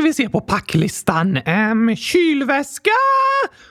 ska 0.00 0.06
vi 0.06 0.14
se 0.14 0.28
på 0.28 0.40
packlistan. 0.40 1.38
Um, 1.46 1.96
kylväska, 1.96 2.90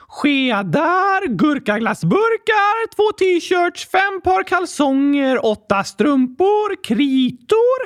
skedar, 0.08 1.26
gurkaglassburkar, 1.28 2.88
två 2.94 3.12
t-shirts, 3.12 3.88
fem 3.90 4.20
par 4.24 4.42
kalsonger, 4.42 5.46
åtta 5.46 5.84
strumpor, 5.84 6.84
kritor, 6.84 7.78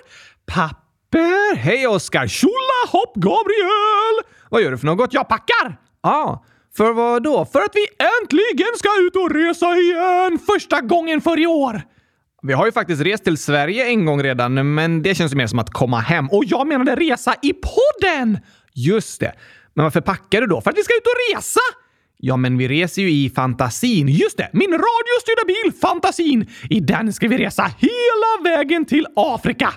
papper. 0.47 1.57
Hej 1.57 1.87
Oskar! 1.87 2.27
Tjola 2.27 2.81
hopp 2.89 3.15
Gabriel! 3.15 4.17
Vad 4.51 4.63
gör 4.63 4.71
du 4.71 4.79
för 4.79 4.87
något? 4.87 5.13
Jag 5.13 5.29
packar! 5.29 5.77
Ja, 6.03 6.11
ah, 6.11 6.45
för 6.77 6.93
vad 6.93 7.23
då? 7.23 7.45
För 7.53 7.61
att 7.61 7.73
vi 7.75 7.87
äntligen 8.23 8.77
ska 8.77 8.89
ut 9.01 9.17
och 9.17 9.31
resa 9.31 9.77
igen! 9.77 10.39
Första 10.47 10.81
gången 10.81 11.21
för 11.21 11.43
i 11.43 11.47
år! 11.47 11.83
Vi 12.47 12.53
har 12.53 12.67
ju 12.67 12.73
faktiskt 12.73 13.03
rest 13.03 13.25
till 13.25 13.39
Sverige 13.39 13.87
en 13.87 14.05
gång 14.05 14.23
redan, 14.23 14.75
men 14.75 15.03
det 15.03 15.15
känns 15.15 15.33
ju 15.33 15.37
mer 15.37 15.47
som 15.47 15.59
att 15.59 15.71
komma 15.71 16.01
hem. 16.01 16.29
Och 16.29 16.45
jag 16.45 16.67
menade 16.67 16.97
resa 16.97 17.35
i 17.43 17.53
podden! 17.53 18.39
Just 18.73 19.21
det. 19.21 19.33
Men 19.75 19.83
varför 19.83 20.01
packar 20.01 20.41
du 20.41 20.47
då? 20.47 20.61
För 20.61 20.71
att 20.71 20.77
vi 20.77 20.83
ska 20.83 20.95
ut 20.95 21.07
och 21.07 21.37
resa! 21.37 21.61
Ja, 22.17 22.37
men 22.37 22.59
vi 22.59 22.69
reser 22.69 23.03
ju 23.03 23.11
i 23.11 23.31
fantasin. 23.31 24.09
Just 24.09 24.37
det! 24.37 24.51
Min 24.53 24.71
radiostyrda 24.71 25.45
bil 25.47 25.81
Fantasin! 25.81 26.47
I 26.71 26.81
den 26.81 27.13
ska 27.13 27.29
vi 27.29 27.39
resa 27.39 27.71
hela 27.79 28.57
vägen 28.57 28.85
till 28.85 29.07
Afrika! 29.17 29.73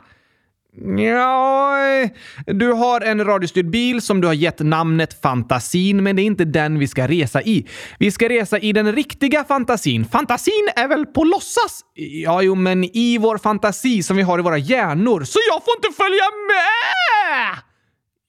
Ja, 0.81 2.09
du 2.45 2.71
har 2.71 3.01
en 3.01 3.25
radiostyrd 3.25 3.69
bil 3.69 4.01
som 4.01 4.21
du 4.21 4.27
har 4.27 4.33
gett 4.33 4.59
namnet 4.59 5.21
Fantasin, 5.21 6.03
men 6.03 6.15
det 6.15 6.21
är 6.21 6.23
inte 6.23 6.45
den 6.45 6.79
vi 6.79 6.87
ska 6.87 7.07
resa 7.07 7.41
i. 7.41 7.67
Vi 7.99 8.11
ska 8.11 8.29
resa 8.29 8.59
i 8.59 8.73
den 8.73 8.91
riktiga 8.91 9.43
fantasin. 9.43 10.05
Fantasin 10.05 10.69
är 10.75 10.87
väl 10.87 11.05
på 11.05 11.23
låtsas? 11.23 11.81
Ja, 11.93 12.41
jo, 12.41 12.55
men 12.55 12.83
i 12.83 13.17
vår 13.17 13.37
fantasi 13.37 14.03
som 14.03 14.17
vi 14.17 14.23
har 14.23 14.39
i 14.39 14.41
våra 14.41 14.57
hjärnor. 14.57 15.23
Så 15.23 15.39
jag 15.49 15.63
får 15.65 15.75
inte 15.77 15.97
följa 15.97 16.25
med! 16.47 17.57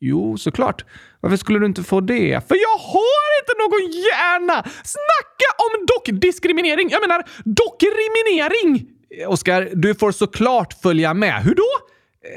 Jo, 0.00 0.38
såklart. 0.38 0.84
Varför 1.20 1.36
skulle 1.36 1.58
du 1.58 1.66
inte 1.66 1.82
få 1.82 2.00
det? 2.00 2.48
För 2.48 2.54
jag 2.54 2.78
har 2.78 3.40
inte 3.40 3.52
någon 3.58 3.90
hjärna! 3.92 4.62
Snacka 4.84 5.48
om 5.58 5.86
dockdiskriminering! 5.86 6.88
Jag 6.90 7.00
menar 7.00 7.24
dockriminering! 7.44 8.88
Oskar, 9.26 9.68
du 9.74 9.94
får 9.94 10.12
såklart 10.12 10.82
följa 10.82 11.14
med. 11.14 11.42
Hur 11.42 11.54
då? 11.54 11.88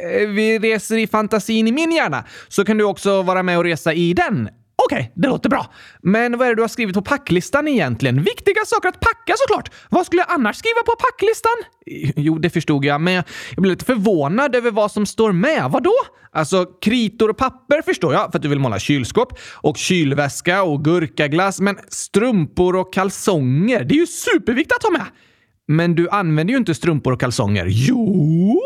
Eh, 0.04 0.28
vi 0.28 0.60
reser 0.60 0.98
i 0.98 1.08
fantasin 1.08 1.68
i 1.68 1.72
min 1.72 1.92
hjärna, 1.92 2.24
så 2.48 2.66
kan 2.66 2.78
du 2.78 2.84
också 2.84 3.22
vara 3.22 3.44
med 3.44 3.58
och 3.58 3.64
resa 3.64 3.94
i 3.94 4.14
den. 4.14 4.50
Okej, 4.86 5.00
okay, 5.00 5.12
det 5.16 5.28
låter 5.28 5.50
bra. 5.50 5.74
Men 6.02 6.38
vad 6.38 6.48
är 6.48 6.52
det 6.52 6.56
du 6.56 6.62
har 6.62 6.68
skrivit 6.68 6.96
på 6.96 7.02
packlistan 7.02 7.68
egentligen? 7.68 8.24
Viktiga 8.24 8.66
saker 8.66 8.90
att 8.90 9.00
packa 9.00 9.34
såklart! 9.38 9.72
Vad 9.90 10.06
skulle 10.06 10.22
jag 10.22 10.32
annars 10.32 10.56
skriva 10.56 10.84
på 10.86 10.96
packlistan? 11.00 11.52
Eh, 11.86 12.12
jo, 12.16 12.38
det 12.38 12.50
förstod 12.50 12.86
jag, 12.86 13.02
men 13.02 13.14
jag 13.14 13.24
blev 13.58 13.72
lite 13.72 13.86
förvånad 13.86 14.56
över 14.56 14.72
vad 14.72 14.92
som 14.92 15.06
står 15.06 15.32
med. 15.32 15.72
Vadå? 15.72 15.94
Alltså, 16.32 16.66
kritor 16.66 17.30
och 17.30 17.38
papper 17.38 17.82
förstår 17.82 18.14
jag, 18.14 18.32
för 18.32 18.38
att 18.38 18.44
du 18.44 18.50
vill 18.50 18.60
måla 18.60 18.80
kylskåp. 18.80 19.40
Och 19.54 19.78
kylväska 19.78 20.64
och 20.64 20.84
gurkaglass. 20.84 21.60
Men 21.60 21.78
strumpor 21.88 22.76
och 22.76 22.94
kalsonger, 22.94 23.84
det 23.84 23.94
är 23.96 24.00
ju 24.00 24.08
superviktigt 24.08 24.76
att 24.76 24.84
ha 24.84 24.92
med! 24.92 25.06
Men 25.68 25.96
du 25.96 26.10
använder 26.10 26.52
ju 26.52 26.58
inte 26.58 26.76
strumpor 26.76 27.14
och 27.14 27.20
kalsonger. 27.20 27.66
Jo! 27.70 28.62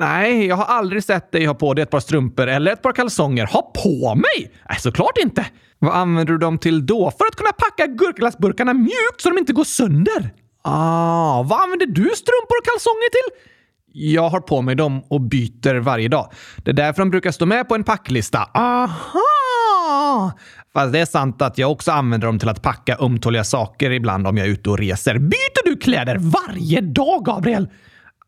Nej, 0.00 0.46
jag 0.46 0.56
har 0.56 0.64
aldrig 0.64 1.04
sett 1.04 1.32
dig 1.32 1.46
ha 1.46 1.54
på 1.54 1.74
dig 1.74 1.82
ett 1.82 1.90
par 1.90 2.00
strumpor 2.00 2.46
eller 2.46 2.72
ett 2.72 2.82
par 2.82 2.92
kalsonger. 2.92 3.46
Ha 3.46 3.62
på 3.62 4.14
mig? 4.14 4.52
Nej, 4.68 4.78
såklart 4.80 5.18
inte! 5.22 5.46
Vad 5.78 5.94
använder 5.94 6.32
du 6.32 6.38
dem 6.38 6.58
till 6.58 6.86
då? 6.86 7.10
För 7.18 7.24
att 7.24 7.36
kunna 7.36 7.52
packa 7.52 7.86
gurkaglassburkarna 7.86 8.74
mjukt 8.74 9.20
så 9.20 9.28
de 9.28 9.38
inte 9.38 9.52
går 9.52 9.64
sönder. 9.64 10.30
Ah, 10.62 11.42
vad 11.42 11.62
använder 11.62 11.86
du 11.86 12.02
strumpor 12.02 12.58
och 12.60 12.64
kalsonger 12.64 13.10
till? 13.10 13.48
Jag 13.92 14.28
har 14.28 14.40
på 14.40 14.62
mig 14.62 14.74
dem 14.74 15.02
och 15.08 15.20
byter 15.20 15.74
varje 15.80 16.08
dag. 16.08 16.32
Det 16.64 16.70
är 16.70 16.74
därför 16.74 17.02
de 17.02 17.10
brukar 17.10 17.30
stå 17.30 17.46
med 17.46 17.68
på 17.68 17.74
en 17.74 17.84
packlista. 17.84 18.50
Aha! 18.54 20.32
Fast 20.72 20.92
det 20.92 20.98
är 20.98 21.06
sant 21.06 21.42
att 21.42 21.58
jag 21.58 21.72
också 21.72 21.92
använder 21.92 22.26
dem 22.26 22.38
till 22.38 22.48
att 22.48 22.62
packa 22.62 22.96
ömtåliga 23.00 23.44
saker 23.44 23.90
ibland 23.90 24.26
om 24.26 24.36
jag 24.36 24.46
är 24.46 24.50
ute 24.50 24.70
och 24.70 24.78
reser. 24.78 25.18
Byter 25.18 25.64
du 25.64 25.76
kläder 25.76 26.16
varje 26.20 26.80
dag, 26.80 27.24
Gabriel? 27.24 27.68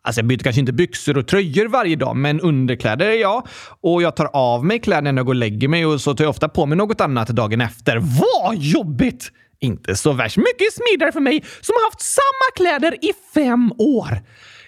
Alltså 0.02 0.18
jag 0.20 0.26
byter 0.26 0.38
kanske 0.38 0.60
inte 0.60 0.72
byxor 0.72 1.18
och 1.18 1.26
tröjor 1.26 1.68
varje 1.68 1.96
dag, 1.96 2.16
men 2.16 2.40
underkläder 2.40 3.06
är 3.06 3.20
jag. 3.20 3.48
Och 3.80 4.02
jag 4.02 4.16
tar 4.16 4.30
av 4.32 4.64
mig 4.64 4.78
kläderna 4.78 5.12
när 5.12 5.18
jag 5.18 5.26
går 5.26 5.32
och 5.32 5.36
lägger 5.36 5.68
mig 5.68 5.86
och 5.86 6.00
så 6.00 6.14
tar 6.14 6.24
jag 6.24 6.30
ofta 6.30 6.48
på 6.48 6.66
mig 6.66 6.78
något 6.78 7.00
annat 7.00 7.28
dagen 7.28 7.60
efter. 7.60 7.96
Vad 7.96 8.56
jobbigt! 8.56 9.30
Inte 9.62 9.96
så 9.96 10.12
värst 10.12 10.36
mycket 10.36 10.72
smidigare 10.72 11.12
för 11.12 11.20
mig 11.20 11.44
som 11.60 11.74
har 11.74 11.90
haft 11.90 12.00
samma 12.00 12.56
kläder 12.56 13.04
i 13.04 13.12
fem 13.34 13.72
år. 13.78 14.20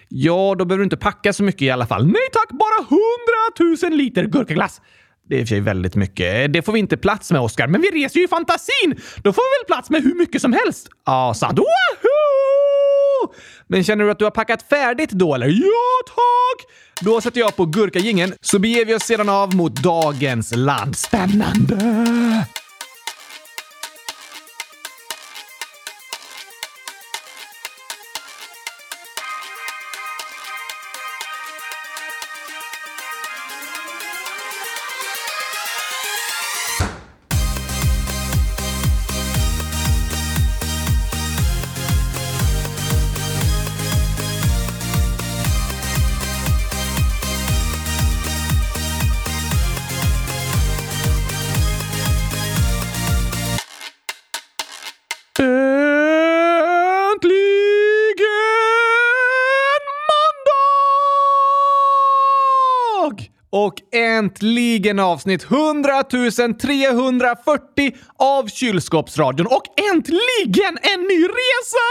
Ja, 0.09 0.55
då 0.59 0.65
behöver 0.65 0.79
du 0.79 0.83
inte 0.83 0.97
packa 0.97 1.33
så 1.33 1.43
mycket 1.43 1.61
i 1.61 1.69
alla 1.69 1.87
fall. 1.87 2.05
Nej 2.05 2.29
tack, 2.33 2.49
bara 2.49 2.85
hundratusen 2.89 3.97
liter 3.97 4.23
gurkaglass. 4.23 4.81
Det 5.29 5.35
är 5.35 5.39
i 5.39 5.43
och 5.43 5.47
för 5.47 5.55
sig 5.55 5.59
väldigt 5.59 5.95
mycket. 5.95 6.53
Det 6.53 6.61
får 6.61 6.73
vi 6.73 6.79
inte 6.79 6.97
plats 6.97 7.31
med, 7.31 7.41
Oskar. 7.41 7.67
Men 7.67 7.81
vi 7.81 7.87
reser 7.87 8.19
ju 8.19 8.25
i 8.25 8.27
fantasin! 8.27 8.95
Då 9.23 9.33
får 9.33 9.41
vi 9.41 9.63
väl 9.63 9.75
plats 9.75 9.89
med 9.89 10.03
hur 10.03 10.15
mycket 10.15 10.41
som 10.41 10.53
helst? 10.53 10.89
Ja, 11.05 11.33
sant. 11.33 11.59
Woohoo! 11.59 13.33
Men 13.73 13.83
känner 13.83 14.05
du 14.05 14.11
att 14.11 14.19
du 14.19 14.25
har 14.25 14.31
packat 14.31 14.65
färdigt 14.69 15.09
då, 15.09 15.35
eller? 15.35 15.47
Ja, 15.47 16.05
tack! 16.07 16.67
Då 17.01 17.21
sätter 17.21 17.39
jag 17.39 17.55
på 17.55 17.65
gurkagingen 17.65 18.33
så 18.41 18.59
beger 18.59 18.85
vi 18.85 18.95
oss 18.95 19.03
sedan 19.03 19.29
av 19.29 19.55
mot 19.55 19.75
dagens 19.75 20.55
land. 20.55 20.97
Spännande! 20.97 21.77
Och 63.55 63.73
äntligen 63.91 64.99
avsnitt 64.99 65.43
100 65.43 66.03
340 66.61 67.95
av 68.17 68.47
Kylskåpsradion. 68.47 69.47
Och 69.47 69.63
äntligen 69.93 70.77
en 70.81 71.01
ny 71.01 71.23
resa! 71.23 71.87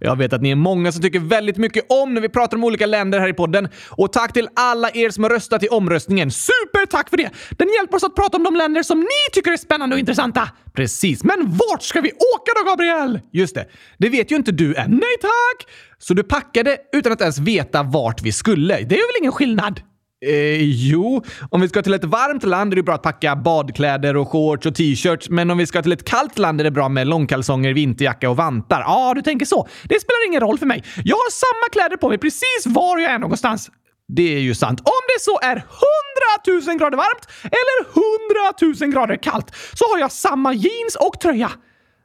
Jag 0.00 0.16
vet 0.16 0.32
att 0.32 0.42
ni 0.42 0.50
är 0.50 0.56
många 0.56 0.92
som 0.92 1.02
tycker 1.02 1.20
väldigt 1.20 1.56
mycket 1.56 1.86
om 1.88 2.14
när 2.14 2.20
vi 2.20 2.28
pratar 2.28 2.56
om 2.56 2.64
olika 2.64 2.86
länder 2.86 3.20
här 3.20 3.28
i 3.28 3.32
podden. 3.32 3.68
Och 3.90 4.12
tack 4.12 4.32
till 4.32 4.48
alla 4.56 4.90
er 4.90 5.10
som 5.10 5.24
har 5.24 5.30
röstat 5.30 5.62
i 5.62 5.68
omröstningen. 5.68 6.30
Supertack 6.30 7.10
för 7.10 7.16
det! 7.16 7.30
Den 7.50 7.68
hjälper 7.78 7.96
oss 7.96 8.04
att 8.04 8.14
prata 8.14 8.36
om 8.36 8.42
de 8.42 8.56
länder 8.56 8.82
som 8.82 9.00
ni 9.00 9.32
tycker 9.32 9.52
är 9.52 9.56
spännande 9.56 9.96
och 9.96 10.00
intressanta. 10.00 10.48
Precis, 10.74 11.24
men 11.24 11.58
vart 11.70 11.82
ska 11.82 12.00
vi 12.00 12.10
åka 12.10 12.52
då, 12.56 12.70
Gabriel? 12.70 13.20
Just 13.32 13.54
det, 13.54 13.66
det 13.98 14.08
vet 14.08 14.32
ju 14.32 14.36
inte 14.36 14.52
du 14.52 14.74
än. 14.74 14.90
Nej 14.90 15.16
tack! 15.20 15.70
Så 15.98 16.14
du 16.14 16.22
packade 16.22 16.76
utan 16.92 17.12
att 17.12 17.20
ens 17.20 17.38
veta 17.38 17.82
vart 17.82 18.22
vi 18.22 18.32
skulle. 18.32 18.74
Det 18.74 18.94
är 18.94 19.12
väl 19.12 19.20
ingen 19.20 19.32
skillnad? 19.32 19.80
Eh, 20.26 20.62
jo, 20.62 21.22
om 21.50 21.60
vi 21.60 21.68
ska 21.68 21.82
till 21.82 21.94
ett 21.94 22.04
varmt 22.04 22.42
land 22.42 22.72
är 22.72 22.76
det 22.76 22.82
bra 22.82 22.94
att 22.94 23.02
packa 23.02 23.36
badkläder 23.36 24.16
och 24.16 24.28
shorts 24.28 24.66
och 24.66 24.74
t-shirts. 24.74 25.28
Men 25.28 25.50
om 25.50 25.58
vi 25.58 25.66
ska 25.66 25.82
till 25.82 25.92
ett 25.92 26.04
kallt 26.04 26.38
land 26.38 26.60
är 26.60 26.64
det 26.64 26.70
bra 26.70 26.88
med 26.88 27.06
långkalsonger, 27.06 27.72
vinterjacka 27.74 28.30
och 28.30 28.36
vantar. 28.36 28.80
Ja, 28.80 29.10
ah, 29.10 29.14
du 29.14 29.22
tänker 29.22 29.46
så. 29.46 29.68
Det 29.84 30.00
spelar 30.00 30.26
ingen 30.26 30.40
roll 30.40 30.58
för 30.58 30.66
mig. 30.66 30.84
Jag 31.04 31.16
har 31.16 31.30
samma 31.30 31.72
kläder 31.72 31.96
på 31.96 32.08
mig 32.08 32.18
precis 32.18 32.64
var 32.66 32.98
jag 32.98 33.12
är 33.12 33.18
någonstans. 33.18 33.70
Det 34.08 34.34
är 34.34 34.40
ju 34.40 34.54
sant. 34.54 34.80
Om 34.80 35.02
det 35.16 35.22
så 35.22 35.38
är 35.42 35.56
100 35.56 36.66
000 36.66 36.78
grader 36.78 36.96
varmt 36.96 37.28
eller 37.42 37.78
100 38.70 38.86
000 38.86 38.92
grader 38.92 39.16
kallt 39.22 39.54
så 39.74 39.84
har 39.92 39.98
jag 39.98 40.12
samma 40.12 40.52
jeans 40.52 40.96
och 41.00 41.20
tröja. 41.20 41.50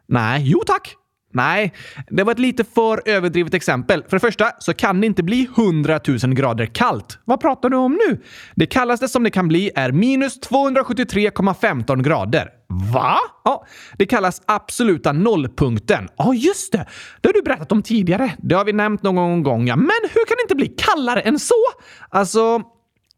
Nej, 0.08 0.42
jo 0.44 0.64
tack. 0.66 0.96
Nej, 1.34 1.74
det 2.08 2.24
var 2.24 2.32
ett 2.32 2.40
lite 2.40 2.64
för 2.64 3.02
överdrivet 3.06 3.54
exempel. 3.54 4.04
För 4.04 4.16
det 4.16 4.20
första 4.20 4.52
så 4.60 4.74
kan 4.74 5.02
det 5.02 5.08
inte 5.08 5.24
bli 5.24 5.50
100 5.58 6.00
000 6.08 6.34
grader 6.34 6.66
kallt. 6.66 7.20
Vad 7.26 7.42
pratar 7.42 7.70
du 7.70 7.78
om 7.78 8.00
nu? 8.08 8.22
Det 8.56 8.66
kallaste 8.66 9.08
som 9.08 9.24
det 9.24 9.30
kan 9.30 9.48
bli 9.48 9.72
är 9.76 9.92
minus 9.92 10.40
273,15 10.40 12.02
grader. 12.04 12.50
Va? 12.94 13.18
Ja, 13.44 13.66
det 13.98 14.06
kallas 14.06 14.42
absoluta 14.46 15.12
nollpunkten. 15.12 16.10
Ja, 16.18 16.34
just 16.34 16.72
det. 16.72 16.86
Det 17.22 17.30
har 17.30 17.34
du 17.34 17.42
berättat 17.42 17.72
om 17.72 17.82
tidigare. 17.82 18.32
Det 18.38 18.56
har 18.56 18.66
vi 18.66 18.74
nämnt 18.74 19.04
någon 19.04 19.44
gång, 19.44 19.68
ja. 19.68 19.76
Men 19.76 19.90
hur 20.14 20.26
kan 20.26 20.38
det 20.38 20.42
inte 20.42 20.56
bli 20.56 20.68
kallare 20.68 21.22
än 21.22 21.40
så? 21.40 21.56
Alltså, 22.10 22.62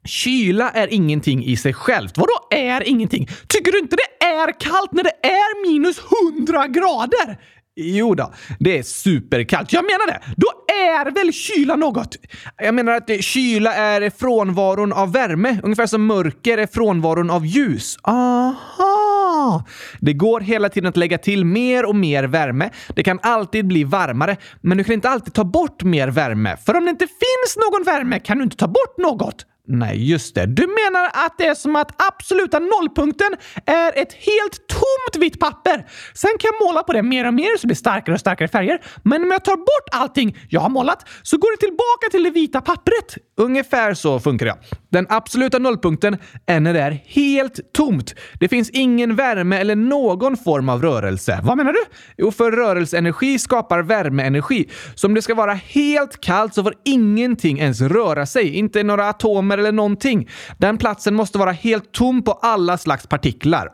Kyla 0.06 0.70
är 0.70 0.94
ingenting 0.94 1.46
i 1.46 1.58
sig 1.58 1.74
självt. 1.74 2.18
Vadå 2.18 2.48
är 2.52 2.88
ingenting? 2.88 3.28
Tycker 3.48 3.72
du 3.72 3.80
inte 3.80 3.96
det 3.96 4.26
är 4.26 4.60
kallt 4.60 4.92
när 4.92 5.04
det 5.04 5.28
är 5.28 5.72
minus 5.72 6.00
100 6.38 6.68
grader? 6.68 7.38
Jo 7.78 8.16
då, 8.16 8.34
det 8.60 8.78
är 8.78 8.84
superkallt. 8.84 9.74
Jag 9.74 9.86
menar 9.86 10.08
det. 10.08 10.22
Då 10.38 10.48
är 10.74 11.12
väl 11.12 11.34
kyla 11.34 11.76
något? 11.76 12.16
Jag 12.58 12.76
menar 12.76 12.94
att 12.94 13.24
kyla 13.24 13.74
är 13.74 14.10
frånvaron 14.10 14.94
av 14.94 15.12
värme, 15.14 15.60
ungefär 15.64 15.88
som 15.88 16.06
mörker 16.06 16.58
är 16.58 16.68
frånvaron 16.68 17.30
av 17.30 17.46
ljus. 17.46 17.98
Aha! 18.04 19.66
Det 20.00 20.14
går 20.14 20.42
hela 20.42 20.70
tiden 20.70 20.90
att 20.90 20.98
lägga 20.98 21.18
till 21.18 21.46
mer 21.46 21.86
och 21.86 21.96
mer 21.96 22.24
värme. 22.24 22.70
Det 22.96 23.04
kan 23.04 23.20
alltid 23.24 23.68
bli 23.68 23.84
varmare, 23.84 24.38
men 24.62 24.78
du 24.78 24.84
kan 24.84 24.94
inte 24.94 25.10
alltid 25.10 25.34
ta 25.34 25.44
bort 25.44 25.84
mer 25.84 26.08
värme. 26.08 26.58
För 26.66 26.78
om 26.78 26.86
det 26.86 26.92
inte 26.92 27.08
finns 27.08 27.58
någon 27.72 27.84
värme 27.84 28.20
kan 28.20 28.38
du 28.38 28.44
inte 28.44 28.58
ta 28.58 28.68
bort 28.68 28.98
något. 28.98 29.46
Nej, 29.68 30.10
just 30.12 30.36
det. 30.36 30.46
Du 30.46 30.68
menar 30.68 31.06
att 31.14 31.38
det 31.38 31.46
är 31.46 31.56
som 31.56 31.76
att 31.76 32.02
absoluta 32.08 32.60
nollpunkten 32.60 33.30
är 33.66 33.98
ett 33.98 34.14
helt 34.14 34.68
tomt 34.68 35.24
vitt 35.24 35.40
papper. 35.40 35.86
Sen 36.14 36.32
kan 36.40 36.52
jag 36.54 36.68
måla 36.68 36.84
på 36.84 36.94
det 36.94 37.04
mer 37.04 37.28
och 37.28 37.34
mer 37.34 37.58
så 37.58 37.62
det 37.62 37.68
blir 37.68 37.76
starkare 37.76 38.14
och 38.14 38.20
starkare 38.20 38.48
färger. 38.48 38.82
Men 39.04 39.24
om 39.24 39.32
jag 39.32 39.46
tar 39.46 39.58
bort 39.58 39.90
allting 39.92 40.38
jag 40.50 40.62
har 40.62 40.70
målat 40.70 41.10
så 41.24 41.38
går 41.38 41.52
det 41.52 41.58
tillbaka 41.58 42.12
till 42.12 42.24
det 42.24 42.30
vita 42.30 42.62
pappret. 42.62 43.18
Ungefär 43.38 43.94
så 43.94 44.20
funkar 44.20 44.46
det. 44.46 44.56
Den 44.92 45.08
absoluta 45.10 45.60
nollpunkten 45.60 46.18
är 46.46 46.60
när 46.60 46.74
det 46.74 46.80
är 46.80 47.02
helt 47.06 47.74
tomt. 47.74 48.16
Det 48.40 48.48
finns 48.48 48.70
ingen 48.70 49.16
värme 49.16 49.58
eller 49.58 49.76
någon 49.76 50.38
form 50.38 50.70
av 50.70 50.82
rörelse. 50.82 51.40
Vad 51.44 51.58
menar 51.58 51.74
du? 51.74 51.80
Jo, 52.18 52.32
för 52.32 52.52
rörelseenergi 52.52 53.40
skapar 53.40 53.80
värmeenergi. 53.80 54.70
Så 54.96 55.08
om 55.08 55.14
det 55.14 55.22
ska 55.22 55.36
vara 55.36 55.54
helt 55.54 56.22
kallt 56.22 56.54
så 56.54 56.64
får 56.64 56.74
ingenting 56.86 57.60
ens 57.60 57.82
röra 57.82 58.26
sig. 58.26 58.56
Inte 58.56 58.84
några 58.84 59.10
atomer 59.10 59.55
eller 59.58 59.72
någonting. 59.72 60.30
Den 60.58 60.78
platsen 60.78 61.16
måste 61.16 61.38
vara 61.38 61.52
helt 61.52 61.92
tom 61.92 62.24
på 62.24 62.32
alla 62.32 62.78
slags 62.78 63.08
partiklar. 63.08 63.70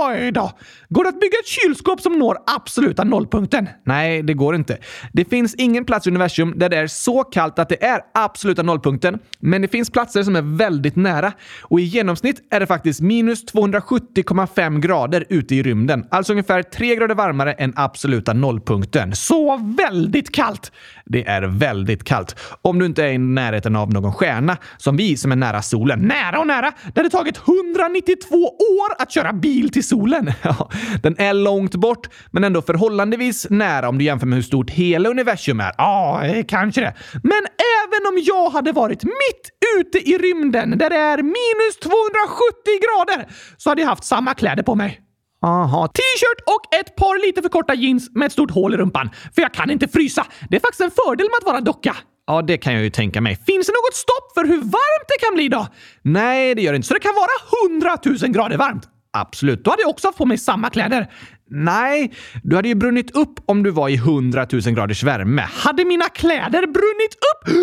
Oj 0.00 0.32
då! 0.32 0.52
Går 0.88 1.04
det 1.04 1.08
att 1.08 1.20
bygga 1.20 1.36
ett 1.42 1.46
kylskåp 1.46 2.00
som 2.00 2.18
når 2.18 2.38
absoluta 2.46 3.04
nollpunkten? 3.04 3.68
Nej, 3.84 4.22
det 4.22 4.34
går 4.34 4.54
inte. 4.54 4.78
Det 5.12 5.24
finns 5.24 5.54
ingen 5.54 5.84
plats 5.84 6.06
i 6.06 6.10
universum 6.10 6.52
där 6.56 6.68
det 6.68 6.76
är 6.76 6.86
så 6.86 7.24
kallt 7.24 7.58
att 7.58 7.68
det 7.68 7.84
är 7.84 8.00
absoluta 8.14 8.62
nollpunkten, 8.62 9.18
men 9.38 9.62
det 9.62 9.68
finns 9.68 9.90
platser 9.90 10.22
som 10.22 10.36
är 10.36 10.56
väldigt 10.56 10.96
nära. 10.96 11.32
Och 11.62 11.80
i 11.80 11.82
genomsnitt 11.82 12.40
är 12.50 12.60
det 12.60 12.66
faktiskt 12.66 13.00
minus 13.00 13.44
270,5 13.44 14.80
grader 14.80 15.24
ute 15.28 15.54
i 15.54 15.62
rymden. 15.62 16.06
Alltså 16.10 16.32
ungefär 16.32 16.62
3 16.62 16.96
grader 16.96 17.14
varmare 17.14 17.52
än 17.52 17.72
absoluta 17.76 18.32
nollpunkten. 18.32 19.16
Så 19.16 19.74
väldigt 19.78 20.34
kallt! 20.34 20.72
Det 21.04 21.28
är 21.28 21.42
väldigt 21.42 22.04
kallt. 22.04 22.36
Om 22.62 22.78
du 22.78 22.86
inte 22.86 23.04
är 23.04 23.08
i 23.08 23.18
närheten 23.18 23.76
av 23.76 23.92
någon 23.92 24.12
stjärna, 24.12 24.56
som 24.76 24.96
vi 24.96 25.16
som 25.16 25.32
är 25.32 25.36
nära 25.36 25.62
solen. 25.62 26.00
Nära 26.00 26.38
och 26.38 26.46
nära! 26.46 26.72
Det 26.94 27.00
hade 27.00 27.10
tagit 27.10 27.40
192 27.48 28.36
år 28.46 29.02
att 29.02 29.12
köra 29.12 29.32
bil 29.32 29.70
till 29.70 29.85
solen. 29.88 30.32
den 31.02 31.14
är 31.18 31.34
långt 31.34 31.74
bort, 31.74 32.08
men 32.30 32.44
ändå 32.44 32.62
förhållandevis 32.62 33.46
nära 33.50 33.88
om 33.88 33.98
du 33.98 34.04
jämför 34.04 34.26
med 34.26 34.36
hur 34.36 34.42
stort 34.42 34.70
hela 34.70 35.08
universum 35.08 35.60
är. 35.60 35.72
Ja, 35.78 36.22
kanske 36.48 36.80
det. 36.80 36.94
Men 37.12 37.42
även 37.82 38.06
om 38.08 38.22
jag 38.22 38.50
hade 38.50 38.72
varit 38.72 39.04
mitt 39.04 39.50
ute 39.78 39.98
i 39.98 40.18
rymden 40.18 40.78
där 40.78 40.90
det 40.90 40.96
är 40.96 41.16
minus 41.16 41.78
270 41.82 41.92
grader 42.84 43.28
så 43.56 43.70
hade 43.70 43.82
jag 43.82 43.88
haft 43.88 44.04
samma 44.04 44.34
kläder 44.34 44.62
på 44.62 44.74
mig. 44.74 45.00
Aha, 45.42 45.86
t-shirt 45.86 46.40
och 46.46 46.74
ett 46.80 46.96
par 46.96 47.26
lite 47.26 47.42
för 47.42 47.48
korta 47.48 47.74
jeans 47.74 48.10
med 48.14 48.26
ett 48.26 48.32
stort 48.32 48.50
hål 48.50 48.74
i 48.74 48.76
rumpan. 48.76 49.10
För 49.34 49.42
jag 49.42 49.54
kan 49.54 49.70
inte 49.70 49.88
frysa. 49.88 50.26
Det 50.50 50.56
är 50.56 50.60
faktiskt 50.60 50.80
en 50.80 50.90
fördel 50.90 51.26
med 51.26 51.36
att 51.38 51.52
vara 51.52 51.60
docka. 51.60 51.96
Ja, 52.26 52.42
det 52.42 52.58
kan 52.58 52.74
jag 52.74 52.82
ju 52.82 52.90
tänka 52.90 53.20
mig. 53.20 53.36
Finns 53.46 53.66
det 53.66 53.72
något 53.72 53.94
stopp 53.94 54.34
för 54.34 54.44
hur 54.44 54.56
varmt 54.56 55.08
det 55.08 55.26
kan 55.26 55.34
bli 55.34 55.48
då? 55.48 55.66
Nej, 56.02 56.54
det 56.54 56.62
gör 56.62 56.72
det 56.72 56.76
inte. 56.76 56.88
Så 56.88 56.94
det 56.94 57.00
kan 57.00 57.14
vara 57.14 57.70
100 57.70 57.98
000 58.22 58.32
grader 58.32 58.56
varmt. 58.56 58.88
Absolut. 59.20 59.64
Då 59.64 59.70
hade 59.70 59.82
jag 59.82 59.90
också 59.90 60.08
haft 60.08 60.18
på 60.18 60.26
mig 60.26 60.38
samma 60.38 60.70
kläder. 60.70 61.10
Nej, 61.50 62.12
du 62.42 62.56
hade 62.56 62.68
ju 62.68 62.74
brunnit 62.74 63.16
upp 63.16 63.40
om 63.46 63.62
du 63.62 63.70
var 63.70 63.88
i 63.88 63.94
100 63.94 64.46
000 64.52 64.62
graders 64.62 65.02
värme. 65.02 65.42
Hade 65.42 65.84
mina 65.84 66.08
kläder 66.08 66.60
brunnit 66.60 67.14
upp? 67.14 67.54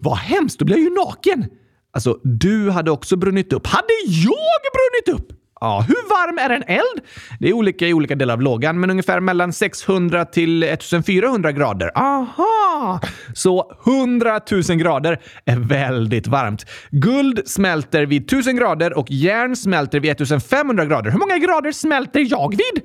Vad 0.00 0.18
hemskt, 0.18 0.58
då 0.58 0.64
blir 0.64 0.76
jag 0.76 0.84
ju 0.84 0.90
naken. 0.90 1.46
Alltså, 1.92 2.18
du 2.24 2.70
hade 2.70 2.90
också 2.90 3.16
brunnit 3.16 3.52
upp. 3.52 3.66
Hade 3.66 3.94
jag 4.06 4.60
brunnit 4.72 5.20
upp? 5.20 5.37
Ja, 5.60 5.84
hur 5.88 6.08
varm 6.08 6.38
är 6.38 6.50
en 6.50 6.62
eld? 6.62 7.00
Det 7.40 7.48
är 7.48 7.52
olika 7.52 7.86
i 7.86 7.94
olika 7.94 8.14
delar 8.14 8.34
av 8.34 8.42
lågan, 8.42 8.80
men 8.80 8.90
ungefär 8.90 9.20
mellan 9.20 9.52
600 9.52 10.24
till 10.24 10.62
1400 10.62 11.52
grader. 11.52 11.90
Aha! 11.94 13.00
Så 13.34 13.72
100 13.86 14.40
000 14.50 14.62
grader 14.62 15.20
är 15.44 15.56
väldigt 15.56 16.26
varmt. 16.26 16.66
Guld 16.90 17.48
smälter 17.48 18.06
vid 18.06 18.24
1000 18.24 18.56
grader 18.56 18.98
och 18.98 19.10
järn 19.10 19.56
smälter 19.56 20.00
vid 20.00 20.10
1500 20.10 20.84
grader. 20.84 21.10
Hur 21.10 21.18
många 21.18 21.38
grader 21.38 21.72
smälter 21.72 22.26
jag 22.30 22.50
vid? 22.50 22.84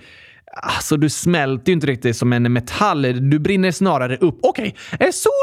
Alltså, 0.56 0.98
du 0.98 1.10
smälter 1.10 1.68
ju 1.68 1.74
inte 1.74 1.88
riktigt 1.88 2.18
som 2.18 2.34
en 2.34 2.54
metall. 2.54 3.30
Du 3.30 3.40
brinner 3.40 3.72
snarare 3.72 4.18
upp. 4.18 4.40
Okej, 4.42 4.76
okay. 4.92 5.08
är 5.08 5.12
solen 5.12 5.43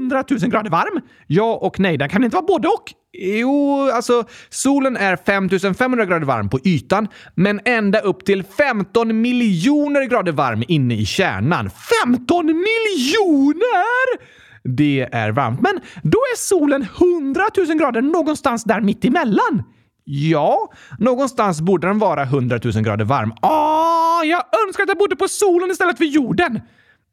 100 0.00 0.24
000 0.30 0.40
grader 0.40 0.70
varm? 0.70 1.00
Ja 1.26 1.58
och 1.62 1.80
nej. 1.80 1.98
Den 1.98 2.08
kan 2.08 2.24
inte 2.24 2.36
vara 2.36 2.46
både 2.46 2.68
och. 2.68 2.92
Jo, 3.12 3.90
alltså 3.94 4.24
solen 4.48 4.96
är 4.96 5.16
5500 5.16 6.04
grader 6.04 6.26
varm 6.26 6.48
på 6.48 6.58
ytan, 6.64 7.08
men 7.34 7.60
ända 7.64 8.00
upp 8.00 8.24
till 8.24 8.44
15 8.44 9.20
miljoner 9.20 10.04
grader 10.04 10.32
varm 10.32 10.64
inne 10.68 10.94
i 10.94 11.06
kärnan. 11.06 11.70
15 12.04 12.46
miljoner! 12.46 14.40
Det 14.64 15.08
är 15.12 15.30
varmt. 15.30 15.60
Men 15.60 15.80
då 16.02 16.18
är 16.18 16.36
solen 16.36 16.82
100 16.82 17.44
000 17.68 17.78
grader 17.78 18.02
någonstans 18.02 18.64
där 18.64 18.80
mittemellan. 18.80 19.62
Ja, 20.04 20.72
någonstans 20.98 21.60
borde 21.60 21.86
den 21.86 21.98
vara 21.98 22.22
100 22.22 22.60
000 22.64 22.72
grader 22.84 23.04
varm. 23.04 23.32
Åh, 23.42 24.20
jag 24.24 24.44
önskar 24.66 24.82
att 24.82 24.88
jag 24.88 24.98
bodde 24.98 25.16
på 25.16 25.28
solen 25.28 25.70
istället 25.70 25.98
för 25.98 26.04
jorden! 26.04 26.60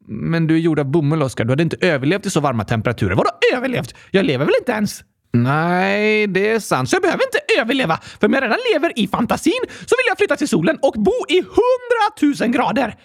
Men 0.08 0.46
du 0.46 0.54
är 0.54 0.58
gjord 0.58 0.78
av 0.78 0.86
bomull, 0.86 1.22
Oskar. 1.22 1.44
Du 1.44 1.50
hade 1.50 1.62
inte 1.62 1.76
överlevt 1.80 2.26
i 2.26 2.30
så 2.30 2.40
varma 2.40 2.64
temperaturer. 2.64 3.14
Vadå 3.14 3.30
överlevt? 3.54 3.94
Jag 4.10 4.24
lever 4.24 4.44
väl 4.44 4.54
inte 4.58 4.72
ens? 4.72 5.04
Nej, 5.32 6.26
det 6.26 6.50
är 6.50 6.60
sant. 6.60 6.90
Så 6.90 6.96
jag 6.96 7.02
behöver 7.02 7.24
inte 7.24 7.60
överleva. 7.60 7.98
För 8.20 8.26
om 8.26 8.32
jag 8.32 8.42
redan 8.42 8.58
lever 8.72 8.98
i 8.98 9.08
fantasin 9.08 9.60
så 9.68 9.96
vill 9.98 10.08
jag 10.08 10.18
flytta 10.18 10.36
till 10.36 10.48
solen 10.48 10.78
och 10.82 10.92
bo 10.92 11.12
i 11.28 11.36
hundratusen 11.36 12.52
grader. 12.52 12.96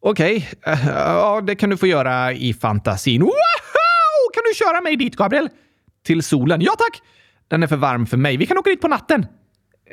Okej, 0.00 0.48
okay. 0.60 0.76
ja, 0.86 1.40
det 1.46 1.54
kan 1.54 1.70
du 1.70 1.76
få 1.76 1.86
göra 1.86 2.32
i 2.32 2.54
fantasin. 2.54 3.20
Wow! 3.22 3.32
Kan 4.34 4.42
du 4.50 4.54
köra 4.54 4.80
mig 4.80 4.96
dit, 4.96 5.16
Gabriel? 5.16 5.48
Till 6.06 6.22
solen? 6.22 6.60
Ja, 6.60 6.72
tack! 6.78 7.02
Den 7.48 7.62
är 7.62 7.66
för 7.66 7.76
varm 7.76 8.06
för 8.06 8.16
mig. 8.16 8.36
Vi 8.36 8.46
kan 8.46 8.58
åka 8.58 8.70
dit 8.70 8.80
på 8.80 8.88
natten. 8.88 9.26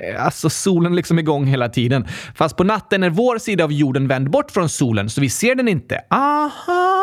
Eh, 0.03 0.25
alltså, 0.25 0.49
solen 0.49 0.95
liksom 0.95 1.17
är 1.17 1.19
liksom 1.19 1.19
igång 1.19 1.45
hela 1.45 1.69
tiden. 1.69 2.07
Fast 2.35 2.57
på 2.57 2.63
natten 2.63 3.03
är 3.03 3.09
vår 3.09 3.37
sida 3.37 3.63
av 3.63 3.71
jorden 3.71 4.07
vänd 4.07 4.29
bort 4.29 4.51
från 4.51 4.69
solen, 4.69 5.09
så 5.09 5.21
vi 5.21 5.29
ser 5.29 5.55
den 5.55 5.67
inte. 5.67 6.01
Aha! 6.09 6.98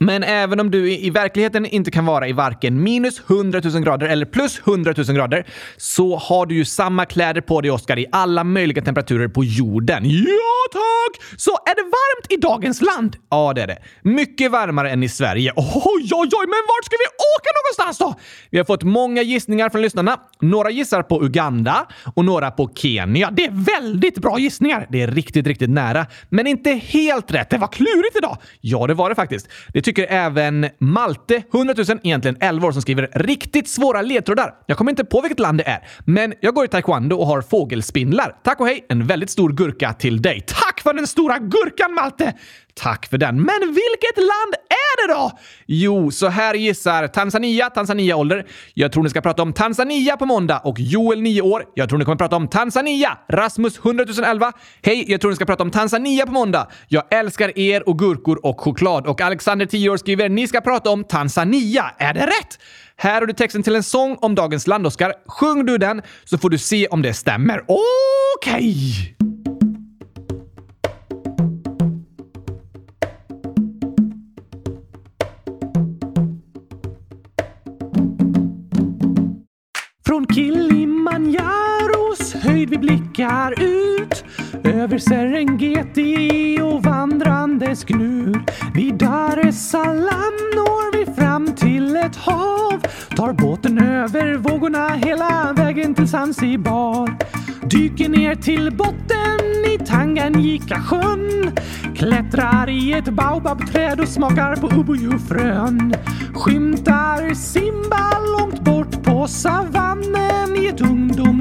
Men 0.00 0.22
även 0.22 0.60
om 0.60 0.70
du 0.70 0.92
i 0.92 1.10
verkligheten 1.10 1.66
inte 1.66 1.90
kan 1.90 2.06
vara 2.06 2.28
i 2.28 2.32
varken 2.32 2.82
minus 2.82 3.20
100 3.30 3.60
000 3.64 3.82
grader 3.82 4.06
eller 4.06 4.26
plus 4.26 4.60
100 4.66 4.94
000 4.96 5.06
grader 5.16 5.46
så 5.76 6.16
har 6.16 6.46
du 6.46 6.54
ju 6.54 6.64
samma 6.64 7.04
kläder 7.04 7.40
på 7.40 7.60
dig, 7.60 7.70
Oskar, 7.70 7.98
i 7.98 8.06
alla 8.12 8.44
möjliga 8.44 8.84
temperaturer 8.84 9.28
på 9.28 9.44
jorden. 9.44 10.02
Ja, 10.04 10.72
tack! 10.72 11.40
Så 11.40 11.50
är 11.50 11.74
det 11.74 11.82
varmt 11.82 12.32
i 12.32 12.36
dagens 12.36 12.80
land? 12.80 13.16
Ja, 13.30 13.52
det 13.52 13.62
är 13.62 13.66
det. 13.66 13.78
Mycket 14.02 14.50
varmare 14.50 14.90
än 14.90 15.02
i 15.02 15.08
Sverige. 15.08 15.52
Oj, 15.56 16.10
oj, 16.12 16.28
oj, 16.32 16.46
men 16.46 16.62
vart 16.68 16.84
ska 16.84 16.96
vi 16.96 17.08
åka 17.36 17.50
någonstans 17.58 17.98
då? 17.98 18.20
Vi 18.50 18.58
har 18.58 18.64
fått 18.64 18.82
många 18.82 19.22
gissningar 19.22 19.68
från 19.70 19.82
lyssnarna. 19.82 20.20
Några 20.40 20.70
gissar 20.70 21.02
på 21.02 21.24
Uganda 21.24 21.86
och 22.14 22.24
några 22.24 22.50
på 22.50 22.70
Kenya. 22.74 23.30
Det 23.30 23.44
är 23.44 23.80
väldigt 23.80 24.18
bra 24.18 24.38
gissningar. 24.38 24.86
Det 24.90 25.02
är 25.02 25.08
riktigt, 25.08 25.46
riktigt 25.46 25.70
nära. 25.70 26.06
Men 26.28 26.46
inte 26.46 26.70
helt 26.70 27.30
rätt. 27.30 27.50
Det 27.50 27.58
var 27.58 27.68
klurigt 27.68 28.16
idag. 28.16 28.38
Ja, 28.60 28.86
det 28.86 28.94
var 28.94 29.08
det 29.08 29.14
faktiskt. 29.14 29.23
Det 29.72 29.82
tycker 29.82 30.06
även 30.10 30.68
Malte, 30.78 31.42
100 31.54 31.74
000, 31.88 31.98
egentligen 32.02 32.36
11 32.40 32.68
år, 32.68 32.72
som 32.72 32.82
skriver 32.82 33.08
riktigt 33.14 33.68
svåra 33.68 34.02
ledtrådar. 34.02 34.54
Jag 34.66 34.78
kommer 34.78 34.92
inte 34.92 35.04
på 35.04 35.20
vilket 35.20 35.38
land 35.38 35.58
det 35.58 35.64
är, 35.64 35.78
men 36.04 36.34
jag 36.40 36.54
går 36.54 36.64
i 36.64 36.68
taekwondo 36.68 37.16
och 37.16 37.26
har 37.26 37.42
fågelspindlar. 37.42 38.36
Tack 38.44 38.60
och 38.60 38.66
hej! 38.66 38.86
En 38.88 39.06
väldigt 39.06 39.30
stor 39.30 39.52
gurka 39.52 39.92
till 39.92 40.22
dig. 40.22 40.40
Tack 40.46 40.73
för 40.84 40.94
den 40.94 41.06
stora 41.06 41.38
gurkan, 41.38 41.94
Malte! 41.94 42.34
Tack 42.74 43.06
för 43.06 43.18
den. 43.18 43.36
Men 43.36 43.60
vilket 43.60 44.16
land 44.16 44.54
är 44.68 45.06
det 45.06 45.14
då? 45.14 45.30
Jo, 45.66 46.10
så 46.10 46.28
här 46.28 46.54
gissar 46.54 47.08
Tanzania, 47.08 47.70
Tanzania 47.70 48.16
ålder. 48.16 48.46
Jag 48.74 48.92
tror 48.92 49.02
ni 49.02 49.10
ska 49.10 49.20
prata 49.20 49.42
om 49.42 49.52
Tanzania 49.52 50.16
på 50.16 50.26
måndag 50.26 50.58
och 50.58 50.80
Joel 50.80 51.22
9 51.22 51.42
år. 51.42 51.64
Jag 51.74 51.88
tror 51.88 51.98
ni 51.98 52.04
kommer 52.04 52.16
prata 52.16 52.36
om 52.36 52.48
Tanzania. 52.48 53.18
Rasmus 53.28 53.78
100 53.78 54.04
011. 54.26 54.52
Hej, 54.82 55.04
jag 55.08 55.20
tror 55.20 55.30
ni 55.30 55.36
ska 55.36 55.44
prata 55.44 55.62
om 55.62 55.70
Tanzania 55.70 56.26
på 56.26 56.32
måndag. 56.32 56.68
Jag 56.88 57.14
älskar 57.14 57.58
er 57.58 57.88
och 57.88 57.98
gurkor 57.98 58.46
och 58.46 58.60
choklad. 58.60 59.06
Och 59.06 59.20
Alexander 59.20 59.66
10 59.66 59.90
år 59.90 59.96
skriver 59.96 60.28
ni 60.28 60.48
ska 60.48 60.60
prata 60.60 60.90
om 60.90 61.04
Tanzania. 61.04 61.84
Är 61.98 62.14
det 62.14 62.26
rätt? 62.26 62.58
Här 62.96 63.20
har 63.20 63.26
du 63.26 63.32
texten 63.32 63.62
till 63.62 63.74
en 63.74 63.82
sång 63.82 64.16
om 64.20 64.34
dagens 64.34 64.66
land, 64.66 64.86
Oskar. 64.86 65.14
Sjung 65.26 65.66
du 65.66 65.78
den 65.78 66.02
så 66.24 66.38
får 66.38 66.50
du 66.50 66.58
se 66.58 66.86
om 66.86 67.02
det 67.02 67.14
stämmer. 67.14 67.64
Okej! 67.68 68.74
Okay. 69.18 69.33
Blickar 83.24 83.62
ut 83.62 84.24
över 84.64 84.98
Serengeti 84.98 86.60
och 86.62 86.82
vandrandes 86.82 87.84
gnur. 87.84 88.44
Vid 88.74 88.94
Dar 88.94 89.48
es 89.48 89.70
Salaam 89.70 90.34
når 90.54 90.98
vi 90.98 91.12
fram 91.12 91.46
till 91.46 91.96
ett 91.96 92.16
hav 92.16 92.82
tar 93.16 93.32
båten 93.32 93.78
över 93.78 94.36
vågorna 94.36 94.88
hela 94.88 95.52
vägen 95.56 95.94
till 95.94 96.08
Zanzibar. 96.08 97.16
Dyker 97.70 98.08
ner 98.08 98.34
till 98.34 98.76
botten 98.76 99.74
i 99.74 99.78
Tanganyika-sjön. 99.86 101.50
Klättrar 101.96 102.70
i 102.70 102.92
ett 102.92 103.08
baobabträd 103.08 104.00
och 104.00 104.08
smakar 104.08 104.56
på 104.56 104.66
ubuyufrön. 104.66 105.94
Skymtar 106.34 107.34
Simba 107.34 108.10
långt 108.38 108.60
bort 108.60 109.04
på 109.04 109.26
savannen 109.26 110.56
i 110.56 110.66
ett 110.66 110.80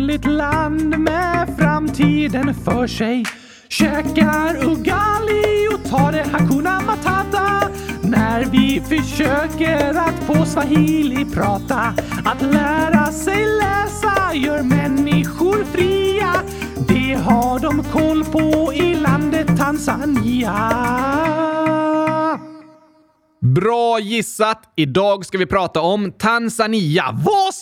ungdomligt 0.04 0.26
land 0.26 1.00
med 1.00 1.56
framtiden 1.58 2.54
för 2.54 2.88
sig. 2.88 3.24
Käkar 3.70 4.66
ugali 4.66 5.68
och 5.74 5.90
tar 5.90 6.12
det 6.12 6.28
Hakuna 6.32 6.82
Matata 6.82 7.70
när 8.02 8.46
vi 8.46 8.82
försöker 8.82 9.98
att 9.98 10.28
på 10.28 10.46
swahili 10.46 11.26
prata. 11.26 11.94
Att 12.26 12.42
lära 12.42 13.06
sig 13.06 13.46
läsa 13.46 14.34
gör 14.34 14.64
människor 14.64 15.64
fria. 15.64 16.34
Det 16.88 17.14
har 17.14 17.60
de 17.60 17.84
koll 17.84 18.24
på 18.24 18.74
i 18.74 18.96
landet 18.96 19.48
Tanzania. 19.58 20.54
Bra 23.56 24.00
gissat! 24.00 24.74
Idag 24.76 25.26
ska 25.26 25.38
vi 25.38 25.46
prata 25.46 25.82
om 25.82 26.12
Tanzania. 26.12 27.04
Vad 27.26 27.54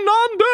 spännande! 0.00 0.50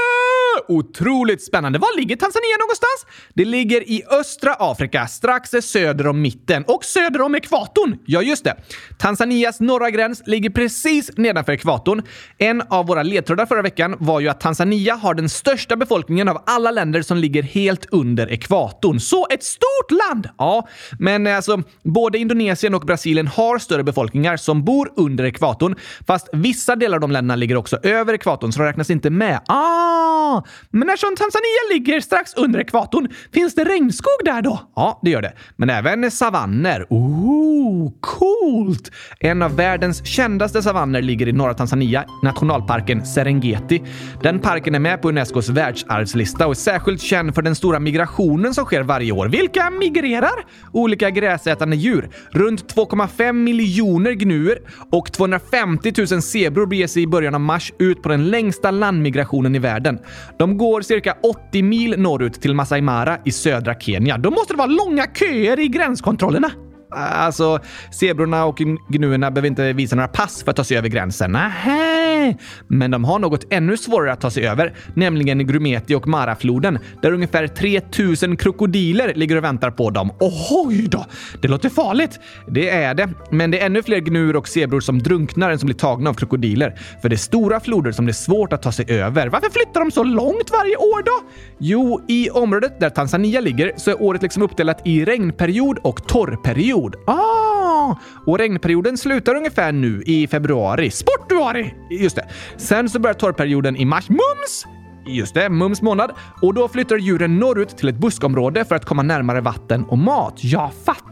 Otroligt 0.69 1.43
spännande. 1.43 1.79
Var 1.79 1.97
ligger 1.97 2.17
Tanzania 2.17 2.57
någonstans? 2.61 3.07
Det 3.35 3.45
ligger 3.45 3.91
i 3.91 4.03
östra 4.21 4.55
Afrika, 4.59 5.07
strax 5.07 5.51
söder 5.51 6.07
om 6.07 6.23
mitten 6.23 6.65
och 6.67 6.85
söder 6.85 7.21
om 7.21 7.35
ekvatorn. 7.35 7.99
Ja, 8.07 8.23
just 8.23 8.45
det. 8.45 8.57
Tanzanias 8.99 9.61
norra 9.61 9.91
gräns 9.91 10.23
ligger 10.27 10.51
precis 10.51 11.11
nedanför 11.17 11.53
ekvatorn. 11.53 12.03
En 12.39 12.63
av 12.69 12.87
våra 12.87 13.03
ledtrådar 13.03 13.47
förra 13.47 13.63
veckan 13.63 13.97
var 13.99 14.21
ju 14.21 14.29
att 14.29 14.41
Tanzania 14.41 14.95
har 14.95 15.15
den 15.15 15.29
största 15.29 15.77
befolkningen 15.77 16.29
av 16.29 16.43
alla 16.47 16.71
länder 16.71 17.03
som 17.03 17.17
ligger 17.17 17.43
helt 17.43 17.87
under 17.91 18.33
ekvatorn. 18.33 19.01
Så 19.01 19.27
ett 19.31 19.45
stort 19.45 19.91
land! 19.91 20.29
Ja, 20.39 20.69
men 20.99 21.27
alltså 21.27 21.63
både 21.83 22.19
Indonesien 22.19 22.75
och 22.75 22.83
Brasilien 22.83 23.27
har 23.27 23.59
större 23.59 23.85
befolkningar 23.85 24.37
som 24.37 24.65
bor 24.65 24.93
under 24.97 25.25
ekvatorn, 25.25 25.77
fast 26.07 26.29
vissa 26.33 26.77
delar 26.77 26.97
av 26.97 27.01
de 27.01 27.11
länderna 27.11 27.37
ligger 27.37 27.57
också 27.57 27.77
över 27.83 28.15
ekvatorn 28.15 28.53
så 28.53 28.59
de 28.59 28.67
räknas 28.67 28.91
inte 28.91 29.11
med. 29.11 29.36
Ah! 29.47 30.43
Men 30.71 30.89
eftersom 30.89 31.17
Tanzania 31.17 31.63
ligger 31.73 32.01
strax 32.01 32.35
under 32.35 32.61
ekvatorn, 32.61 33.09
finns 33.33 33.55
det 33.55 33.65
regnskog 33.65 34.19
där 34.25 34.43
då? 34.43 34.61
Ja, 34.77 35.01
det 35.03 35.11
gör 35.11 35.23
det. 35.23 35.33
Men 35.57 35.71
även 35.71 36.11
savanner. 36.11 36.87
Ooh, 36.91 37.93
coolt! 38.01 38.91
En 39.21 39.43
av 39.43 39.57
världens 39.57 40.07
kändaste 40.07 40.63
savanner 40.63 41.03
ligger 41.03 41.29
i 41.29 41.33
norra 41.33 41.55
Tanzania, 41.55 42.05
nationalparken 42.23 43.07
Serengeti. 43.07 43.83
Den 44.23 44.41
parken 44.41 44.75
är 44.75 44.79
med 44.79 45.03
på 45.03 45.09
Unescos 45.09 45.49
världsarvslista 45.49 46.47
och 46.47 46.53
är 46.53 46.55
särskilt 46.55 47.01
känd 47.01 47.35
för 47.35 47.43
den 47.43 47.55
stora 47.55 47.81
migrationen 47.81 48.55
som 48.55 48.65
sker 48.65 48.83
varje 48.83 49.13
år. 49.13 49.29
Vilka 49.29 49.71
migrerar? 49.71 50.45
Olika 50.73 51.11
gräsätande 51.11 51.77
djur. 51.77 52.11
Runt 52.31 52.75
2,5 52.75 53.33
miljoner 53.33 54.13
gnuer 54.13 54.59
och 54.91 55.13
250 55.13 55.93
000 56.11 56.23
zebror 56.23 56.67
beger 56.67 56.87
sig 56.87 57.03
i 57.03 57.07
början 57.07 57.35
av 57.35 57.41
mars 57.41 57.73
ut 57.79 58.03
på 58.03 58.09
den 58.09 58.31
längsta 58.31 58.71
landmigrationen 58.71 59.26
i 59.57 59.59
världen. 59.59 59.99
De 60.39 60.59
går 60.59 60.81
cirka 60.81 61.17
80 61.23 61.63
mil 61.63 61.99
norrut 61.99 62.41
till 62.41 62.55
Masai 62.55 62.81
Mara 62.81 63.19
i 63.25 63.33
södra 63.33 63.75
Kenya. 63.75 64.19
Då 64.19 64.31
måste 64.31 64.53
det 64.53 64.59
vara 64.59 64.67
långa 64.67 65.07
köer 65.07 65.61
i 65.61 65.69
gränskontrollerna. 65.69 66.51
Alltså, 66.91 67.59
zebrorna 67.91 68.45
och 68.45 68.57
gnuerna 68.89 69.31
behöver 69.31 69.49
inte 69.49 69.73
visa 69.73 69.97
några 69.97 70.09
pass 70.09 70.43
för 70.43 70.51
att 70.51 70.57
ta 70.57 70.65
sig 70.65 70.79
över 70.79 70.89
gränsen. 70.89 71.33
Nähä! 71.33 72.37
Men 72.69 72.91
de 72.91 73.05
har 73.05 73.19
något 73.19 73.45
ännu 73.51 73.77
svårare 73.77 74.13
att 74.13 74.21
ta 74.21 74.31
sig 74.31 74.49
över, 74.49 74.75
nämligen 74.95 75.47
Grumeti 75.47 75.95
och 75.95 76.09
Marafloden, 76.09 76.79
där 77.03 77.13
ungefär 77.13 77.47
3000 77.47 78.37
krokodiler 78.37 79.15
ligger 79.15 79.37
och 79.37 79.45
väntar 79.45 79.71
på 79.71 79.91
dem. 79.91 80.11
Oj 80.51 80.89
då! 80.91 81.07
Det 81.43 81.49
låter 81.49 81.69
farligt. 81.69 82.21
Det 82.49 82.71
är 82.71 82.95
det, 82.95 83.09
men 83.31 83.51
det 83.51 83.61
är 83.61 83.67
ännu 83.67 83.83
fler 83.83 83.99
gnuer 83.99 84.37
och 84.37 84.49
zebror 84.49 84.81
som 84.81 84.99
drunknar 84.99 85.51
än 85.51 85.59
som 85.59 85.67
blir 85.67 85.77
tagna 85.77 86.11
av 86.11 86.15
krokodiler. 86.15 86.79
För 87.03 87.09
det 87.09 87.15
är 87.15 87.19
stora 87.19 87.61
floder 87.61 87.93
som 87.93 88.07
det 88.07 88.11
är 88.11 88.15
svårt 88.15 88.53
att 88.53 88.63
ta 88.63 88.73
sig 88.73 88.87
över. 88.89 89.29
Varför 89.29 89.51
flyttar 89.51 89.81
de 89.81 89.91
så 89.91 90.05
långt 90.05 90.51
varje 90.51 90.77
år 90.77 91.03
då? 91.03 91.29
Jo, 91.59 92.05
i 92.09 92.31
området 92.31 92.81
där 92.81 92.91
Tanzania 92.91 93.41
ligger 93.41 93.73
så 93.77 93.91
är 93.91 94.03
året 94.03 94.23
liksom 94.23 94.43
uppdelat 94.43 94.87
i 94.87 95.05
regnperiod 95.05 95.79
och 95.79 96.09
torrperiod 96.09 96.76
period. 96.77 96.95
Ah! 97.07 97.95
Och 98.27 98.39
regnperioden 98.39 98.99
slutar 98.99 99.35
ungefär 99.35 99.73
nu 99.73 100.03
i 100.07 100.27
februari. 100.27 100.91
Sportuari! 100.91 101.75
Just 101.91 102.17
det. 102.17 102.29
Sen 102.57 102.89
så 102.89 102.99
börjar 102.99 103.15
torrperioden 103.15 103.77
i 103.77 103.85
mars. 103.85 104.09
Mums! 104.09 104.67
Just 105.07 105.35
det, 105.35 105.49
mums 105.49 105.83
månad. 105.83 106.11
Och 106.43 106.55
då 106.55 106.69
flyttar 106.69 106.97
djuren 106.97 107.39
norrut 107.39 107.77
till 107.77 107.89
ett 107.89 107.99
buskområde 107.99 108.65
för 108.65 108.75
att 108.75 108.85
komma 108.85 109.03
närmare 109.03 109.41
vatten 109.41 109.85
och 109.85 109.99
mat. 109.99 110.35
Jag 110.45 110.71
fattar! 110.85 111.06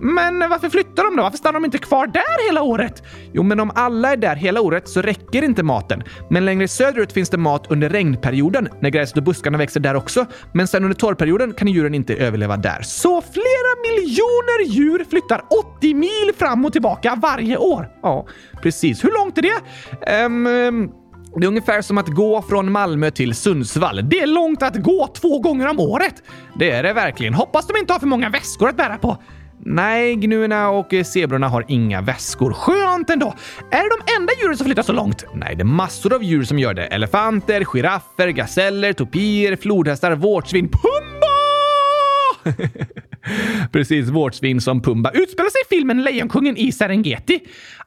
Men 0.00 0.38
varför 0.38 0.68
flyttar 0.68 1.04
de 1.04 1.16
då? 1.16 1.22
Varför 1.22 1.38
stannar 1.38 1.60
de 1.60 1.64
inte 1.64 1.78
kvar 1.78 2.06
där 2.06 2.46
hela 2.46 2.62
året? 2.62 3.02
Jo, 3.32 3.42
men 3.42 3.60
om 3.60 3.70
alla 3.74 4.12
är 4.12 4.16
där 4.16 4.36
hela 4.36 4.60
året 4.60 4.88
så 4.88 5.02
räcker 5.02 5.44
inte 5.44 5.62
maten. 5.62 6.02
Men 6.30 6.44
längre 6.44 6.68
söderut 6.68 7.12
finns 7.12 7.30
det 7.30 7.36
mat 7.36 7.66
under 7.70 7.88
regnperioden 7.88 8.68
när 8.80 8.90
gräset 8.90 9.16
och 9.16 9.22
buskarna 9.22 9.58
växer 9.58 9.80
där 9.80 9.94
också. 9.94 10.26
Men 10.54 10.68
sen 10.68 10.84
under 10.84 10.96
torrperioden 10.96 11.52
kan 11.52 11.68
djuren 11.68 11.94
inte 11.94 12.14
överleva 12.14 12.56
där. 12.56 12.82
Så 12.82 13.20
flera 13.20 13.72
miljoner 13.82 14.64
djur 14.64 15.04
flyttar 15.10 15.44
80 15.78 15.94
mil 15.94 16.32
fram 16.38 16.64
och 16.64 16.72
tillbaka 16.72 17.18
varje 17.22 17.56
år. 17.56 17.88
Ja, 18.02 18.26
precis. 18.62 19.04
Hur 19.04 19.12
långt 19.18 19.38
är 19.38 19.42
det? 19.42 20.24
Um, 20.24 20.92
det 21.36 21.46
är 21.46 21.48
ungefär 21.48 21.82
som 21.82 21.98
att 21.98 22.08
gå 22.08 22.42
från 22.42 22.72
Malmö 22.72 23.10
till 23.10 23.34
Sundsvall. 23.34 24.08
Det 24.08 24.20
är 24.20 24.26
långt 24.26 24.62
att 24.62 24.76
gå 24.76 25.06
två 25.06 25.38
gånger 25.38 25.68
om 25.68 25.80
året. 25.80 26.14
Det 26.58 26.70
är 26.70 26.82
det 26.82 26.92
verkligen. 26.92 27.34
Hoppas 27.34 27.66
de 27.66 27.76
inte 27.76 27.92
har 27.92 28.00
för 28.00 28.06
många 28.06 28.30
väskor 28.30 28.68
att 28.68 28.76
bära 28.76 28.96
på. 28.96 29.22
Nej, 29.70 30.14
gnuerna 30.14 30.70
och 30.70 30.94
eh, 30.94 31.04
zebrorna 31.04 31.48
har 31.48 31.64
inga 31.68 32.00
väskor. 32.00 32.52
Skönt 32.52 33.10
ändå! 33.10 33.34
Är 33.70 33.82
det 33.82 33.96
de 34.06 34.12
enda 34.20 34.32
djuren 34.42 34.56
som 34.56 34.64
flyttar 34.64 34.82
så 34.82 34.92
långt? 34.92 35.24
Nej, 35.34 35.56
det 35.56 35.62
är 35.62 35.64
massor 35.64 36.14
av 36.14 36.22
djur 36.22 36.44
som 36.44 36.58
gör 36.58 36.74
det. 36.74 36.86
Elefanter, 36.86 37.64
giraffer, 37.64 38.28
gaseller, 38.28 38.92
topier, 38.92 39.56
flodhästar, 39.56 40.12
vårtsvin, 40.12 40.68
Pumba! 40.68 41.07
Precis, 43.72 44.08
vårtsvin 44.08 44.60
som 44.60 44.82
Pumba. 44.82 45.10
Utspelar 45.10 45.50
sig 45.50 45.60
filmen 45.78 46.02
Lejonkungen 46.02 46.56
i 46.56 46.72
Serengeti? 46.72 47.40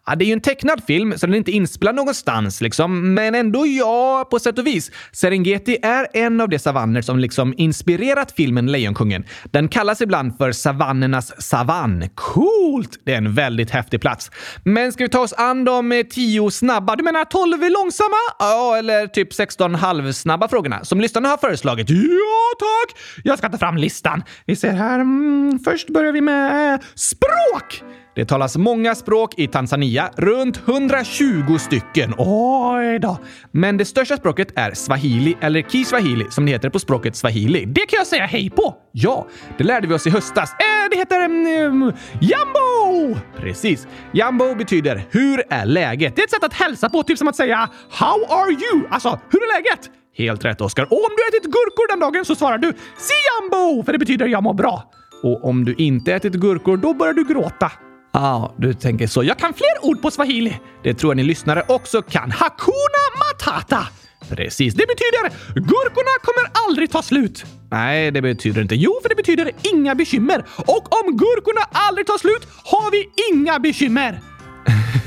Ja, 0.06 0.16
det 0.16 0.26
är 0.26 0.28
ju 0.28 0.34
en 0.34 0.42
tecknad 0.42 0.84
film, 0.88 1.18
så 1.18 1.26
den 1.26 1.34
är 1.34 1.38
inte 1.38 1.52
inspelad 1.52 1.96
någonstans 1.96 2.62
liksom. 2.62 3.14
Men 3.14 3.36
ändå 3.36 3.68
ja, 3.68 4.28
på 4.32 4.40
sätt 4.40 4.60
och 4.60 4.68
vis. 4.68 4.92
Serengeti 5.12 5.78
är 5.82 6.08
en 6.14 6.42
av 6.42 6.50
de 6.50 6.60
savanner 6.60 7.02
som 7.02 7.20
liksom 7.20 7.54
inspirerat 7.58 8.32
filmen 8.32 8.72
Lejonkungen. 8.72 9.26
Den 9.44 9.68
kallas 9.68 10.02
ibland 10.02 10.38
för 10.38 10.52
savannernas 10.52 11.42
savann. 11.42 12.10
Coolt! 12.16 13.00
Det 13.06 13.14
är 13.14 13.18
en 13.18 13.34
väldigt 13.34 13.70
häftig 13.70 14.02
plats. 14.02 14.32
Men 14.64 14.92
ska 14.92 15.04
vi 15.04 15.10
ta 15.10 15.20
oss 15.20 15.34
an 15.34 15.66
de 15.66 16.04
tio 16.10 16.52
snabba, 16.52 16.96
du 16.96 17.04
menar 17.04 17.26
tolv 17.26 17.60
långsamma? 17.70 18.18
Ja, 18.40 18.78
eller 18.78 19.08
typ 19.08 19.34
16 19.34 19.76
halvsnabba 19.76 20.48
frågorna 20.48 20.86
som 20.86 21.02
lyssnarna 21.02 21.30
har 21.30 21.38
föreslagit? 21.38 21.90
Ja, 21.90 21.96
tack! 22.60 23.00
Jag 23.24 23.38
ska 23.38 23.50
ta 23.50 23.58
fram 23.58 23.78
listan. 23.78 24.24
Vi 24.52 24.56
ser 24.56 24.74
här. 24.74 25.00
Mm, 25.00 25.60
först 25.60 25.90
börjar 25.90 26.12
vi 26.12 26.22
med 26.22 26.74
eh, 26.74 26.80
språk! 26.96 27.84
Det 28.16 28.26
talas 28.26 28.58
många 28.58 28.96
språk 28.96 29.40
i 29.40 29.48
Tanzania, 29.48 30.10
runt 30.18 30.68
120 30.68 31.58
stycken. 31.60 32.14
Oj 32.18 33.00
då! 33.00 33.18
Men 33.52 33.78
det 33.78 33.86
största 33.86 34.18
språket 34.18 34.48
är 34.56 34.74
swahili, 34.74 35.38
eller 35.42 35.62
kiswahili 35.62 36.26
som 36.30 36.46
det 36.46 36.52
heter 36.52 36.70
på 36.70 36.80
språket 36.80 37.16
swahili. 37.16 37.66
Det 37.66 37.86
kan 37.86 37.98
jag 37.98 38.08
säga 38.08 38.26
hej 38.26 38.50
på! 38.50 38.76
Ja, 38.92 39.28
det 39.58 39.64
lärde 39.64 39.88
vi 39.88 39.94
oss 39.94 40.08
i 40.08 40.10
höstas. 40.10 40.52
Äh, 40.52 40.90
det 40.92 40.98
heter 40.98 41.26
um, 41.26 41.94
jambo! 42.20 43.20
Precis. 43.38 43.88
Jambo 44.12 44.56
betyder 44.56 45.08
“Hur 45.10 45.44
är 45.50 45.66
läget?” 45.66 46.16
Det 46.16 46.22
är 46.22 46.24
ett 46.24 46.32
sätt 46.32 46.44
att 46.44 46.54
hälsa 46.54 46.90
på, 46.90 47.04
typ 47.04 47.18
som 47.18 47.28
att 47.28 47.36
säga 47.36 47.70
“How 47.90 48.26
are 48.30 48.52
you?” 48.52 48.88
Alltså, 48.90 49.20
hur 49.30 49.40
är 49.40 49.58
läget? 49.58 50.01
Helt 50.18 50.46
rätt, 50.46 50.62
Oskar. 50.62 50.84
Och 50.84 51.04
om 51.06 51.10
du 51.18 51.38
ätit 51.38 51.52
gurkor 51.52 51.88
den 51.90 52.00
dagen 52.00 52.26
så 52.26 52.36
svarar 52.36 52.58
du 52.58 52.74
“Siambo!” 52.98 53.84
för 53.84 53.94
det 53.94 54.00
betyder 54.00 54.28
“jag 54.28 54.44
mår 54.44 54.54
bra”. 54.54 54.92
Och 55.24 55.46
om 55.46 55.66
du 55.66 55.74
inte 55.74 56.14
ätit 56.14 56.34
gurkor, 56.34 56.78
då 56.78 56.94
börjar 56.94 57.14
du 57.14 57.24
gråta. 57.24 57.72
Ja, 58.14 58.20
ah, 58.20 58.54
du 58.58 58.74
tänker 58.74 59.08
så. 59.08 59.24
Jag 59.24 59.38
kan 59.40 59.54
fler 59.54 59.90
ord 59.90 60.02
på 60.02 60.12
swahili. 60.12 60.60
Det 60.84 60.94
tror 60.94 61.12
jag 61.12 61.18
ni 61.18 61.24
lyssnare 61.24 61.64
också 61.68 62.02
kan. 62.02 62.32
Hakuna 62.32 63.04
matata! 63.20 63.88
Precis, 64.30 64.74
det 64.74 64.88
betyder 64.88 65.30
gurkorna 65.54 66.12
kommer 66.22 66.68
aldrig 66.68 66.92
ta 66.92 67.02
slut. 67.02 67.46
Nej, 67.72 68.12
det 68.12 68.22
betyder 68.22 68.62
inte. 68.62 68.76
Jo, 68.76 69.00
för 69.02 69.10
det 69.10 69.16
betyder 69.16 69.52
inga 69.74 69.96
bekymmer. 69.96 70.46
Och 70.58 71.02
om 71.02 71.18
gurkorna 71.18 71.62
aldrig 71.72 72.08
tar 72.08 72.18
slut 72.18 72.48
har 72.64 72.92
vi 72.92 73.10
inga 73.32 73.60
bekymmer. 73.60 74.20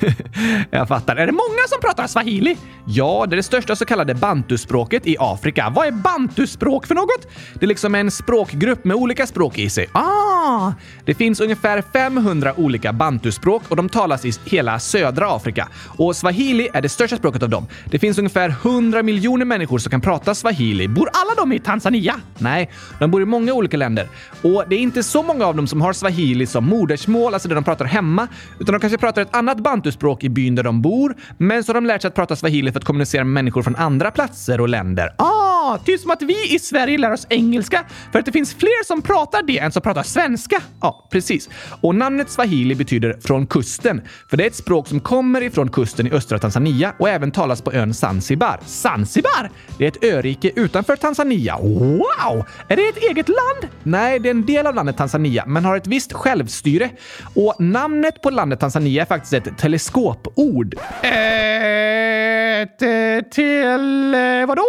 jag 0.70 0.88
fattar. 0.88 1.16
Är 1.16 1.26
det 1.26 1.32
många 1.32 1.68
som 1.68 1.80
pratar 1.80 2.06
swahili? 2.06 2.56
Ja, 2.86 3.26
det 3.28 3.34
är 3.34 3.36
det 3.36 3.42
största 3.42 3.76
så 3.76 3.84
kallade 3.84 4.14
bantuspråket 4.14 5.06
i 5.06 5.16
Afrika. 5.18 5.72
Vad 5.74 5.86
är 5.86 5.92
bantuspråk 5.92 6.86
för 6.86 6.94
något? 6.94 7.28
Det 7.54 7.64
är 7.64 7.68
liksom 7.68 7.94
en 7.94 8.10
språkgrupp 8.10 8.84
med 8.84 8.96
olika 8.96 9.26
språk 9.26 9.58
i 9.58 9.70
sig. 9.70 9.88
Ah! 9.92 10.72
Det 11.04 11.14
finns 11.14 11.40
ungefär 11.40 11.82
500 11.92 12.54
olika 12.56 12.92
bantuspråk 12.92 13.62
och 13.68 13.76
de 13.76 13.88
talas 13.88 14.24
i 14.24 14.32
hela 14.44 14.78
södra 14.78 15.36
Afrika. 15.36 15.68
Och 15.98 16.16
swahili 16.16 16.68
är 16.72 16.82
det 16.82 16.88
största 16.88 17.16
språket 17.16 17.42
av 17.42 17.48
dem. 17.48 17.66
Det 17.90 17.98
finns 17.98 18.18
ungefär 18.18 18.48
100 18.48 19.02
miljoner 19.02 19.44
människor 19.44 19.78
som 19.78 19.90
kan 19.90 20.00
prata 20.00 20.34
swahili. 20.34 20.88
Bor 20.88 21.08
alla 21.12 21.34
de 21.34 21.52
i 21.52 21.58
Tanzania? 21.60 22.14
Nej, 22.38 22.70
de 22.98 23.10
bor 23.10 23.22
i 23.22 23.24
många 23.24 23.52
olika 23.52 23.76
länder. 23.76 24.08
Och 24.42 24.64
det 24.68 24.76
är 24.76 24.80
inte 24.80 25.02
så 25.02 25.22
många 25.22 25.46
av 25.46 25.56
dem 25.56 25.66
som 25.66 25.80
har 25.80 25.92
swahili 25.92 26.46
som 26.46 26.64
modersmål, 26.64 27.34
alltså 27.34 27.48
det 27.48 27.54
de 27.54 27.64
pratar 27.64 27.84
hemma, 27.84 28.28
utan 28.58 28.72
de 28.72 28.80
kanske 28.80 28.98
pratar 28.98 29.22
ett 29.22 29.36
annat 29.36 29.58
bantuspråk 29.84 30.24
i 30.24 30.28
byn 30.28 30.54
där 30.54 30.62
de 30.62 30.82
bor, 30.82 31.14
men 31.38 31.64
så 31.64 31.70
har 31.70 31.74
de 31.74 31.86
lärt 31.86 32.02
sig 32.02 32.08
att 32.08 32.14
prata 32.14 32.36
swahili 32.36 32.72
för 32.72 32.78
att 32.78 32.84
kommunicera 32.84 33.24
med 33.24 33.32
människor 33.32 33.62
från 33.62 33.76
andra 33.76 34.10
platser 34.10 34.60
och 34.60 34.68
länder. 34.68 35.14
Ah, 35.18 35.78
typ 35.78 36.00
som 36.00 36.10
att 36.10 36.22
vi 36.22 36.54
i 36.54 36.58
Sverige 36.58 36.98
lär 36.98 37.12
oss 37.12 37.26
engelska 37.30 37.84
för 38.12 38.18
att 38.18 38.26
det 38.26 38.32
finns 38.32 38.54
fler 38.54 38.84
som 38.84 39.02
pratar 39.02 39.42
det 39.42 39.58
än 39.58 39.72
som 39.72 39.82
pratar 39.82 40.02
svenska. 40.02 40.62
Ja, 40.80 41.08
precis. 41.10 41.48
Och 41.80 41.94
namnet 41.94 42.30
swahili 42.30 42.74
betyder 42.74 43.16
från 43.20 43.46
kusten, 43.46 44.02
för 44.30 44.36
det 44.36 44.44
är 44.44 44.46
ett 44.46 44.54
språk 44.54 44.88
som 44.88 45.00
kommer 45.00 45.42
ifrån 45.42 45.68
kusten 45.68 46.06
i 46.06 46.10
östra 46.10 46.38
Tanzania 46.38 46.94
och 46.98 47.08
även 47.08 47.30
talas 47.30 47.62
på 47.62 47.72
ön 47.72 47.94
Zanzibar. 47.94 48.60
Zanzibar? 48.66 49.50
Det 49.78 49.84
är 49.84 49.88
ett 49.88 50.04
örike 50.04 50.50
utanför 50.56 50.96
Tanzania. 50.96 51.58
Wow! 51.58 52.44
Är 52.68 52.76
det 52.76 52.82
ett 52.88 53.10
eget 53.10 53.28
land? 53.28 53.72
Nej, 53.82 54.18
det 54.18 54.28
är 54.28 54.30
en 54.30 54.46
del 54.46 54.66
av 54.66 54.74
landet 54.74 54.96
Tanzania, 54.96 55.44
men 55.46 55.64
har 55.64 55.76
ett 55.76 55.86
visst 55.86 56.12
självstyre. 56.12 56.90
Och 57.34 57.54
namnet 57.58 58.22
på 58.22 58.30
landet 58.30 58.60
Tanzania 58.60 59.02
är 59.02 59.06
faktiskt 59.06 59.32
ett 59.32 59.58
teleskopord. 59.74 60.74
Ett 61.02 62.82
eh, 62.82 63.28
till... 63.30 64.14
Vadå? 64.48 64.66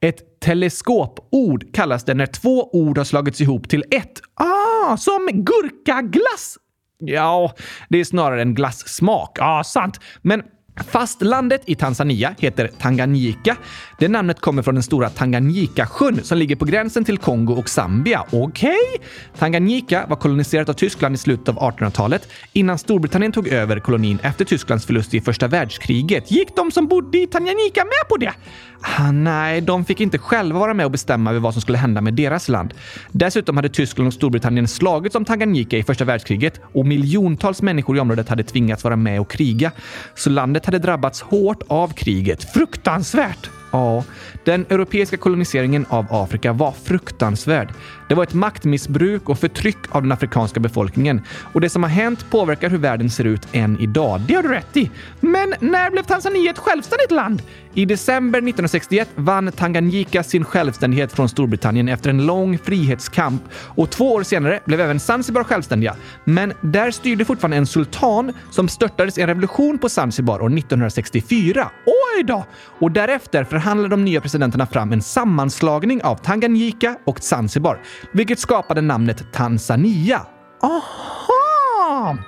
Ett 0.00 0.40
teleskopord 0.40 1.74
kallas 1.74 2.04
det 2.04 2.14
när 2.14 2.26
två 2.26 2.70
ord 2.72 2.98
har 2.98 3.04
slagits 3.04 3.40
ihop 3.40 3.68
till 3.68 3.84
ett. 3.90 4.20
Ah, 4.34 4.96
som 4.96 5.28
gurkaglass! 5.32 6.56
Ja, 6.98 7.54
det 7.88 7.98
är 7.98 8.04
snarare 8.04 8.42
en 8.42 8.54
glassmak. 8.54 9.36
Ja, 9.40 9.64
sant. 9.64 10.00
Men 10.22 10.42
Fastlandet 10.90 11.62
i 11.66 11.74
Tanzania 11.74 12.34
heter 12.38 12.70
Tanganyika. 12.80 13.56
Det 13.98 14.08
namnet 14.08 14.40
kommer 14.40 14.62
från 14.62 14.74
den 14.74 14.82
stora 14.82 15.10
Tanganyika-sjön 15.10 16.20
som 16.24 16.38
ligger 16.38 16.56
på 16.56 16.64
gränsen 16.64 17.04
till 17.04 17.18
Kongo 17.18 17.52
och 17.52 17.68
Zambia. 17.68 18.24
Okej? 18.30 18.68
Okay. 18.94 19.06
Tanganyika 19.38 20.06
var 20.08 20.16
koloniserat 20.16 20.68
av 20.68 20.72
Tyskland 20.72 21.14
i 21.14 21.18
slutet 21.18 21.48
av 21.48 21.56
1800-talet 21.56 22.28
innan 22.52 22.78
Storbritannien 22.78 23.32
tog 23.32 23.48
över 23.48 23.80
kolonin 23.80 24.18
efter 24.22 24.44
Tysklands 24.44 24.86
förlust 24.86 25.14
i 25.14 25.20
första 25.20 25.48
världskriget. 25.48 26.30
Gick 26.30 26.56
de 26.56 26.70
som 26.70 26.86
bodde 26.86 27.18
i 27.18 27.26
Tanganyika 27.26 27.84
med 27.84 28.08
på 28.08 28.16
det? 28.16 28.32
Ah, 28.80 29.12
nej, 29.12 29.60
de 29.60 29.84
fick 29.84 30.00
inte 30.00 30.18
själva 30.18 30.58
vara 30.58 30.74
med 30.74 30.86
och 30.86 30.92
bestämma 30.92 31.30
över 31.30 31.40
vad 31.40 31.52
som 31.52 31.62
skulle 31.62 31.78
hända 31.78 32.00
med 32.00 32.14
deras 32.14 32.48
land. 32.48 32.74
Dessutom 33.12 33.56
hade 33.56 33.68
Tyskland 33.68 34.06
och 34.06 34.14
Storbritannien 34.14 34.68
slagits 34.68 35.16
om 35.16 35.24
Tanganyika 35.24 35.76
i 35.76 35.82
första 35.82 36.04
världskriget 36.04 36.60
och 36.72 36.86
miljontals 36.86 37.62
människor 37.62 37.96
i 37.96 38.00
området 38.00 38.28
hade 38.28 38.42
tvingats 38.42 38.84
vara 38.84 38.96
med 38.96 39.20
och 39.20 39.30
kriga. 39.30 39.72
Så 40.14 40.30
landet 40.30 40.66
hade 40.66 40.78
drabbats 40.78 41.20
hårt 41.20 41.62
av 41.68 41.92
kriget. 41.92 42.52
Fruktansvärt! 42.52 43.50
Ja, 43.72 44.04
den 44.48 44.66
europeiska 44.68 45.16
koloniseringen 45.16 45.86
av 45.88 46.06
Afrika 46.10 46.52
var 46.52 46.72
fruktansvärd. 46.72 47.68
Det 48.08 48.14
var 48.14 48.22
ett 48.22 48.34
maktmissbruk 48.34 49.28
och 49.28 49.38
förtryck 49.38 49.76
av 49.90 50.02
den 50.02 50.12
afrikanska 50.12 50.60
befolkningen. 50.60 51.22
Och 51.52 51.60
det 51.60 51.70
som 51.70 51.82
har 51.82 51.90
hänt 51.90 52.30
påverkar 52.30 52.70
hur 52.70 52.78
världen 52.78 53.10
ser 53.10 53.24
ut 53.24 53.48
än 53.52 53.80
idag. 53.80 54.20
Det 54.20 54.34
har 54.34 54.42
du 54.42 54.48
rätt 54.48 54.76
i. 54.76 54.90
Men 55.20 55.54
när 55.60 55.90
blev 55.90 56.02
Tanzania 56.02 56.50
ett 56.50 56.58
självständigt 56.58 57.10
land? 57.10 57.42
I 57.74 57.84
december 57.84 58.38
1961 58.38 59.08
vann 59.14 59.52
Tanganyika 59.52 60.22
sin 60.22 60.44
självständighet 60.44 61.12
från 61.12 61.28
Storbritannien 61.28 61.88
efter 61.88 62.10
en 62.10 62.26
lång 62.26 62.58
frihetskamp 62.58 63.42
och 63.54 63.90
två 63.90 64.12
år 64.12 64.22
senare 64.22 64.60
blev 64.64 64.80
även 64.80 65.00
Zanzibar 65.00 65.44
självständiga. 65.44 65.96
Men 66.24 66.52
där 66.60 66.90
styrde 66.90 67.24
fortfarande 67.24 67.56
en 67.56 67.66
sultan 67.66 68.32
som 68.50 68.68
störtades 68.68 69.18
i 69.18 69.20
en 69.20 69.26
revolution 69.26 69.78
på 69.78 69.88
Zanzibar 69.88 70.42
år 70.42 70.58
1964. 70.58 71.70
Oj 71.86 72.22
då! 72.24 72.46
Och 72.78 72.90
därefter 72.92 73.44
förhandlade 73.44 73.88
de 73.88 74.04
nya 74.04 74.20
presidenterna 74.38 74.66
fram 74.66 74.92
en 74.92 75.02
sammanslagning 75.02 76.02
av 76.02 76.16
Tanganyika 76.16 76.96
och 77.06 77.20
Zanzibar, 77.20 77.80
vilket 78.12 78.38
skapade 78.38 78.80
namnet 78.80 79.32
Tanzania. 79.32 80.26
Aha! 80.62 82.18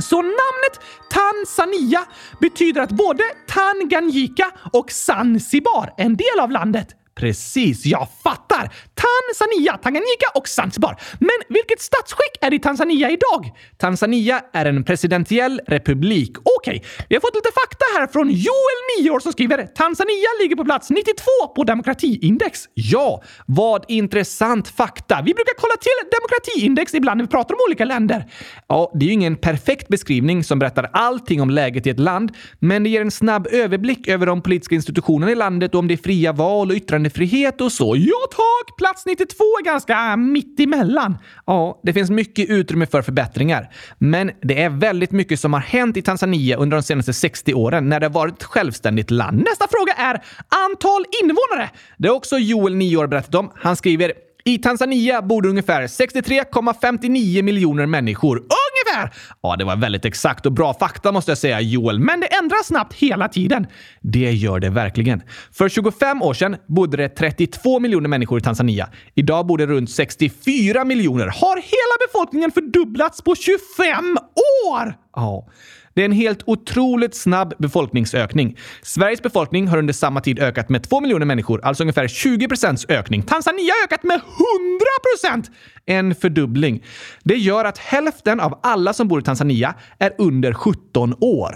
Så 0.00 0.16
namnet 0.16 0.80
Tanzania 1.10 2.04
betyder 2.40 2.80
att 2.80 2.90
både 2.90 3.22
Tanganyika 3.48 4.50
och 4.72 4.90
Zanzibar 4.90 5.94
är 5.96 6.04
en 6.04 6.16
del 6.16 6.40
av 6.40 6.50
landet. 6.50 6.88
Precis, 7.14 7.86
jag 7.86 8.08
fattar! 8.22 8.72
Tanzania, 9.04 9.76
Tanganyika 9.76 10.28
och 10.34 10.48
Zanzibar. 10.48 11.00
Men 11.18 11.38
vilket 11.48 11.80
statsskick 11.80 12.34
är 12.40 12.50
det 12.50 12.56
i 12.56 12.58
Tanzania 12.58 13.10
idag? 13.10 13.52
Tanzania 13.76 14.40
är 14.52 14.66
en 14.66 14.84
presidentiell 14.84 15.60
republik. 15.66 16.32
Okej, 16.38 16.76
okay. 16.76 17.06
vi 17.08 17.14
har 17.16 17.20
fått 17.20 17.34
lite 17.34 17.52
fakta 17.62 17.84
här 17.98 18.06
från 18.06 18.30
Joel, 18.30 18.80
9 19.00 19.10
år, 19.10 19.20
som 19.20 19.32
skriver 19.32 19.66
Tanzania 19.66 20.30
ligger 20.40 20.56
på 20.56 20.64
plats 20.64 20.90
92 20.90 21.24
på 21.56 21.64
demokratiindex. 21.64 22.64
Ja, 22.74 23.22
vad 23.46 23.84
intressant 23.88 24.68
fakta. 24.68 25.16
Vi 25.24 25.34
brukar 25.34 25.54
kolla 25.58 25.76
till 25.76 25.98
demokratiindex 26.18 26.94
ibland 26.94 27.18
när 27.18 27.24
vi 27.24 27.30
pratar 27.30 27.54
om 27.54 27.60
olika 27.68 27.84
länder. 27.84 28.24
Ja, 28.68 28.92
det 28.94 29.04
är 29.04 29.06
ju 29.06 29.12
ingen 29.12 29.36
perfekt 29.36 29.88
beskrivning 29.88 30.44
som 30.44 30.58
berättar 30.58 30.90
allting 30.92 31.42
om 31.42 31.50
läget 31.50 31.86
i 31.86 31.90
ett 31.90 32.00
land, 32.00 32.32
men 32.58 32.82
det 32.82 32.88
ger 32.88 33.00
en 33.00 33.10
snabb 33.10 33.46
överblick 33.50 34.08
över 34.08 34.26
de 34.26 34.42
politiska 34.42 34.74
institutionerna 34.74 35.32
i 35.32 35.34
landet 35.34 35.74
och 35.74 35.78
om 35.78 35.88
det 35.88 35.94
är 35.94 35.98
fria 35.98 36.32
val 36.32 36.70
och 36.70 36.76
yttrandefrihet 36.76 37.60
och 37.60 37.72
så. 37.72 37.96
Ja 37.96 38.28
tack! 38.30 38.78
Plats 38.88 39.06
92 39.06 39.44
är 39.60 39.64
ganska 39.64 39.92
äh, 39.92 40.16
mitt 40.16 40.60
emellan. 40.60 41.18
Ja, 41.46 41.80
det 41.82 41.92
finns 41.92 42.10
mycket 42.10 42.50
utrymme 42.50 42.86
för 42.86 43.02
förbättringar. 43.02 43.70
Men 43.98 44.30
det 44.42 44.62
är 44.62 44.70
väldigt 44.70 45.12
mycket 45.12 45.40
som 45.40 45.52
har 45.52 45.60
hänt 45.60 45.96
i 45.96 46.02
Tanzania 46.02 46.56
under 46.56 46.76
de 46.76 46.82
senaste 46.82 47.12
60 47.12 47.54
åren 47.54 47.88
när 47.88 48.00
det 48.00 48.08
varit 48.08 48.34
ett 48.34 48.44
självständigt 48.44 49.10
land. 49.10 49.38
Nästa 49.38 49.66
fråga 49.70 49.92
är 49.92 50.22
antal 50.70 51.04
invånare. 51.22 51.70
Det 51.98 52.08
har 52.08 52.14
också 52.14 52.38
Joel, 52.38 52.74
9 52.74 52.96
år, 52.96 53.06
berättat 53.06 53.34
om. 53.34 53.50
Han 53.54 53.76
skriver 53.76 54.12
i 54.44 54.58
Tanzania 54.58 55.22
bor 55.22 55.42
det 55.42 55.48
ungefär 55.48 55.82
63,59 55.82 57.42
miljoner 57.42 57.86
människor. 57.86 58.42
Ungefär! 58.86 59.10
Ja, 59.42 59.56
det 59.56 59.64
var 59.64 59.76
väldigt 59.76 60.04
exakt 60.04 60.46
och 60.46 60.52
bra 60.52 60.74
fakta 60.74 61.12
måste 61.12 61.30
jag 61.30 61.38
säga, 61.38 61.60
Joel. 61.60 61.98
Men 61.98 62.20
det 62.20 62.26
ändras 62.26 62.66
snabbt 62.66 62.94
hela 62.94 63.28
tiden. 63.28 63.66
Det 64.00 64.32
gör 64.32 64.60
det 64.60 64.70
verkligen. 64.70 65.22
För 65.52 65.68
25 65.68 66.22
år 66.22 66.34
sedan 66.34 66.56
bodde 66.66 66.96
det 66.96 67.08
32 67.08 67.80
miljoner 67.80 68.08
människor 68.08 68.38
i 68.38 68.42
Tanzania. 68.42 68.88
Idag 69.14 69.46
bor 69.46 69.58
det 69.58 69.66
runt 69.66 69.90
64 69.90 70.84
miljoner. 70.84 71.26
Har 71.26 71.56
hela 71.56 72.06
befolkningen 72.08 72.50
fördubblats 72.50 73.22
på 73.22 73.34
25 73.34 74.18
år? 74.66 74.94
Ja. 75.16 75.46
Det 75.98 76.02
är 76.02 76.06
en 76.06 76.12
helt 76.12 76.42
otroligt 76.46 77.14
snabb 77.14 77.54
befolkningsökning. 77.58 78.56
Sveriges 78.82 79.22
befolkning 79.22 79.68
har 79.68 79.78
under 79.78 79.92
samma 79.92 80.20
tid 80.20 80.38
ökat 80.38 80.68
med 80.68 80.88
2 80.88 81.00
miljoner 81.00 81.26
människor, 81.26 81.60
alltså 81.64 81.82
ungefär 81.82 82.08
20 82.08 82.48
procents 82.48 82.86
ökning. 82.88 83.22
Tanzania 83.22 83.72
har 83.80 83.84
ökat 83.84 84.02
med 84.02 84.14
100 84.14 84.24
procent! 85.12 85.50
En 85.86 86.14
fördubbling. 86.14 86.84
Det 87.22 87.34
gör 87.34 87.64
att 87.64 87.78
hälften 87.78 88.40
av 88.40 88.60
alla 88.62 88.92
som 88.92 89.08
bor 89.08 89.20
i 89.20 89.22
Tanzania 89.22 89.74
är 89.98 90.12
under 90.18 90.52
17 90.52 91.14
år. 91.20 91.54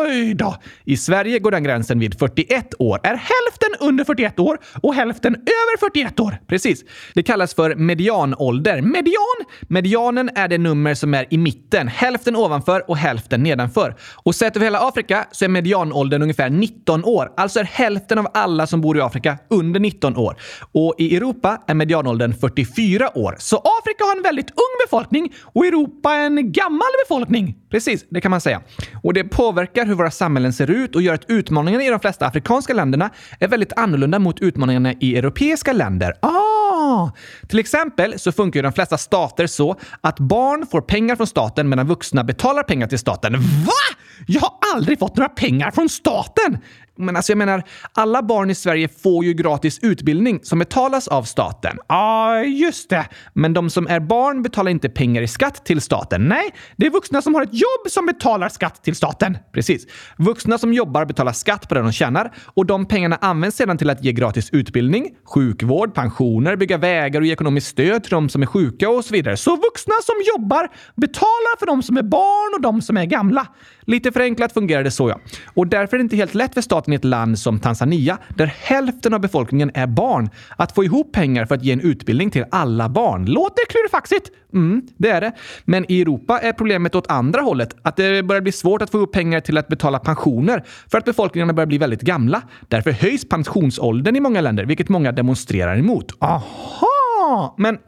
Oj 0.00 0.34
då! 0.34 0.56
I 0.84 0.96
Sverige 0.96 1.38
går 1.38 1.50
den 1.50 1.64
gränsen 1.64 1.98
vid 1.98 2.18
41 2.18 2.74
år. 2.78 3.00
Är 3.02 3.14
hälften 3.14 3.61
under 3.82 4.04
41 4.04 4.38
år 4.38 4.58
och 4.82 4.94
hälften 4.94 5.34
över 5.34 5.78
41 5.78 6.20
år? 6.20 6.38
Precis. 6.46 6.84
Det 7.14 7.22
kallas 7.22 7.54
för 7.54 7.74
medianålder. 7.74 8.80
Median? 8.82 9.22
Medianen 9.62 10.30
är 10.34 10.48
det 10.48 10.58
nummer 10.58 10.94
som 10.94 11.14
är 11.14 11.26
i 11.30 11.38
mitten. 11.38 11.88
Hälften 11.88 12.36
ovanför 12.36 12.90
och 12.90 12.96
hälften 12.96 13.42
nedanför. 13.42 13.96
Och 14.24 14.34
sett 14.34 14.56
över 14.56 14.66
hela 14.66 14.88
Afrika 14.88 15.26
så 15.32 15.44
är 15.44 15.48
medianåldern 15.48 16.22
ungefär 16.22 16.50
19 16.50 17.04
år. 17.04 17.32
Alltså 17.36 17.60
är 17.60 17.64
hälften 17.64 18.18
av 18.18 18.26
alla 18.34 18.66
som 18.66 18.80
bor 18.80 18.96
i 18.96 19.00
Afrika 19.00 19.38
under 19.50 19.80
19 19.80 20.16
år. 20.16 20.36
Och 20.72 20.94
i 20.98 21.16
Europa 21.16 21.62
är 21.66 21.74
medianåldern 21.74 22.34
44 22.40 23.18
år. 23.18 23.36
Så 23.38 23.56
Afrika 23.56 24.04
har 24.04 24.16
en 24.16 24.22
väldigt 24.22 24.50
ung 24.50 24.86
befolkning 24.86 25.32
och 25.42 25.66
Europa 25.66 26.14
en 26.14 26.52
gammal 26.52 26.88
befolkning. 27.08 27.54
Precis, 27.70 28.06
det 28.08 28.20
kan 28.20 28.30
man 28.30 28.40
säga. 28.40 28.62
Och 29.02 29.14
det 29.14 29.24
påverkar 29.24 29.86
hur 29.86 29.94
våra 29.94 30.10
samhällen 30.10 30.52
ser 30.52 30.70
ut 30.70 30.94
och 30.96 31.02
gör 31.02 31.14
att 31.14 31.24
utmaningarna 31.28 31.84
i 31.84 31.88
de 31.88 32.00
flesta 32.00 32.26
afrikanska 32.26 32.74
länderna 32.74 33.10
är 33.40 33.48
väldigt 33.48 33.71
annorlunda 33.76 34.18
mot 34.18 34.40
utmaningarna 34.40 34.92
i 35.00 35.16
europeiska 35.16 35.72
länder. 35.72 36.12
Ah! 36.20 37.10
Till 37.48 37.58
exempel 37.58 38.18
så 38.18 38.32
funkar 38.32 38.58
ju 38.58 38.62
de 38.62 38.72
flesta 38.72 38.98
stater 38.98 39.46
så 39.46 39.76
att 40.00 40.18
barn 40.18 40.66
får 40.66 40.80
pengar 40.80 41.16
från 41.16 41.26
staten 41.26 41.68
medan 41.68 41.86
vuxna 41.86 42.24
betalar 42.24 42.62
pengar 42.62 42.86
till 42.86 42.98
staten. 42.98 43.32
Va? 43.66 43.96
Jag 44.26 44.40
har 44.40 44.52
aldrig 44.74 44.98
fått 44.98 45.16
några 45.16 45.28
pengar 45.28 45.70
från 45.70 45.88
staten! 45.88 46.58
Men 46.98 47.16
alltså 47.16 47.32
jag 47.32 47.38
menar, 47.38 47.62
alla 47.92 48.22
barn 48.22 48.50
i 48.50 48.54
Sverige 48.54 48.88
får 48.88 49.24
ju 49.24 49.32
gratis 49.32 49.78
utbildning 49.82 50.40
som 50.42 50.58
betalas 50.58 51.08
av 51.08 51.22
staten. 51.22 51.78
Ja, 51.88 52.40
just 52.44 52.90
det. 52.90 53.08
Men 53.32 53.52
de 53.52 53.70
som 53.70 53.86
är 53.86 54.00
barn 54.00 54.42
betalar 54.42 54.70
inte 54.70 54.88
pengar 54.88 55.22
i 55.22 55.28
skatt 55.28 55.64
till 55.64 55.80
staten. 55.80 56.28
Nej, 56.28 56.54
det 56.76 56.86
är 56.86 56.90
vuxna 56.90 57.22
som 57.22 57.34
har 57.34 57.42
ett 57.42 57.54
jobb 57.54 57.90
som 57.90 58.06
betalar 58.06 58.48
skatt 58.48 58.84
till 58.84 58.96
staten. 58.96 59.38
Precis. 59.52 59.86
Vuxna 60.18 60.58
som 60.58 60.72
jobbar 60.72 61.04
betalar 61.04 61.32
skatt 61.32 61.68
på 61.68 61.74
det 61.74 61.80
de 61.80 61.92
tjänar 61.92 62.32
och 62.54 62.66
de 62.66 62.86
pengarna 62.86 63.18
används 63.20 63.56
sedan 63.56 63.78
till 63.78 63.90
att 63.90 64.04
ge 64.04 64.12
gratis 64.12 64.50
utbildning, 64.52 65.08
sjukvård, 65.34 65.94
pensioner, 65.94 66.56
bygga 66.56 66.78
vägar 66.78 67.20
och 67.20 67.26
ge 67.26 67.32
ekonomiskt 67.32 67.66
stöd 67.66 68.02
till 68.02 68.10
de 68.10 68.28
som 68.28 68.42
är 68.42 68.46
sjuka 68.46 68.90
och 68.90 69.04
så 69.04 69.12
vidare. 69.14 69.36
Så 69.36 69.50
vuxna 69.56 69.94
som 70.02 70.14
jobbar 70.36 70.68
betalar 70.96 71.58
för 71.58 71.66
de 71.66 71.82
som 71.82 71.96
är 71.96 72.02
barn 72.02 72.54
och 72.54 72.60
de 72.60 72.82
som 72.82 72.96
är 72.96 73.04
gamla. 73.04 73.46
Lite 73.86 74.12
förenklat 74.12 74.52
fungerar 74.52 74.84
det 74.84 74.90
så 74.90 75.08
ja. 75.08 75.20
Och 75.54 75.66
därför 75.66 75.96
är 75.96 75.98
det 75.98 76.02
inte 76.02 76.16
helt 76.16 76.34
lätt 76.34 76.54
för 76.54 76.60
staten 76.60 76.92
i 76.92 76.96
ett 76.96 77.04
land 77.04 77.38
som 77.38 77.58
Tanzania, 77.58 78.18
där 78.36 78.46
hälften 78.46 79.14
av 79.14 79.20
befolkningen 79.20 79.70
är 79.74 79.86
barn, 79.86 80.30
att 80.56 80.74
få 80.74 80.84
ihop 80.84 81.12
pengar 81.12 81.46
för 81.46 81.54
att 81.54 81.64
ge 81.64 81.72
en 81.72 81.80
utbildning 81.80 82.30
till 82.30 82.44
alla 82.50 82.88
barn. 82.88 83.26
Låter 83.26 83.66
klurifaxigt! 83.68 84.30
Mm, 84.54 84.82
det 84.96 85.10
är 85.10 85.20
det. 85.20 85.32
Men 85.64 85.92
i 85.92 86.00
Europa 86.00 86.38
är 86.38 86.52
problemet 86.52 86.94
åt 86.94 87.10
andra 87.10 87.40
hållet. 87.40 87.76
Att 87.82 87.96
det 87.96 88.22
börjar 88.22 88.42
bli 88.42 88.52
svårt 88.52 88.82
att 88.82 88.90
få 88.90 88.98
ihop 88.98 89.12
pengar 89.12 89.40
till 89.40 89.58
att 89.58 89.68
betala 89.68 89.98
pensioner 89.98 90.64
för 90.90 90.98
att 90.98 91.04
befolkningarna 91.04 91.52
börjar 91.52 91.66
bli 91.66 91.78
väldigt 91.78 92.02
gamla. 92.02 92.42
Därför 92.68 92.90
höjs 92.90 93.28
pensionsåldern 93.28 94.16
i 94.16 94.20
många 94.20 94.40
länder, 94.40 94.64
vilket 94.64 94.88
många 94.88 95.12
demonstrerar 95.12 95.78
emot. 95.78 96.12
Aha! 96.20 97.54
Men 97.58 97.78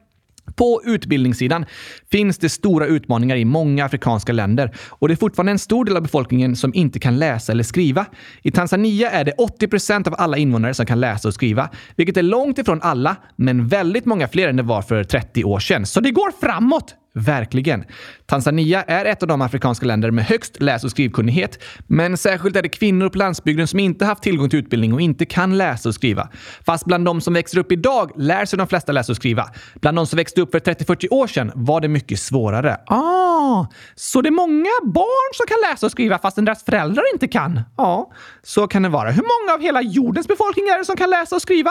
på 0.57 0.83
utbildningssidan 0.85 1.67
finns 2.11 2.39
det 2.39 2.49
stora 2.49 2.87
utmaningar 2.87 3.37
i 3.37 3.45
många 3.45 3.85
afrikanska 3.85 4.33
länder 4.33 4.71
och 4.89 5.09
det 5.09 5.15
är 5.15 5.17
fortfarande 5.17 5.53
en 5.53 5.59
stor 5.59 5.85
del 5.85 5.97
av 5.97 6.03
befolkningen 6.03 6.57
som 6.57 6.75
inte 6.75 6.99
kan 6.99 7.19
läsa 7.19 7.53
eller 7.53 7.65
skriva. 7.65 8.07
I 8.43 8.51
Tanzania 8.51 9.11
är 9.11 9.25
det 9.25 9.33
80 9.33 9.69
procent 9.69 10.07
av 10.07 10.15
alla 10.19 10.37
invånare 10.37 10.75
som 10.75 10.87
kan 10.87 11.01
läsa 11.01 11.29
och 11.29 11.35
skriva, 11.35 11.71
vilket 11.97 12.17
är 12.17 12.23
långt 12.23 12.59
ifrån 12.59 12.83
alla, 12.83 13.17
men 13.37 13.69
väldigt 13.69 14.05
många 14.05 14.29
fler 14.29 14.49
än 14.49 14.57
det 14.57 14.63
var 14.63 14.83
för 14.83 15.05
30 15.05 15.45
år 15.45 15.59
sedan. 15.59 15.87
Så 15.87 16.01
det 16.01 16.11
går 16.11 16.33
framåt! 16.41 16.95
Verkligen. 17.17 17.85
Tanzania 18.27 18.83
är 18.83 19.05
ett 19.05 19.23
av 19.23 19.29
de 19.29 19.43
afrikanska 19.43 19.87
länder 19.87 20.11
med 20.11 20.25
högst 20.25 20.63
läs 20.63 20.85
och 20.85 20.91
skrivkunnighet, 20.91 21.63
men 21.87 22.17
särskilt 22.17 22.57
är 22.57 22.63
det 22.63 22.69
kvinnor 22.69 23.09
på 23.09 23.19
landsbygden 23.19 23.67
som 23.67 23.79
inte 23.79 24.05
haft 24.05 24.23
tillgång 24.23 24.51
till 24.51 24.59
utbildning 24.59 24.95
och 24.95 25.01
inte 25.01 25.27
kan 25.27 25.59
läsa 25.59 25.89
och 25.89 25.95
skriva. 25.95 26.29
Fast 26.67 26.85
bland 26.85 27.05
de 27.05 27.21
som 27.21 27.35
växer 27.35 27.59
upp 27.59 27.73
idag 27.73 28.11
lär 28.17 28.45
sig 28.45 28.57
de 28.57 28.67
flesta 28.67 28.93
läsa 28.93 29.13
och 29.13 29.17
skriva. 29.17 29.51
Bland 29.75 29.99
de 29.99 30.07
som 30.07 30.17
växte 30.17 30.41
upp 30.41 30.51
för 30.51 30.61
30-40 30.61 31.07
år 31.11 31.27
sedan 31.27 31.53
var 31.55 31.81
det 31.81 31.89
mycket 31.89 32.21
svårare. 32.21 32.77
Ah, 32.87 33.67
så 33.95 34.21
det 34.21 34.29
är 34.29 34.31
många 34.31 34.71
barn 34.83 35.35
som 35.35 35.47
kan 35.47 35.71
läsa 35.71 35.87
och 35.87 35.93
skriva 35.93 36.19
fastän 36.19 36.45
deras 36.45 36.65
föräldrar 36.65 37.05
inte 37.13 37.29
kan? 37.29 37.61
Ja, 37.77 38.13
så 38.43 38.67
kan 38.67 38.83
det 38.83 38.89
vara. 38.89 39.11
Hur 39.11 39.23
många 39.23 39.55
av 39.55 39.61
hela 39.61 39.83
jordens 39.83 40.29
befolkning 40.29 40.65
är 40.69 40.79
det 40.79 40.85
som 40.85 40.97
kan 40.97 41.11
läsa 41.11 41.37
och 41.37 41.43
skriva? 41.43 41.71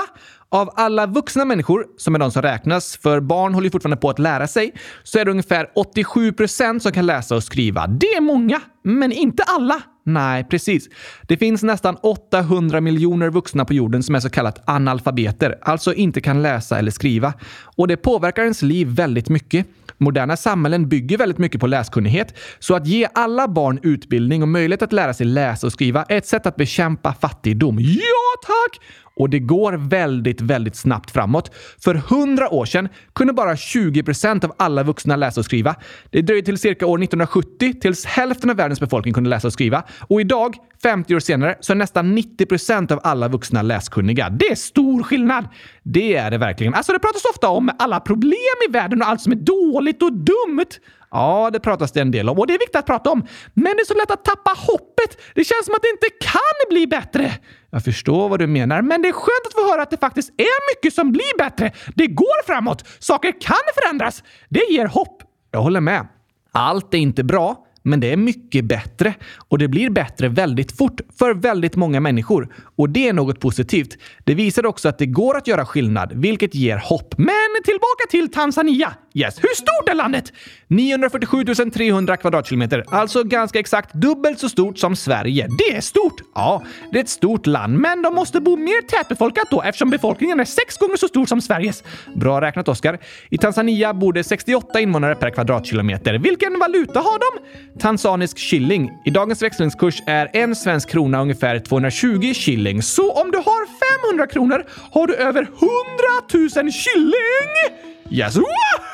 Av 0.54 0.70
alla 0.76 1.06
vuxna 1.06 1.46
människor, 1.46 1.86
som 1.98 2.16
är 2.16 2.20
de 2.20 2.32
som 2.32 2.42
räknas, 2.42 2.98
för 2.98 3.20
barn 3.20 3.54
håller 3.54 3.66
ju 3.66 3.72
fortfarande 3.72 3.98
på 4.02 4.10
att 4.10 4.20
lära 4.20 4.48
sig, 4.48 4.74
så 5.04 5.20
är 5.20 5.26
det 5.26 5.32
ungefär 5.32 5.68
87 5.76 6.34
procent 6.34 6.84
som 6.84 6.92
kan 6.92 7.06
läsa 7.06 7.36
och 7.36 7.44
skriva. 7.44 7.88
Det 7.88 8.08
är 8.08 8.22
många, 8.22 8.62
men 8.84 9.12
inte 9.12 9.44
alla. 9.44 9.82
Nej, 10.06 10.44
precis. 10.44 10.89
Det 11.28 11.38
finns 11.38 11.63
nästan 11.63 11.96
800 11.96 12.82
miljoner 12.82 13.30
vuxna 13.30 13.66
på 13.66 13.74
jorden 13.74 14.04
som 14.04 14.16
är 14.16 14.20
så 14.20 14.30
kallat 14.30 14.70
analfabeter, 14.70 15.60
alltså 15.62 15.94
inte 15.94 16.22
kan 16.22 16.42
läsa 16.42 16.80
eller 16.80 16.92
skriva. 16.92 17.34
Och 17.76 17.88
det 17.88 17.98
påverkar 17.98 18.44
ens 18.44 18.62
liv 18.62 18.88
väldigt 18.88 19.30
mycket. 19.30 19.68
Moderna 19.98 20.38
samhällen 20.38 20.90
bygger 20.90 21.18
väldigt 21.18 21.38
mycket 21.38 21.62
på 21.62 21.68
läskunnighet, 21.68 22.34
så 22.60 22.76
att 22.76 22.88
ge 22.88 23.08
alla 23.14 23.48
barn 23.48 23.80
utbildning 23.84 24.42
och 24.42 24.48
möjlighet 24.48 24.82
att 24.82 24.94
lära 24.94 25.14
sig 25.14 25.26
läsa 25.26 25.68
och 25.68 25.74
skriva 25.74 26.04
är 26.04 26.18
ett 26.18 26.28
sätt 26.28 26.46
att 26.46 26.56
bekämpa 26.56 27.14
fattigdom. 27.14 27.80
Ja, 27.80 28.46
tack! 28.46 28.80
Och 29.16 29.30
det 29.30 29.40
går 29.40 29.74
väldigt, 29.74 30.42
väldigt 30.42 30.76
snabbt 30.76 31.12
framåt. 31.12 31.52
För 31.84 31.96
hundra 31.96 32.54
år 32.54 32.66
sedan 32.66 32.90
kunde 33.16 33.34
bara 33.34 33.58
20 33.58 34.04
procent 34.04 34.44
av 34.44 34.54
alla 34.58 34.84
vuxna 34.84 35.16
läsa 35.16 35.42
och 35.42 35.46
skriva. 35.46 35.76
Det 36.10 36.22
dröjde 36.22 36.46
till 36.46 36.58
cirka 36.58 36.86
år 36.86 36.98
1970 36.98 37.74
tills 37.82 38.06
hälften 38.06 38.50
av 38.50 38.56
världens 38.56 38.80
befolkning 38.80 39.14
kunde 39.14 39.30
läsa 39.30 39.48
och 39.48 39.54
skriva. 39.54 39.84
Och 40.08 40.22
idag, 40.22 40.56
50 40.84 41.15
år 41.15 41.19
senare, 41.19 41.56
så 41.60 41.74
är 41.74 41.76
nästan 41.76 42.15
90 42.15 42.46
procent 42.46 42.91
av 42.91 43.00
alla 43.04 43.28
vuxna 43.28 43.62
läskunniga. 43.62 44.30
Det 44.30 44.48
är 44.48 44.56
stor 44.56 45.04
skillnad! 45.04 45.48
Det 45.84 46.15
är 46.15 46.32
det 46.32 46.38
verkligen. 46.38 46.74
Alltså, 46.74 46.93
det 46.93 47.00
pratas 47.00 47.26
ofta 47.26 47.50
om 47.50 47.72
alla 47.80 48.00
problem 48.00 48.58
i 48.69 48.72
världen 48.72 49.02
och 49.02 49.08
allt 49.08 49.22
som 49.22 49.32
är 49.32 49.36
dåligt 49.36 50.02
och 50.02 50.13
dumt. 50.13 50.72
Ja, 51.12 51.50
det 51.54 51.60
pratas 51.60 51.91
det 51.91 52.02
en 52.02 52.12
del 52.12 52.30
om 52.30 52.39
och 52.39 52.48
det 52.48 52.54
är 52.54 52.60
viktigt 52.60 52.76
att 52.76 52.86
prata 52.86 53.12
om. 53.12 53.28
Men 53.54 53.63
det 53.63 53.82
är 53.82 53.86
så 53.86 53.93
lätt 53.93 54.12
att 54.12 54.26
tappa 54.26 54.52
hoppet. 54.58 55.22
Det 55.36 55.43
känns 55.43 55.65
som 55.65 55.76
att 55.76 55.82
det 55.82 55.89
inte 55.89 56.08
kan 56.22 56.69
bli 56.69 56.88
bättre. 56.88 57.32
Jag 57.69 57.84
förstår 57.84 58.30
vad 58.30 58.39
du 58.39 58.48
menar, 58.48 58.82
men 58.82 59.02
det 59.02 59.08
är 59.08 59.13
skönt 59.13 59.48
att 59.48 59.54
få 59.54 59.72
höra 59.72 59.82
att 59.82 59.89
det 59.89 59.98
faktiskt 59.98 60.30
är 60.30 60.76
mycket 60.76 60.93
som 60.93 61.12
blir 61.12 61.38
bättre. 61.38 61.72
Det 61.96 62.08
går 62.08 62.46
framåt. 62.46 62.88
Saker 63.00 63.41
kan 63.41 63.65
förändras. 63.82 64.24
Det 64.50 64.65
ger 64.69 64.86
hopp. 64.86 65.24
Jag 65.52 65.62
håller 65.62 65.82
med. 65.82 66.08
Allt 66.52 66.93
är 66.93 66.98
inte 66.98 67.24
bra, 67.24 67.65
men 67.84 68.00
det 68.00 68.12
är 68.12 68.17
mycket 68.17 68.65
bättre. 68.65 69.13
Och 69.48 69.58
det 69.58 69.67
blir 69.67 69.89
bättre 69.89 70.30
väldigt 70.30 70.78
fort 70.78 71.02
för 71.19 71.34
väldigt 71.34 71.76
många 71.76 72.00
människor. 72.00 72.54
Och 72.76 72.89
det 72.89 73.08
är 73.08 73.13
något 73.13 73.39
positivt. 73.39 73.98
Det 74.24 74.36
visar 74.36 74.65
också 74.65 74.89
att 74.89 74.98
det 74.98 75.06
går 75.06 75.38
att 75.38 75.48
göra 75.48 75.65
skillnad, 75.65 76.12
vilket 76.15 76.56
ger 76.56 76.78
hopp. 76.78 77.17
Men 77.17 77.63
tillbaka 77.63 78.04
till 78.10 78.32
Tanzania. 78.32 78.93
Yes, 79.15 79.39
hur 79.39 79.56
stort 79.56 79.89
är 79.89 79.95
landet? 79.95 80.34
947 80.67 81.43
300 81.73 82.17
kvadratkilometer, 82.17 82.84
alltså 82.88 83.23
ganska 83.23 83.60
exakt 83.60 83.93
dubbelt 83.93 84.39
så 84.39 84.49
stort 84.49 84.78
som 84.78 84.95
Sverige. 84.95 85.47
Det 85.58 85.76
är 85.78 85.82
stort! 85.82 86.21
Ja, 86.36 86.63
det 86.91 86.99
är 86.99 87.04
ett 87.04 87.10
stort 87.10 87.45
land, 87.47 87.80
men 87.80 88.02
de 88.02 88.15
måste 88.15 88.41
bo 88.41 88.56
mer 88.56 88.82
tätbefolkat 88.82 89.47
då 89.52 89.62
eftersom 89.62 89.89
befolkningen 89.89 90.39
är 90.39 90.45
sex 90.45 90.78
gånger 90.78 90.97
så 90.97 91.08
stor 91.08 91.26
som 91.26 91.41
Sveriges. 91.41 91.84
Bra 92.15 92.41
räknat, 92.41 92.67
Oskar. 92.67 92.99
I 93.30 93.38
Tanzania 93.38 93.93
bor 93.93 94.13
det 94.13 94.23
68 94.23 94.80
invånare 94.80 95.15
per 95.15 95.30
kvadratkilometer. 95.30 96.13
Vilken 96.13 96.60
valuta 96.60 96.99
har 96.99 97.19
de? 97.19 97.80
Tanzanisk 97.80 98.39
shilling. 98.39 98.91
I 99.06 99.10
dagens 99.10 99.41
växlingskurs 99.41 100.04
är 100.08 100.30
en 100.34 100.56
svensk 100.56 100.89
krona 100.89 101.21
ungefär 101.21 101.60
220 101.60 102.34
shilling. 102.34 102.82
Så 102.82 103.12
om 103.12 103.32
du 103.32 103.38
har 103.38 103.67
500 104.10 104.28
kronor 104.28 104.65
har 104.91 105.08
du 105.08 105.15
över 105.15 105.41
100 105.41 106.62
000 106.63 106.71
shilling! 106.71 107.78
Yes! 108.12 108.36
Woohoo! 108.36 108.93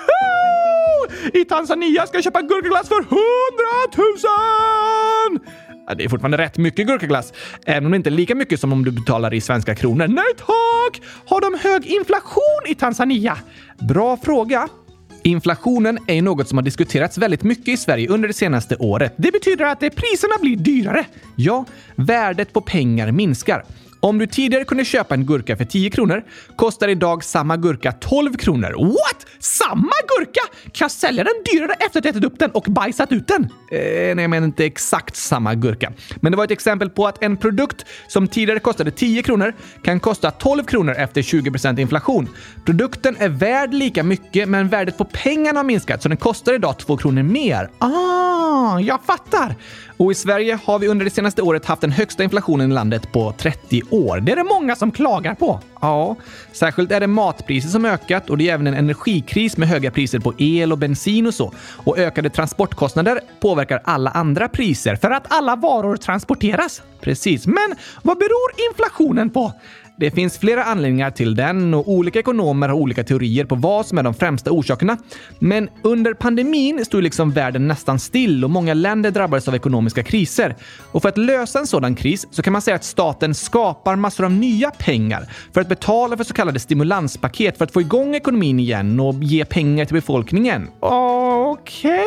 I 1.34 1.46
Tanzania 1.46 2.08
ska 2.08 2.18
jag 2.18 2.24
köpa 2.24 2.42
gurkaglass 2.42 2.88
för 2.88 2.96
hundratusen! 4.16 4.30
Det 5.98 6.04
är 6.04 6.10
fortfarande 6.10 6.38
rätt 6.38 6.58
mycket 6.58 6.88
gurkaglass, 6.88 7.34
även 7.66 7.86
om 7.86 7.92
det 7.92 7.98
inte 7.98 8.10
är 8.10 8.12
lika 8.12 8.36
mycket 8.36 8.60
som 8.60 8.74
om 8.74 8.86
du 8.86 8.92
betalar 8.92 9.34
i 9.34 9.42
svenska 9.42 9.76
kronor. 9.76 10.08
Nej 10.08 10.34
tack! 10.38 11.02
Har 11.26 11.42
de 11.42 11.60
hög 11.70 11.86
inflation 11.86 12.62
i 12.68 12.76
Tanzania? 12.76 13.38
Bra 13.80 14.18
fråga. 14.18 14.68
Inflationen 15.24 16.00
är 16.08 16.22
något 16.22 16.48
som 16.48 16.58
har 16.58 16.64
diskuterats 16.64 17.18
väldigt 17.18 17.44
mycket 17.44 17.68
i 17.68 17.78
Sverige 17.78 18.10
under 18.10 18.28
det 18.28 18.34
senaste 18.34 18.76
året. 18.76 19.14
Det 19.18 19.32
betyder 19.32 19.66
att 19.66 19.80
priserna 19.80 20.36
blir 20.42 20.56
dyrare. 20.56 21.06
Ja, 21.36 21.66
värdet 21.96 22.54
på 22.54 22.62
pengar 22.62 23.12
minskar. 23.12 23.66
Om 24.02 24.18
du 24.18 24.28
tidigare 24.28 24.64
kunde 24.64 24.86
köpa 24.86 25.16
en 25.16 25.26
gurka 25.26 25.58
för 25.58 25.66
10 25.66 25.90
kronor 25.90 26.24
kostar 26.56 26.88
idag 26.88 27.24
samma 27.24 27.58
gurka 27.58 27.92
12 27.92 28.34
kronor. 28.34 28.74
What? 28.88 29.26
Samma 29.40 29.94
gurka? 30.08 30.42
Kan 30.64 30.86
jag 30.86 30.92
sälja 30.92 31.24
den 31.24 31.34
dyrare 31.52 31.74
efter 31.74 32.00
att 32.00 32.06
jag 32.06 32.16
ätit 32.16 32.24
upp 32.24 32.40
den 32.40 32.52
och 32.52 32.64
bajsat 32.64 33.12
ut 33.12 33.28
den? 33.28 33.44
Eh, 33.72 34.16
nej, 34.16 34.28
men 34.28 34.44
inte 34.44 34.66
exakt 34.66 35.16
samma 35.16 35.56
gurka. 35.56 35.92
Men 36.22 36.32
det 36.32 36.38
var 36.38 36.44
ett 36.44 36.52
exempel 36.52 36.90
på 36.90 37.08
att 37.08 37.24
en 37.24 37.38
produkt 37.38 37.86
som 38.08 38.28
tidigare 38.28 38.60
kostade 38.60 38.92
10 38.92 39.24
kronor 39.24 39.54
kan 39.84 40.00
kosta 40.00 40.32
12 40.32 40.64
kronor 40.64 40.94
efter 40.94 41.22
20% 41.22 41.80
inflation. 41.80 42.28
Produkten 42.66 43.16
är 43.20 43.30
värd 43.30 43.74
lika 43.74 44.04
mycket, 44.04 44.50
men 44.50 44.68
värdet 44.68 44.98
på 44.98 45.06
pengarna 45.06 45.60
har 45.60 45.64
minskat 45.64 46.02
så 46.02 46.10
den 46.10 46.18
kostar 46.18 46.54
idag 46.54 46.78
2 46.78 46.98
kronor 46.98 47.24
mer. 47.24 47.70
Ah, 47.80 48.80
jag 48.80 49.00
fattar! 49.06 49.56
Och 50.00 50.12
i 50.12 50.16
Sverige 50.16 50.60
har 50.66 50.80
vi 50.80 50.88
under 50.88 51.06
det 51.06 51.12
senaste 51.12 51.42
året 51.42 51.66
haft 51.66 51.82
den 51.82 51.92
högsta 51.92 52.24
inflationen 52.24 52.72
i 52.72 52.74
landet 52.74 53.12
på 53.12 53.34
30 53.38 53.82
år. 53.90 54.20
Det 54.20 54.32
är 54.32 54.36
det 54.36 54.44
många 54.44 54.76
som 54.76 54.92
klagar 54.92 55.36
på. 55.36 55.60
Ja, 55.82 56.16
särskilt 56.52 56.92
är 56.92 57.00
det 57.00 57.08
matpriser 57.08 57.70
som 57.70 57.86
ökat 57.86 58.30
och 58.30 58.38
det 58.38 58.50
är 58.50 58.54
även 58.54 58.68
en 58.68 58.74
energikris 58.74 59.58
med 59.58 59.68
höga 59.68 59.92
priser 59.92 60.20
på 60.20 60.34
el 60.38 60.72
och 60.72 60.78
bensin 60.78 61.28
och 61.28 61.34
så. 61.34 61.54
Och 61.60 61.98
ökade 61.98 62.30
transportkostnader 62.30 63.20
påverkar 63.40 63.82
alla 63.84 64.10
andra 64.10 64.48
priser 64.48 64.96
för 64.96 65.12
att 65.12 65.34
alla 65.34 65.56
varor 65.56 65.98
transporteras. 65.98 66.82
Precis. 67.02 67.48
Men 67.48 67.76
vad 68.02 68.18
beror 68.18 68.70
inflationen 68.70 69.30
på? 69.30 69.54
Det 70.00 70.12
finns 70.12 70.38
flera 70.38 70.64
anledningar 70.64 71.12
till 71.12 71.36
den 71.36 71.74
och 71.74 71.90
olika 71.92 72.20
ekonomer 72.20 72.70
har 72.70 72.76
olika 72.76 73.04
teorier 73.04 73.46
på 73.46 73.56
vad 73.56 73.86
som 73.86 73.98
är 73.98 74.04
de 74.04 74.14
främsta 74.14 74.52
orsakerna. 74.52 74.98
Men 75.40 75.70
under 75.82 76.14
pandemin 76.14 76.86
stod 76.86 77.04
liksom 77.04 77.32
världen 77.32 77.68
nästan 77.68 78.00
still 78.00 78.44
och 78.44 78.50
många 78.50 78.74
länder 78.74 79.12
drabbades 79.12 79.48
av 79.48 79.56
ekonomiska 79.56 80.04
kriser. 80.04 80.56
Och 80.92 81.02
för 81.02 81.10
att 81.10 81.18
lösa 81.18 81.60
en 81.60 81.68
sådan 81.68 81.96
kris 81.96 82.28
så 82.32 82.42
kan 82.42 82.54
man 82.54 82.62
säga 82.62 82.76
att 82.76 82.84
staten 82.84 83.36
skapar 83.36 83.96
massor 83.96 84.26
av 84.26 84.32
nya 84.32 84.72
pengar 84.72 85.30
för 85.54 85.62
att 85.62 85.70
betala 85.70 86.18
för 86.18 86.24
så 86.24 86.34
kallade 86.34 86.60
stimulanspaket 86.60 87.58
för 87.58 87.66
att 87.66 87.74
få 87.74 87.82
igång 87.82 88.16
ekonomin 88.16 88.60
igen 88.60 89.00
och 89.00 89.16
ge 89.24 89.46
pengar 89.46 89.86
till 89.86 89.96
befolkningen. 89.96 90.68
Okej, 90.80 91.92
Okay. 91.92 92.06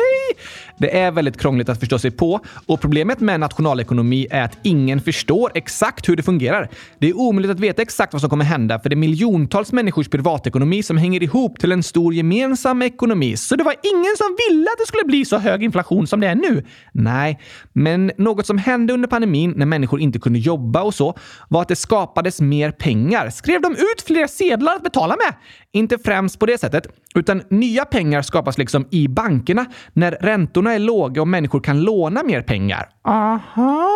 Det 0.77 0.97
är 0.97 1.11
väldigt 1.11 1.39
krångligt 1.39 1.69
att 1.69 1.79
förstå 1.79 1.99
sig 1.99 2.11
på 2.11 2.39
och 2.65 2.81
problemet 2.81 3.19
med 3.19 3.39
nationalekonomi 3.39 4.27
är 4.31 4.43
att 4.43 4.57
ingen 4.63 5.01
förstår 5.01 5.51
exakt 5.55 6.09
hur 6.09 6.15
det 6.15 6.23
fungerar. 6.23 6.69
Det 6.99 7.09
är 7.09 7.17
omöjligt 7.17 7.51
att 7.51 7.59
veta 7.59 7.81
exakt 7.81 8.13
vad 8.13 8.21
som 8.21 8.29
kommer 8.29 8.45
hända 8.45 8.79
för 8.79 8.89
det 8.89 8.93
är 8.93 8.97
miljontals 8.97 9.71
människors 9.71 10.07
privatekonomi 10.09 10.83
som 10.83 10.97
hänger 10.97 11.23
ihop 11.23 11.59
till 11.59 11.71
en 11.71 11.83
stor 11.83 12.13
gemensam 12.13 12.81
ekonomi. 12.81 13.37
Så 13.37 13.55
det 13.55 13.63
var 13.63 13.75
ingen 13.83 14.15
som 14.17 14.37
ville 14.49 14.69
att 14.71 14.77
det 14.77 14.87
skulle 14.87 15.03
bli 15.03 15.25
så 15.25 15.37
hög 15.37 15.63
inflation 15.63 16.07
som 16.07 16.19
det 16.19 16.27
är 16.27 16.35
nu. 16.35 16.65
Nej, 16.91 17.39
men 17.73 18.11
något 18.17 18.45
som 18.45 18.57
hände 18.57 18.93
under 18.93 19.07
pandemin 19.07 19.53
när 19.57 19.65
människor 19.65 19.99
inte 19.99 20.19
kunde 20.19 20.39
jobba 20.39 20.81
och 20.81 20.93
så 20.93 21.17
var 21.49 21.61
att 21.61 21.67
det 21.67 21.75
skapades 21.75 22.41
mer 22.41 22.71
pengar. 22.71 23.29
Skrev 23.29 23.61
de 23.61 23.71
ut 23.71 24.01
fler 24.07 24.27
sedlar 24.27 24.75
att 24.75 24.83
betala 24.83 25.15
med? 25.15 25.35
Inte 25.71 25.97
främst 25.97 26.39
på 26.39 26.45
det 26.45 26.57
sättet, 26.57 26.87
utan 27.15 27.41
nya 27.49 27.85
pengar 27.85 28.21
skapas 28.21 28.57
liksom 28.57 28.87
i 28.91 29.07
bankerna 29.07 29.65
när 29.93 30.11
räntorna 30.11 30.73
är 30.73 30.79
låga 30.79 31.21
och 31.21 31.27
människor 31.27 31.59
kan 31.59 31.81
låna 31.81 32.23
mer 32.23 32.41
pengar. 32.41 32.89
Aha! 33.03 33.89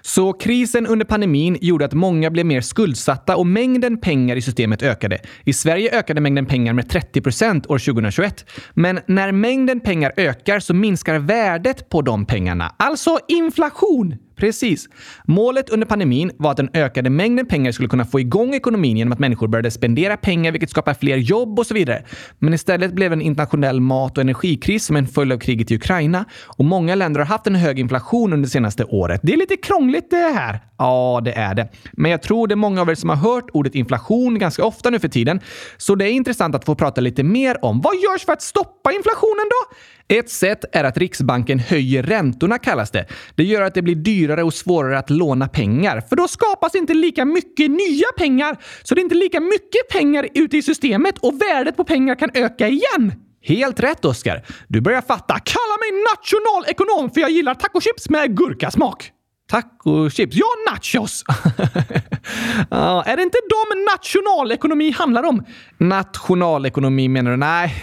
Så 0.00 0.32
krisen 0.32 0.86
under 0.86 1.06
pandemin 1.06 1.58
gjorde 1.60 1.84
att 1.84 1.92
många 1.92 2.30
blev 2.30 2.46
mer 2.46 2.60
skuldsatta 2.60 3.36
och 3.36 3.46
mängden 3.46 4.00
pengar 4.00 4.36
i 4.36 4.42
systemet 4.42 4.82
ökade. 4.82 5.18
I 5.44 5.52
Sverige 5.52 5.98
ökade 5.98 6.20
mängden 6.20 6.46
pengar 6.46 6.72
med 6.72 6.88
30 6.90 7.20
procent 7.20 7.66
år 7.66 7.78
2021. 7.78 8.50
Men 8.74 9.00
när 9.06 9.32
mängden 9.32 9.80
pengar 9.80 10.12
ökar 10.16 10.60
så 10.60 10.74
minskar 10.74 11.18
värdet 11.18 11.88
på 11.88 12.02
de 12.02 12.26
pengarna. 12.26 12.74
Alltså 12.76 13.18
inflation! 13.28 14.16
Precis. 14.42 14.88
Målet 15.24 15.70
under 15.70 15.86
pandemin 15.86 16.30
var 16.36 16.50
att 16.50 16.56
den 16.56 16.70
ökade 16.74 17.10
mängden 17.10 17.46
pengar 17.46 17.72
skulle 17.72 17.88
kunna 17.88 18.04
få 18.04 18.20
igång 18.20 18.54
ekonomin 18.54 18.96
genom 18.96 19.12
att 19.12 19.18
människor 19.18 19.48
började 19.48 19.70
spendera 19.70 20.16
pengar, 20.16 20.52
vilket 20.52 20.70
skapar 20.70 20.94
fler 20.94 21.16
jobb 21.16 21.58
och 21.58 21.66
så 21.66 21.74
vidare. 21.74 22.04
Men 22.38 22.54
istället 22.54 22.92
blev 22.92 23.10
det 23.10 23.14
en 23.14 23.22
internationell 23.22 23.80
mat 23.80 24.18
och 24.18 24.22
energikris 24.22 24.84
som 24.84 24.96
en 24.96 25.06
följd 25.06 25.32
av 25.32 25.38
kriget 25.38 25.70
i 25.70 25.76
Ukraina 25.76 26.24
och 26.46 26.64
många 26.64 26.94
länder 26.94 27.20
har 27.20 27.26
haft 27.26 27.46
en 27.46 27.54
hög 27.54 27.78
inflation 27.78 28.32
under 28.32 28.46
det 28.46 28.50
senaste 28.50 28.84
året. 28.84 29.20
Det 29.22 29.32
är 29.32 29.36
lite 29.36 29.56
krångligt 29.56 30.10
det 30.10 30.16
här. 30.16 30.60
Ja, 30.78 31.20
det 31.24 31.32
är 31.32 31.54
det. 31.54 31.68
Men 31.92 32.10
jag 32.10 32.22
tror 32.22 32.48
det 32.48 32.54
är 32.54 32.56
många 32.56 32.80
av 32.80 32.90
er 32.90 32.94
som 32.94 33.08
har 33.08 33.16
hört 33.16 33.50
ordet 33.52 33.74
inflation 33.74 34.38
ganska 34.38 34.64
ofta 34.64 34.90
nu 34.90 34.98
för 34.98 35.08
tiden. 35.08 35.40
Så 35.76 35.94
det 35.94 36.04
är 36.04 36.12
intressant 36.12 36.54
att 36.54 36.64
få 36.64 36.74
prata 36.74 37.00
lite 37.00 37.22
mer 37.22 37.64
om 37.64 37.80
vad 37.80 37.94
görs 37.94 38.24
för 38.24 38.32
att 38.32 38.42
stoppa 38.42 38.92
inflationen 38.92 39.46
då? 39.50 39.76
Ett 40.12 40.30
sätt 40.30 40.64
är 40.72 40.84
att 40.84 40.98
Riksbanken 40.98 41.58
höjer 41.58 42.02
räntorna 42.02 42.58
kallas 42.58 42.90
det. 42.90 43.06
Det 43.34 43.44
gör 43.44 43.62
att 43.62 43.74
det 43.74 43.82
blir 43.82 43.94
dyrare 43.94 44.42
och 44.42 44.54
svårare 44.54 44.98
att 44.98 45.10
låna 45.10 45.48
pengar, 45.48 46.00
för 46.00 46.16
då 46.16 46.28
skapas 46.28 46.74
inte 46.74 46.94
lika 46.94 47.24
mycket 47.24 47.70
nya 47.70 48.06
pengar. 48.16 48.56
Så 48.82 48.94
det 48.94 49.00
är 49.00 49.02
inte 49.02 49.14
lika 49.14 49.40
mycket 49.40 49.88
pengar 49.90 50.28
ute 50.34 50.56
i 50.56 50.62
systemet 50.62 51.18
och 51.18 51.40
värdet 51.40 51.76
på 51.76 51.84
pengar 51.84 52.14
kan 52.14 52.30
öka 52.34 52.68
igen. 52.68 53.12
Helt 53.42 53.80
rätt, 53.80 54.04
Oskar. 54.04 54.46
Du 54.68 54.80
börjar 54.80 55.00
fatta. 55.00 55.38
Kalla 55.38 55.76
mig 55.80 56.04
nationalekonom 56.14 57.10
för 57.10 57.20
jag 57.20 57.30
gillar 57.30 57.54
tacochips 57.54 58.10
med 58.10 58.36
gurkasmak. 58.36 59.12
Tacochips? 59.52 60.36
Ja, 60.36 60.46
nachos! 60.70 61.24
ah, 62.68 63.02
är 63.02 63.16
det 63.16 63.22
inte 63.22 63.38
de 63.50 63.84
nationalekonomi 63.92 64.90
handlar 64.90 65.22
om? 65.22 65.44
Nationalekonomi 65.78 67.08
menar 67.08 67.30
du? 67.30 67.36
Nej, 67.36 67.74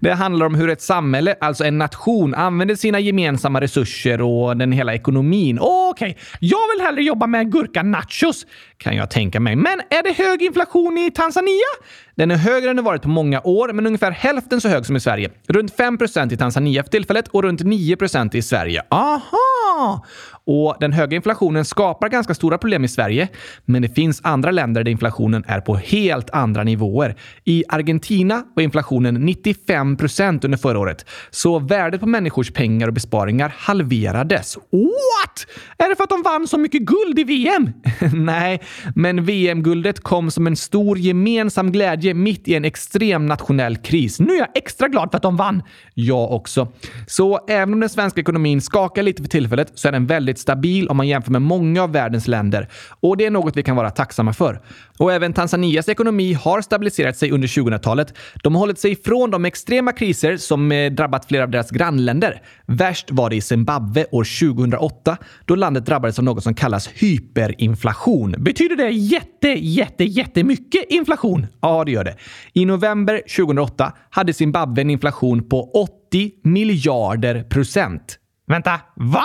det 0.00 0.12
handlar 0.12 0.46
om 0.46 0.54
hur 0.54 0.70
ett 0.70 0.82
samhälle, 0.82 1.34
alltså 1.40 1.64
en 1.64 1.78
nation, 1.78 2.34
använder 2.34 2.74
sina 2.74 3.00
gemensamma 3.00 3.60
resurser 3.60 4.20
och 4.20 4.56
den 4.56 4.72
hela 4.72 4.94
ekonomin. 4.94 5.58
Okej, 5.60 6.10
okay. 6.10 6.22
jag 6.40 6.60
vill 6.74 6.86
hellre 6.86 7.02
jobba 7.02 7.26
med 7.26 7.52
gurka-nachos, 7.52 8.46
kan 8.76 8.96
jag 8.96 9.10
tänka 9.10 9.40
mig. 9.40 9.56
Men 9.56 9.80
är 9.90 10.02
det 10.02 10.12
hög 10.24 10.42
inflation 10.42 10.98
i 10.98 11.10
Tanzania? 11.10 11.72
Den 12.14 12.30
är 12.30 12.36
högre 12.36 12.70
än 12.70 12.76
den 12.76 12.84
varit 12.84 13.02
på 13.02 13.08
många 13.08 13.40
år, 13.40 13.72
men 13.72 13.86
ungefär 13.86 14.10
hälften 14.10 14.60
så 14.60 14.68
hög 14.68 14.86
som 14.86 14.96
i 14.96 15.00
Sverige. 15.00 15.30
Runt 15.48 15.76
5% 15.76 16.32
i 16.32 16.36
Tanzania 16.36 16.82
för 16.82 16.90
tillfället 16.90 17.28
och 17.28 17.42
runt 17.42 17.60
9% 17.60 18.36
i 18.36 18.42
Sverige. 18.42 18.82
Aha! 18.90 20.04
Och 20.46 20.76
den 20.80 20.92
höga 20.92 21.16
inflationen 21.16 21.64
skapar 21.64 22.08
ganska 22.08 22.34
stora 22.34 22.58
problem 22.58 22.84
i 22.84 22.88
Sverige, 22.88 23.28
men 23.64 23.82
det 23.82 23.88
finns 23.88 24.20
andra 24.24 24.50
länder 24.50 24.84
där 24.84 24.90
inflationen 24.90 25.44
är 25.46 25.60
på 25.60 25.74
helt 25.74 26.30
andra 26.30 26.64
nivåer. 26.64 27.16
I 27.44 27.64
Argentina 27.68 28.42
var 28.54 28.62
inflationen 28.62 29.14
95 29.14 29.96
procent 29.96 30.44
under 30.44 30.58
förra 30.58 30.78
året, 30.78 31.06
så 31.30 31.58
värdet 31.58 32.00
på 32.00 32.06
människors 32.06 32.52
pengar 32.52 32.88
och 32.88 32.94
besparingar 32.94 33.54
halverades. 33.58 34.56
What? 34.56 35.46
Är 35.78 35.88
det 35.88 35.96
för 35.96 36.04
att 36.04 36.10
de 36.10 36.22
vann 36.22 36.48
så 36.48 36.58
mycket 36.58 36.82
guld 36.82 37.18
i 37.18 37.24
VM? 37.24 37.72
Nej, 38.24 38.60
men 38.94 39.24
VM-guldet 39.24 40.00
kom 40.00 40.30
som 40.30 40.46
en 40.46 40.56
stor 40.56 40.98
gemensam 40.98 41.72
glädje 41.72 42.14
mitt 42.14 42.48
i 42.48 42.54
en 42.54 42.64
extrem 42.64 43.26
nationell 43.26 43.76
kris. 43.76 44.20
Nu 44.20 44.34
är 44.34 44.38
jag 44.38 44.48
extra 44.54 44.88
glad 44.88 45.10
för 45.10 45.16
att 45.16 45.22
de 45.22 45.36
vann. 45.36 45.62
Jag 45.94 46.32
också. 46.32 46.72
Så 47.06 47.40
även 47.48 47.74
om 47.74 47.80
den 47.80 47.88
svenska 47.88 48.20
ekonomin 48.20 48.60
skakar 48.60 49.02
lite 49.02 49.22
för 49.22 49.28
tillfället 49.28 49.72
så 49.74 49.88
är 49.88 49.92
den 49.92 50.06
väldigt 50.06 50.31
stabil 50.38 50.88
om 50.88 50.96
man 50.96 51.08
jämför 51.08 51.32
med 51.32 51.42
många 51.42 51.82
av 51.82 51.92
världens 51.92 52.28
länder. 52.28 52.68
Och 53.00 53.16
det 53.16 53.26
är 53.26 53.30
något 53.30 53.56
vi 53.56 53.62
kan 53.62 53.76
vara 53.76 53.90
tacksamma 53.90 54.32
för. 54.32 54.60
Och 54.98 55.12
även 55.12 55.32
Tanzanias 55.32 55.88
ekonomi 55.88 56.32
har 56.32 56.60
stabiliserat 56.60 57.16
sig 57.16 57.30
under 57.30 57.48
2000-talet. 57.48 58.14
De 58.42 58.54
har 58.54 58.60
hållit 58.60 58.78
sig 58.78 58.92
ifrån 58.92 59.30
de 59.30 59.44
extrema 59.44 59.92
kriser 59.92 60.36
som 60.36 60.72
eh, 60.72 60.92
drabbat 60.92 61.24
flera 61.24 61.42
av 61.42 61.50
deras 61.50 61.70
grannländer. 61.70 62.42
Värst 62.66 63.10
var 63.10 63.30
det 63.30 63.36
i 63.36 63.40
Zimbabwe 63.40 64.06
år 64.10 64.54
2008 64.54 65.16
då 65.44 65.54
landet 65.54 65.86
drabbades 65.86 66.18
av 66.18 66.24
något 66.24 66.42
som 66.42 66.54
kallas 66.54 66.88
hyperinflation. 66.94 68.34
Betyder 68.38 68.76
det 68.76 68.90
jätte, 68.90 69.48
jätte, 69.48 70.04
jättemycket 70.04 70.84
inflation? 70.88 71.46
Ja, 71.60 71.84
det 71.84 71.92
gör 71.92 72.04
det. 72.04 72.16
I 72.52 72.64
november 72.64 73.22
2008 73.36 73.92
hade 74.10 74.32
Zimbabwe 74.32 74.82
en 74.82 74.90
inflation 74.90 75.48
på 75.48 75.70
80 76.08 76.30
miljarder 76.44 77.42
procent. 77.42 78.18
Vänta, 78.46 78.80
va? 78.96 79.24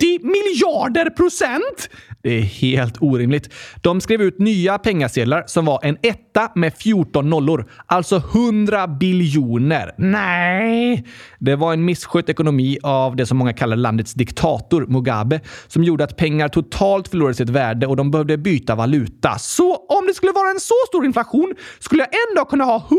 80 0.00 0.18
miljarder 0.22 1.10
procent! 1.10 1.88
Det 2.22 2.38
är 2.38 2.42
helt 2.42 3.02
orimligt. 3.02 3.52
De 3.80 4.00
skrev 4.00 4.22
ut 4.22 4.38
nya 4.38 4.78
pengasedlar 4.78 5.44
som 5.46 5.64
var 5.64 5.80
en 5.82 5.96
etta 6.02 6.52
med 6.54 6.74
14 6.74 7.30
nollor. 7.30 7.70
Alltså 7.86 8.16
100 8.16 8.88
biljoner. 8.88 9.94
Nej! 9.98 11.06
Det 11.38 11.56
var 11.56 11.72
en 11.72 11.84
misskött 11.84 12.28
ekonomi 12.28 12.78
av 12.82 13.16
det 13.16 13.26
som 13.26 13.38
många 13.38 13.52
kallar 13.52 13.76
landets 13.76 14.14
diktator, 14.14 14.86
Mugabe, 14.88 15.40
som 15.66 15.84
gjorde 15.84 16.04
att 16.04 16.16
pengar 16.16 16.48
totalt 16.48 17.08
förlorade 17.08 17.34
sitt 17.34 17.48
värde 17.48 17.86
och 17.86 17.96
de 17.96 18.10
behövde 18.10 18.38
byta 18.38 18.74
valuta. 18.74 19.38
Så 19.38 19.76
om 19.76 20.06
det 20.06 20.14
skulle 20.14 20.32
vara 20.32 20.50
en 20.50 20.60
så 20.60 20.74
stor 20.88 21.04
inflation 21.04 21.54
skulle 21.78 22.02
jag 22.02 22.08
en 22.08 22.36
dag 22.36 22.48
kunna 22.48 22.64
ha 22.64 22.76
100 22.76 22.98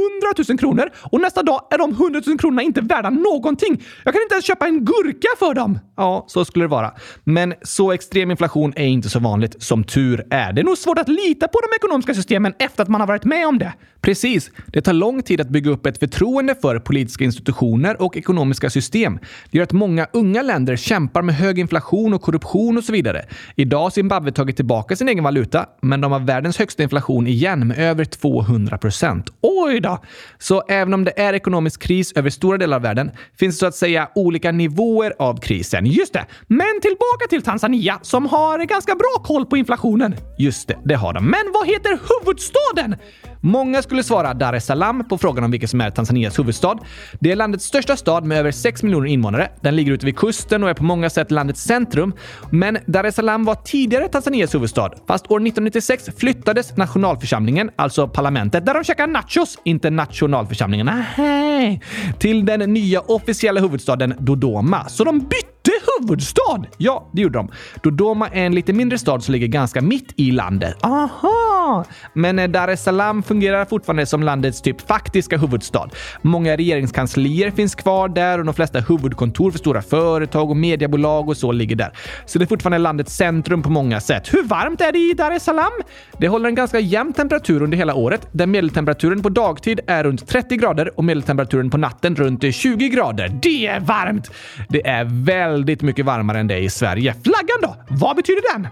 000 0.49 0.59
kronor 0.59 0.89
och 0.95 1.21
nästa 1.21 1.43
dag 1.43 1.61
är 1.71 1.77
de 1.77 1.91
100 1.91 2.21
000 2.27 2.39
kronorna 2.39 2.61
inte 2.61 2.81
värda 2.81 3.09
någonting. 3.09 3.83
Jag 4.03 4.13
kan 4.13 4.23
inte 4.23 4.35
ens 4.35 4.45
köpa 4.45 4.67
en 4.67 4.85
gurka 4.85 5.27
för 5.39 5.53
dem. 5.53 5.79
Ja, 5.97 6.25
så 6.27 6.45
skulle 6.45 6.65
det 6.65 6.69
vara. 6.69 6.91
Men 7.23 7.53
så 7.61 7.91
extrem 7.91 8.31
inflation 8.31 8.73
är 8.75 8.85
inte 8.85 9.09
så 9.13 9.19
vanligt, 9.19 9.63
som 9.63 9.83
tur 9.83 10.25
är. 10.29 10.53
Det 10.53 10.61
är 10.61 10.65
nog 10.65 10.77
svårt 10.77 10.97
att 10.97 11.09
lita 11.09 11.47
på 11.47 11.59
de 11.59 11.75
ekonomiska 11.75 12.13
systemen 12.13 12.53
efter 12.59 12.83
att 12.83 12.89
man 12.89 13.01
har 13.01 13.07
varit 13.07 13.25
med 13.25 13.47
om 13.47 13.59
det. 13.59 13.73
Precis. 14.03 14.51
Det 14.67 14.81
tar 14.81 14.93
lång 14.93 15.23
tid 15.23 15.41
att 15.41 15.49
bygga 15.49 15.71
upp 15.71 15.85
ett 15.85 15.97
förtroende 15.97 16.55
för 16.61 16.79
politiska 16.79 17.23
institutioner 17.23 18.01
och 18.01 18.17
ekonomiska 18.17 18.69
system. 18.69 19.19
Det 19.51 19.57
gör 19.57 19.63
att 19.63 19.71
många 19.71 20.07
unga 20.13 20.41
länder 20.41 20.75
kämpar 20.75 21.21
med 21.21 21.35
hög 21.35 21.59
inflation 21.59 22.13
och 22.13 22.21
korruption 22.21 22.77
och 22.77 22.83
så 22.83 22.91
vidare. 22.91 23.25
Idag 23.55 23.79
har 23.79 23.89
Zimbabwe 23.89 24.31
tagit 24.31 24.55
tillbaka 24.55 24.95
sin 24.95 25.09
egen 25.09 25.23
valuta, 25.23 25.65
men 25.81 26.01
de 26.01 26.11
har 26.11 26.19
världens 26.19 26.57
högsta 26.57 26.83
inflation 26.83 27.27
igen 27.27 27.67
med 27.67 27.79
över 27.79 28.05
200 28.05 28.77
procent. 28.77 29.29
Oj 29.41 29.79
då! 29.79 30.03
Så 30.37 30.63
även 30.69 30.93
om 30.93 31.03
det 31.03 31.19
är 31.19 31.33
ekonomisk 31.33 31.81
kris 31.81 32.11
över 32.15 32.29
stora 32.29 32.57
delar 32.57 32.77
av 32.77 32.83
världen 32.83 33.11
finns 33.39 33.55
det 33.55 33.59
så 33.59 33.65
att 33.65 33.75
säga 33.75 34.09
olika 34.15 34.51
nivåer 34.51 35.13
av 35.19 35.39
krisen. 35.39 35.85
Just 35.85 36.13
det. 36.13 36.25
Men 36.47 36.81
tillbaka 36.81 37.27
till 37.29 37.41
Tanzania 37.41 37.99
som 38.01 38.25
har 38.25 38.65
ganska 38.65 38.95
bra 38.95 39.02
bra 39.03 39.23
koll 39.23 39.45
på 39.45 39.57
inflationen. 39.57 40.15
Just 40.37 40.67
det, 40.67 40.77
det 40.85 40.95
har 40.95 41.13
de. 41.13 41.25
Men 41.25 41.51
vad 41.53 41.67
heter 41.67 41.89
huvudstaden? 41.89 42.95
Många 43.41 43.81
skulle 43.81 44.03
svara 44.03 44.33
Dar 44.33 44.53
es 44.53 44.65
Salaam 44.65 45.07
på 45.07 45.17
frågan 45.17 45.43
om 45.43 45.51
vilken 45.51 45.69
som 45.69 45.81
är 45.81 45.89
Tanzanias 45.89 46.39
huvudstad. 46.39 46.77
Det 47.19 47.31
är 47.31 47.35
landets 47.35 47.65
största 47.65 47.97
stad 47.97 48.25
med 48.25 48.37
över 48.37 48.51
6 48.51 48.83
miljoner 48.83 49.07
invånare. 49.07 49.51
Den 49.61 49.75
ligger 49.75 49.91
ute 49.91 50.05
vid 50.05 50.17
kusten 50.17 50.63
och 50.63 50.69
är 50.69 50.73
på 50.73 50.83
många 50.83 51.09
sätt 51.09 51.31
landets 51.31 51.61
centrum. 51.61 52.13
Men 52.51 52.77
Dar 52.85 53.03
es 53.03 53.15
Salaam 53.15 53.45
var 53.45 53.55
tidigare 53.55 54.07
Tanzanias 54.07 54.55
huvudstad. 54.55 54.91
Fast 55.07 55.25
år 55.25 55.37
1996 55.37 56.09
flyttades 56.17 56.77
nationalförsamlingen, 56.77 57.71
alltså 57.75 58.07
parlamentet, 58.07 58.65
där 58.65 58.73
de 58.73 58.83
käkar 58.83 59.07
nachos, 59.07 59.59
inte 59.65 59.89
nationalförsamlingen, 59.89 60.85
nej, 61.17 61.81
till 62.19 62.45
den 62.45 62.73
nya 62.73 62.99
officiella 62.99 63.61
huvudstaden 63.61 64.13
Dodoma. 64.19 64.89
Så 64.89 65.03
de 65.03 65.19
bytte 65.19 65.52
huvudstad? 65.71 66.65
Ja, 66.77 67.09
det 67.11 67.21
gjorde 67.21 67.39
de. 67.39 67.49
Dodoma 67.83 68.27
är 68.27 68.45
en 68.45 68.55
lite 68.55 68.73
mindre 68.73 68.97
stad 68.97 69.23
som 69.23 69.31
ligger 69.31 69.47
ganska 69.47 69.81
mitt 69.81 70.13
i 70.15 70.31
landet. 70.31 70.77
Aha! 70.81 71.85
Men 72.13 72.39
eh, 72.39 72.47
Dar 72.47 72.67
es 72.67 72.83
Salaam 72.83 73.23
fungerar 73.23 73.65
fortfarande 73.65 74.05
som 74.05 74.23
landets 74.23 74.61
typ 74.61 74.87
faktiska 74.87 75.37
huvudstad. 75.37 75.89
Många 76.21 76.57
regeringskanslier 76.57 77.51
finns 77.51 77.75
kvar 77.75 78.09
där 78.09 78.39
och 78.39 78.45
de 78.45 78.53
flesta 78.53 78.79
huvudkontor 78.79 79.51
för 79.51 79.59
stora 79.59 79.81
företag 79.81 80.49
och 80.49 80.57
mediebolag 80.57 81.29
och 81.29 81.37
så 81.37 81.51
ligger 81.51 81.75
där. 81.75 81.91
Så 82.25 82.39
det 82.39 82.45
är 82.45 82.47
fortfarande 82.47 82.77
landets 82.77 83.15
centrum 83.15 83.61
på 83.61 83.69
många 83.69 83.99
sätt. 84.01 84.33
Hur 84.33 84.43
varmt 84.43 84.81
är 84.81 84.91
det 84.91 84.99
i 84.99 85.13
Dar 85.13 85.31
es 85.31 85.43
Salaam? 85.43 85.71
Det 86.17 86.27
håller 86.27 86.49
en 86.49 86.55
ganska 86.55 86.79
jämn 86.79 87.13
temperatur 87.13 87.61
under 87.61 87.77
hela 87.77 87.95
året, 87.95 88.27
där 88.31 88.47
medeltemperaturen 88.47 89.21
på 89.21 89.29
dagtid 89.29 89.79
är 89.87 90.03
runt 90.03 90.27
30 90.27 90.55
grader 90.55 90.97
och 90.97 91.03
medeltemperaturen 91.03 91.69
på 91.69 91.77
natten 91.77 92.15
runt 92.15 92.55
20 92.55 92.89
grader. 92.89 93.39
Det 93.41 93.67
är 93.67 93.79
varmt! 93.79 94.31
Det 94.69 94.87
är 94.87 95.03
väldigt 95.25 95.53
Väldigt 95.63 95.81
mycket 95.81 96.05
varmare 96.05 96.39
än 96.39 96.47
det 96.47 96.59
i 96.59 96.69
Sverige. 96.69 97.13
Flaggan 97.23 97.57
då? 97.61 97.75
Vad 97.89 98.15
betyder 98.15 98.53
den? 98.53 98.67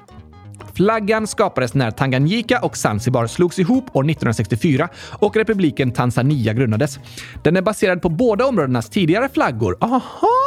Flaggan 0.73 1.27
skapades 1.27 1.73
när 1.73 1.91
Tanganyika 1.91 2.59
och 2.59 2.77
Zanzibar 2.77 3.27
slogs 3.27 3.59
ihop 3.59 3.95
år 3.95 4.03
1964 4.03 4.89
och 4.95 5.35
republiken 5.35 5.91
Tanzania 5.91 6.53
grundades. 6.53 6.99
Den 7.43 7.57
är 7.57 7.61
baserad 7.61 8.01
på 8.01 8.09
båda 8.09 8.45
områdenas 8.45 8.89
tidigare 8.89 9.29
flaggor. 9.29 9.77
Aha! 9.81 10.40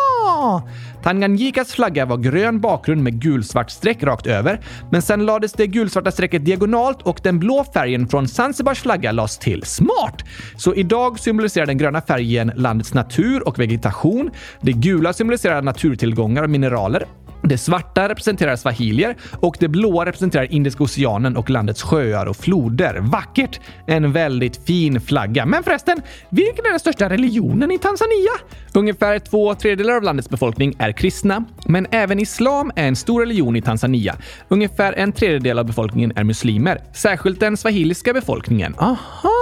Tanganyikas 1.02 1.72
flagga 1.72 2.07
var 2.07 2.16
grön 2.16 2.61
bakgrund 2.61 3.02
med 3.02 3.22
gulsvart 3.22 3.70
streck 3.70 4.02
rakt 4.02 4.26
över, 4.26 4.61
men 4.90 5.02
sen 5.02 5.26
lades 5.26 5.52
det 5.52 5.66
gulsvarta 5.66 6.11
strecket 6.11 6.44
diagonalt 6.44 7.02
och 7.02 7.20
den 7.22 7.38
blå 7.38 7.64
färgen 7.74 8.09
från 8.09 8.28
Zanzibars 8.28 8.80
flagga 8.80 9.12
lades 9.12 9.38
till. 9.38 9.62
Smart! 9.62 10.24
Så 10.57 10.74
idag 10.74 11.18
symboliserar 11.20 11.66
den 11.66 11.78
gröna 11.78 12.00
färgen 12.00 12.52
landets 12.57 12.94
natur 12.94 13.48
och 13.48 13.59
vegetation. 13.59 14.30
Det 14.61 14.72
gula 14.72 15.12
symboliserar 15.12 15.62
naturtillgångar 15.62 16.42
och 16.42 16.50
mineraler. 16.50 17.07
Det 17.48 17.59
svarta 17.59 18.09
representerar 18.09 18.57
swahilier 18.57 19.16
och 19.40 19.57
det 19.61 19.68
blåa 19.68 20.07
representerar 20.07 20.52
Indiska 20.52 20.85
oceanen 20.85 21.37
och 21.37 21.50
landets 21.50 21.83
sjöar 21.83 22.26
och 22.26 22.37
floder. 22.37 22.98
Vackert! 23.00 23.61
En 23.87 24.12
väldigt 24.12 24.66
fin 24.66 25.00
flagga. 25.00 25.46
Men 25.46 25.62
förresten, 25.62 26.02
vilken 26.30 26.66
är 26.66 26.70
den 26.70 26.80
största 26.80 27.09
religionen 27.09 27.70
i 27.70 27.78
Tanzania? 27.78 28.30
Ungefär 28.74 29.18
två 29.18 29.54
tredjedelar 29.54 29.96
av 29.96 30.02
landets 30.02 30.28
befolkning 30.28 30.74
är 30.78 30.92
kristna, 30.92 31.44
men 31.66 31.87
även 31.90 32.20
islam 32.20 32.72
är 32.76 32.88
en 32.88 32.96
stor 32.96 33.20
religion 33.20 33.57
i 33.57 33.62
Tanzania. 33.62 34.16
Ungefär 34.48 34.92
en 34.92 35.12
tredjedel 35.12 35.59
av 35.59 35.66
befolkningen 35.66 36.12
är 36.16 36.24
muslimer, 36.24 36.78
särskilt 36.94 37.40
den 37.40 37.57
swahiliska 37.57 38.12
befolkningen. 38.12 38.74
Aha! 38.78 39.34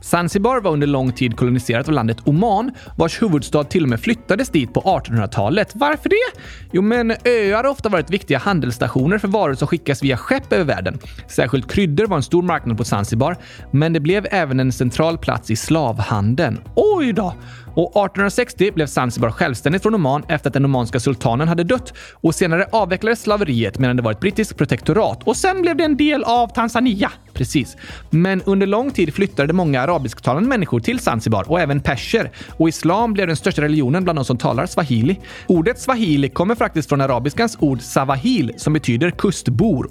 Zanzibar 0.00 0.60
var 0.60 0.70
under 0.70 0.86
lång 0.86 1.12
tid 1.12 1.36
koloniserat 1.36 1.88
av 1.88 1.94
landet 1.94 2.18
Oman, 2.24 2.70
vars 2.96 3.22
huvudstad 3.22 3.64
till 3.64 3.82
och 3.82 3.88
med 3.88 4.00
flyttades 4.00 4.48
dit 4.48 4.74
på 4.74 4.80
1800-talet. 4.80 5.72
Varför 5.74 6.08
det? 6.08 6.40
Jo, 6.72 6.82
men 6.82 7.10
öar 7.10 7.64
har 7.64 7.70
ofta 7.70 7.88
varit 7.88 8.10
viktiga 8.10 8.38
handelsstationer 8.38 9.18
för 9.18 9.28
varor 9.28 9.54
som 9.54 9.68
skickas 9.68 10.02
via 10.02 10.16
skepp 10.16 10.52
över 10.52 10.64
världen. 10.64 10.98
Särskilt 11.28 11.72
kryddor 11.72 12.06
var 12.06 12.16
en 12.16 12.22
stor 12.22 12.42
marknad 12.42 12.76
på 12.76 12.84
Zanzibar, 12.84 13.36
men 13.70 13.92
det 13.92 14.00
blev 14.00 14.26
även 14.30 14.60
en 14.60 14.72
central 14.72 15.18
plats 15.18 15.50
i 15.50 15.56
slavhandeln. 15.56 16.60
Oj 16.74 17.12
då! 17.12 17.34
Och 17.74 17.90
1860 17.90 18.72
blev 18.72 18.86
Zanzibar 18.86 19.30
självständigt 19.30 19.82
från 19.82 19.94
Oman 19.94 20.22
efter 20.28 20.50
att 20.50 20.54
den 20.54 20.64
omanska 20.64 21.00
sultanen 21.00 21.48
hade 21.48 21.64
dött 21.64 21.94
och 22.12 22.34
senare 22.34 22.66
avvecklades 22.72 23.22
slaveriet 23.22 23.78
medan 23.78 23.96
det 23.96 24.02
var 24.02 24.12
ett 24.12 24.20
brittiskt 24.20 24.56
protektorat 24.56 25.22
och 25.22 25.36
sen 25.36 25.62
blev 25.62 25.76
det 25.76 25.84
en 25.84 25.96
del 25.96 26.24
av 26.24 26.48
Tanzania. 26.48 27.10
Precis. 27.32 27.76
Men 28.10 28.42
under 28.42 28.66
lång 28.66 28.90
tid 28.90 29.14
flyttade 29.14 29.52
många 29.52 29.80
arabisktalande 29.80 30.48
människor 30.48 30.80
till 30.80 30.98
Zanzibar 30.98 31.50
och 31.50 31.60
även 31.60 31.80
perser 31.80 32.30
och 32.56 32.68
islam 32.68 33.12
blev 33.12 33.26
den 33.26 33.36
största 33.36 33.62
religionen 33.62 34.04
bland 34.04 34.18
de 34.18 34.24
som 34.24 34.38
talar 34.38 34.66
swahili. 34.66 35.20
Ordet 35.46 35.80
swahili 35.80 36.28
kommer 36.28 36.54
faktiskt 36.54 36.88
från 36.88 37.00
arabiskans 37.00 37.56
ord 37.60 37.80
“sawahil” 37.80 38.52
som 38.56 38.72
betyder 38.72 39.10
kustbor. 39.10 39.90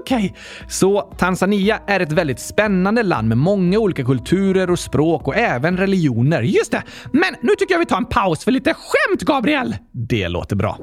Okej, 0.00 0.16
okay. 0.16 0.42
så 0.68 1.00
Tanzania 1.18 1.80
är 1.86 2.00
ett 2.00 2.12
väldigt 2.12 2.40
spännande 2.40 3.02
land 3.02 3.28
med 3.28 3.38
många 3.38 3.78
olika 3.78 4.04
kulturer 4.04 4.70
och 4.70 4.78
språk 4.78 5.28
och 5.28 5.36
även 5.36 5.76
religioner. 5.76 6.42
Just 6.42 6.72
det! 6.72 6.82
Men 7.12 7.34
nu 7.40 7.54
tycker 7.58 7.74
jag 7.74 7.78
vi 7.78 7.86
tar 7.86 7.96
en 7.96 8.04
paus 8.04 8.44
för 8.44 8.52
lite 8.52 8.74
skämt, 8.74 9.22
Gabriel! 9.22 9.76
Det 9.92 10.28
låter 10.28 10.56
bra. 10.56 10.78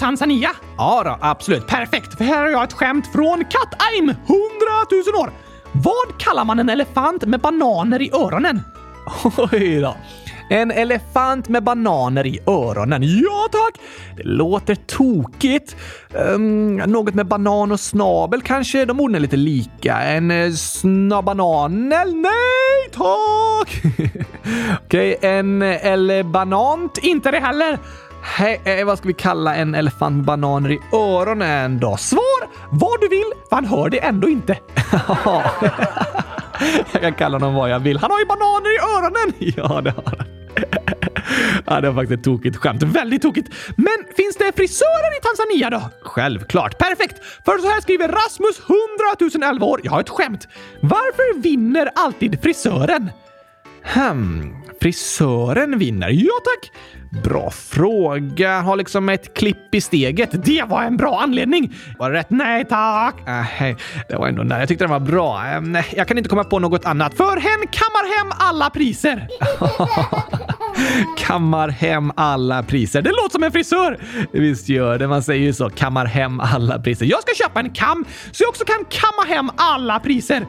Tanzania? 0.00 0.50
Ja 0.76 1.02
då, 1.04 1.18
absolut. 1.20 1.66
Perfekt, 1.66 2.18
för 2.18 2.24
här 2.24 2.42
har 2.42 2.48
jag 2.48 2.64
ett 2.64 2.72
skämt 2.72 3.12
från 3.12 3.44
Kat-Aim, 3.44 4.10
100 4.10 4.16
000 4.90 5.22
år. 5.22 5.32
Vad 5.72 6.18
kallar 6.18 6.44
man 6.44 6.58
en 6.58 6.68
elefant 6.68 7.24
med 7.24 7.40
bananer 7.40 8.02
i 8.02 8.10
öronen? 8.12 8.60
Oj 9.52 9.80
då. 9.80 9.96
En 10.50 10.70
elefant 10.70 11.48
med 11.48 11.62
bananer 11.62 12.26
i 12.26 12.38
öronen. 12.46 13.02
Ja 13.02 13.48
tack! 13.52 13.80
Det 14.16 14.22
låter 14.22 14.74
tokigt. 14.74 15.76
Um, 16.14 16.76
något 16.76 17.14
med 17.14 17.26
banan 17.26 17.72
och 17.72 17.80
snabel 17.80 18.42
kanske? 18.42 18.84
De 18.84 19.00
orden 19.00 19.14
är 19.14 19.20
lite 19.20 19.36
lika. 19.36 20.02
En 20.02 20.30
eh, 20.30 20.52
snabananel? 20.52 22.14
Nej 22.14 22.90
tack! 22.92 23.82
Okej, 24.84 25.16
okay, 25.16 25.30
en 25.30 25.62
eh, 25.62 25.86
elebanant? 25.86 26.98
Inte 26.98 27.30
det 27.30 27.40
heller. 27.40 27.78
He 28.22 28.60
eh, 28.64 28.86
vad 28.86 28.98
ska 28.98 29.08
vi 29.08 29.14
kalla 29.14 29.54
en 29.54 29.74
elefant 29.74 30.16
med 30.16 30.24
bananer 30.24 30.70
i 30.70 30.80
öronen 30.92 31.78
då? 31.80 31.96
Svar 31.96 32.48
vad 32.70 33.00
du 33.00 33.08
vill, 33.08 33.32
för 33.48 33.56
han 33.56 33.64
hör 33.64 33.90
det 33.90 33.98
ändå 33.98 34.28
inte. 34.28 34.58
jag 36.92 37.00
kan 37.02 37.14
kalla 37.14 37.38
honom 37.38 37.54
vad 37.54 37.70
jag 37.70 37.80
vill. 37.80 37.98
Han 37.98 38.10
har 38.10 38.18
ju 38.18 38.26
bananer 38.26 38.76
i 38.76 38.78
öronen! 38.78 39.32
Ja, 39.56 39.80
det 39.80 39.90
har 39.90 40.04
han. 40.18 40.26
Ja, 41.66 41.80
det 41.80 41.90
var 41.90 42.02
faktiskt 42.02 42.18
ett 42.18 42.24
tokigt 42.24 42.56
skämt. 42.56 42.82
Väldigt 42.82 43.22
tokigt. 43.22 43.48
Men 43.76 43.96
finns 44.16 44.36
det 44.36 44.52
frisörer 44.56 45.18
i 45.18 45.20
Tanzania 45.22 45.70
då? 45.70 45.90
Självklart. 46.02 46.78
Perfekt! 46.78 47.24
För 47.44 47.58
så 47.58 47.68
här 47.68 47.80
skriver 47.80 48.08
Rasmus 48.08 48.60
100 49.40 49.48
011 49.52 49.66
år. 49.66 49.80
Jag 49.84 49.92
har 49.92 50.00
ett 50.00 50.08
skämt. 50.08 50.48
Varför 50.80 51.40
vinner 51.40 51.90
alltid 51.94 52.42
frisören? 52.42 53.10
Hmm, 53.82 54.56
frisören 54.80 55.78
vinner? 55.78 56.08
Ja 56.10 56.32
tack! 56.44 56.72
Bra 57.10 57.50
fråga. 57.50 58.60
Har 58.60 58.76
liksom 58.76 59.08
ett 59.08 59.34
klipp 59.34 59.74
i 59.74 59.80
steget. 59.80 60.44
Det 60.44 60.64
var 60.68 60.82
en 60.82 60.96
bra 60.96 61.20
anledning! 61.22 61.74
Var 61.98 62.10
det 62.10 62.18
rätt? 62.18 62.30
Nej 62.30 62.64
tack! 62.64 63.14
Nej, 63.26 63.76
det 64.08 64.16
var 64.16 64.28
ändå 64.28 64.42
nära. 64.42 64.58
Jag 64.58 64.68
tyckte 64.68 64.84
den 64.84 64.90
var 64.90 65.00
bra. 65.00 65.60
Nej, 65.60 65.86
jag 65.96 66.08
kan 66.08 66.18
inte 66.18 66.30
komma 66.30 66.44
på 66.44 66.58
något 66.58 66.84
annat. 66.84 67.14
För 67.14 67.36
hen 67.36 67.66
kammar 67.70 68.18
hem 68.18 68.32
alla 68.38 68.70
priser! 68.70 69.28
kammar 71.18 71.68
hem 71.68 72.12
alla 72.16 72.62
priser. 72.62 73.02
Det 73.02 73.10
låter 73.10 73.30
som 73.30 73.42
en 73.42 73.52
frisör! 73.52 73.98
Visst 74.32 74.68
gör 74.68 74.98
det. 74.98 75.08
Man 75.08 75.22
säger 75.22 75.42
ju 75.42 75.52
så. 75.52 75.70
Kammar 75.70 76.06
hem 76.06 76.40
alla 76.40 76.78
priser. 76.78 77.06
Jag 77.06 77.22
ska 77.22 77.34
köpa 77.44 77.60
en 77.60 77.70
kam 77.70 78.04
så 78.32 78.42
jag 78.42 78.48
också 78.48 78.64
kan 78.64 78.84
kamma 78.88 79.34
hem 79.34 79.50
alla 79.56 80.00
priser. 80.00 80.46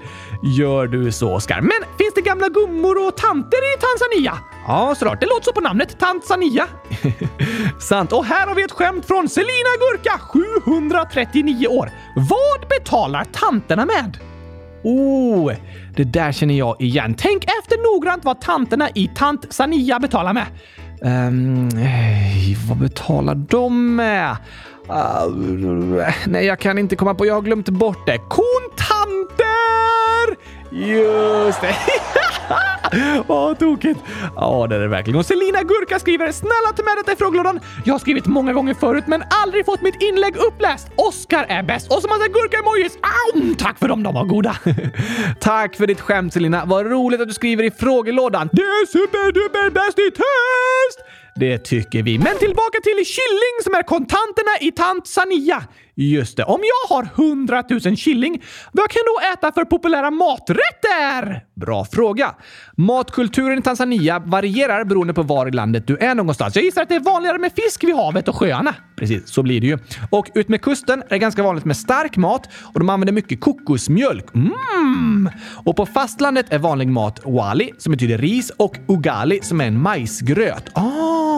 Gör 0.58 0.88
du 0.88 1.12
så, 1.12 1.34
Oskar. 1.34 1.62
Men 1.62 1.98
finns 1.98 2.14
det 2.16 2.22
gamla 2.22 2.50
gummor 2.50 3.08
och 3.08 3.18
tanter 3.18 3.58
i 3.58 3.80
Tanzania? 3.80 4.38
Ja, 4.68 4.96
såklart. 4.96 5.20
Det 5.20 5.26
låter 5.26 5.44
så 5.44 5.54
på 5.54 5.62
namnet. 5.62 6.00
Tanzania. 6.00 6.68
Sant. 7.80 8.14
Och 8.14 8.26
här 8.26 8.48
har 8.48 8.56
vi 8.56 8.64
ett 8.64 8.72
skämt 8.72 9.06
från 9.06 9.30
Selina 9.30 9.70
Gurka, 9.80 10.20
739 10.20 11.68
år. 11.68 11.92
Vad 12.16 12.70
betalar 12.70 13.24
tanterna 13.32 13.86
med? 13.86 14.31
Oh, 14.84 15.52
det 15.96 16.04
där 16.04 16.32
känner 16.32 16.54
jag 16.54 16.82
igen. 16.82 17.16
Tänk 17.18 17.44
efter 17.44 17.94
noggrant 17.94 18.26
vad 18.26 18.42
tanterna 18.42 18.90
i 18.96 19.10
Tant 19.16 19.54
Sania 19.54 20.00
betalar 20.00 20.34
med. 20.34 20.46
Um, 21.02 21.70
vad 22.70 22.78
betalar 22.78 23.36
de 23.36 23.96
med? 23.96 24.38
Uh, 24.90 26.08
nej, 26.28 26.46
jag 26.46 26.60
kan 26.60 26.78
inte 26.78 26.96
komma 26.96 27.16
på. 27.16 27.26
Jag 27.26 27.34
har 27.34 27.42
glömt 27.42 27.70
bort 27.70 28.08
det. 28.08 28.18
Kontanter! 28.18 29.52
Just 30.72 31.62
det! 31.62 31.76
Vad 33.28 33.60
tokigt! 33.60 34.00
Ja, 34.36 34.68
det 34.70 34.76
är 34.76 34.80
det 34.80 34.88
verkligen. 34.88 35.20
Och 35.20 35.26
Selina 35.26 35.64
Gurka 35.64 36.00
skriver 36.00 36.32
“Snälla 36.32 36.74
ta 36.76 36.84
med 36.84 36.98
detta 36.98 37.12
i 37.12 37.16
frågelådan. 37.16 37.60
Jag 37.86 37.94
har 37.94 38.00
skrivit 38.00 38.26
många 38.26 38.54
gånger 38.54 38.74
förut 38.74 39.04
men 39.08 39.24
aldrig 39.30 39.66
fått 39.66 39.82
mitt 39.82 40.02
inlägg 40.02 40.36
uppläst. 40.36 40.88
Oskar 40.96 41.46
är 41.50 41.64
bäst.” 41.64 41.92
Och 41.92 42.02
så 42.02 42.08
massa 42.08 42.28
gurka-emojis. 42.28 42.98
Tack 43.58 43.80
för 43.80 43.88
dem, 43.88 44.04
de 44.04 44.14
var 44.14 44.26
goda! 44.26 44.56
Tack 45.40 45.76
för 45.76 45.88
ditt 45.88 46.02
skämt 46.02 46.34
Selina. 46.34 46.66
Vad 46.66 46.86
roligt 46.86 47.22
att 47.22 47.28
du 47.28 47.34
skriver 47.34 47.64
i 47.64 47.72
frågelådan. 47.72 48.50
Det 48.52 48.62
är 48.62 48.86
superduperbäst 48.86 50.00
i 50.00 50.12
test! 50.12 51.08
Det 51.36 51.58
tycker 51.58 52.04
vi. 52.04 52.18
Men 52.18 52.38
tillbaka 52.38 52.78
till 52.84 53.04
killing 53.18 53.56
som 53.64 53.74
är 53.74 53.84
kontanterna 53.84 54.52
i 54.62 54.72
Tanzania. 54.72 55.64
Just 55.96 56.38
det, 56.38 56.44
om 56.44 56.60
jag 56.62 56.96
har 56.96 57.08
100 57.16 57.64
000 57.70 57.98
killing, 57.98 58.44
vad 58.72 58.90
kan 58.90 59.02
jag 59.06 59.06
då 59.06 59.34
äta 59.34 59.54
för 59.54 59.66
populära 59.66 60.12
maträtter? 60.12 61.46
Bra 61.56 61.86
fråga. 61.86 62.36
Matkulturen 62.78 63.60
i 63.60 63.62
Tanzania 63.62 64.20
varierar 64.20 64.84
beroende 64.84 65.14
på 65.14 65.24
var 65.24 65.48
i 65.48 65.52
landet 65.52 65.88
du 65.88 65.98
är 65.98 66.16
någonstans. 66.16 66.56
Jag 66.56 66.66
gissar 66.66 66.82
att 66.82 66.90
det 66.90 66.96
är 66.96 67.00
vanligare 67.00 67.38
med 67.38 67.52
fisk 67.56 67.84
vid 67.84 67.96
havet 67.96 68.28
och 68.28 68.36
sjöarna. 68.36 68.76
Precis, 68.96 69.30
så 69.30 69.44
blir 69.44 69.62
det 69.62 69.68
ju. 69.68 69.78
Och 70.10 70.30
utmed 70.36 70.62
kusten 70.62 71.02
är 71.02 71.10
det 71.10 71.20
ganska 71.20 71.44
vanligt 71.44 71.66
med 71.66 71.78
stark 71.78 72.18
mat 72.18 72.50
och 72.74 72.80
de 72.80 72.90
använder 72.90 73.14
mycket 73.14 73.42
kokosmjölk. 73.42 74.26
Mm! 74.36 75.30
Och 75.66 75.76
på 75.76 75.86
fastlandet 75.86 76.54
är 76.54 76.60
vanlig 76.60 76.88
mat 76.88 77.20
wali, 77.26 77.72
som 77.78 77.92
betyder 77.92 78.18
ris, 78.18 78.52
och 78.58 78.78
ugali, 78.88 79.40
som 79.42 79.62
är 79.62 79.66
en 79.66 79.82
majsgröt. 79.82 80.70
Ah! 80.74 81.31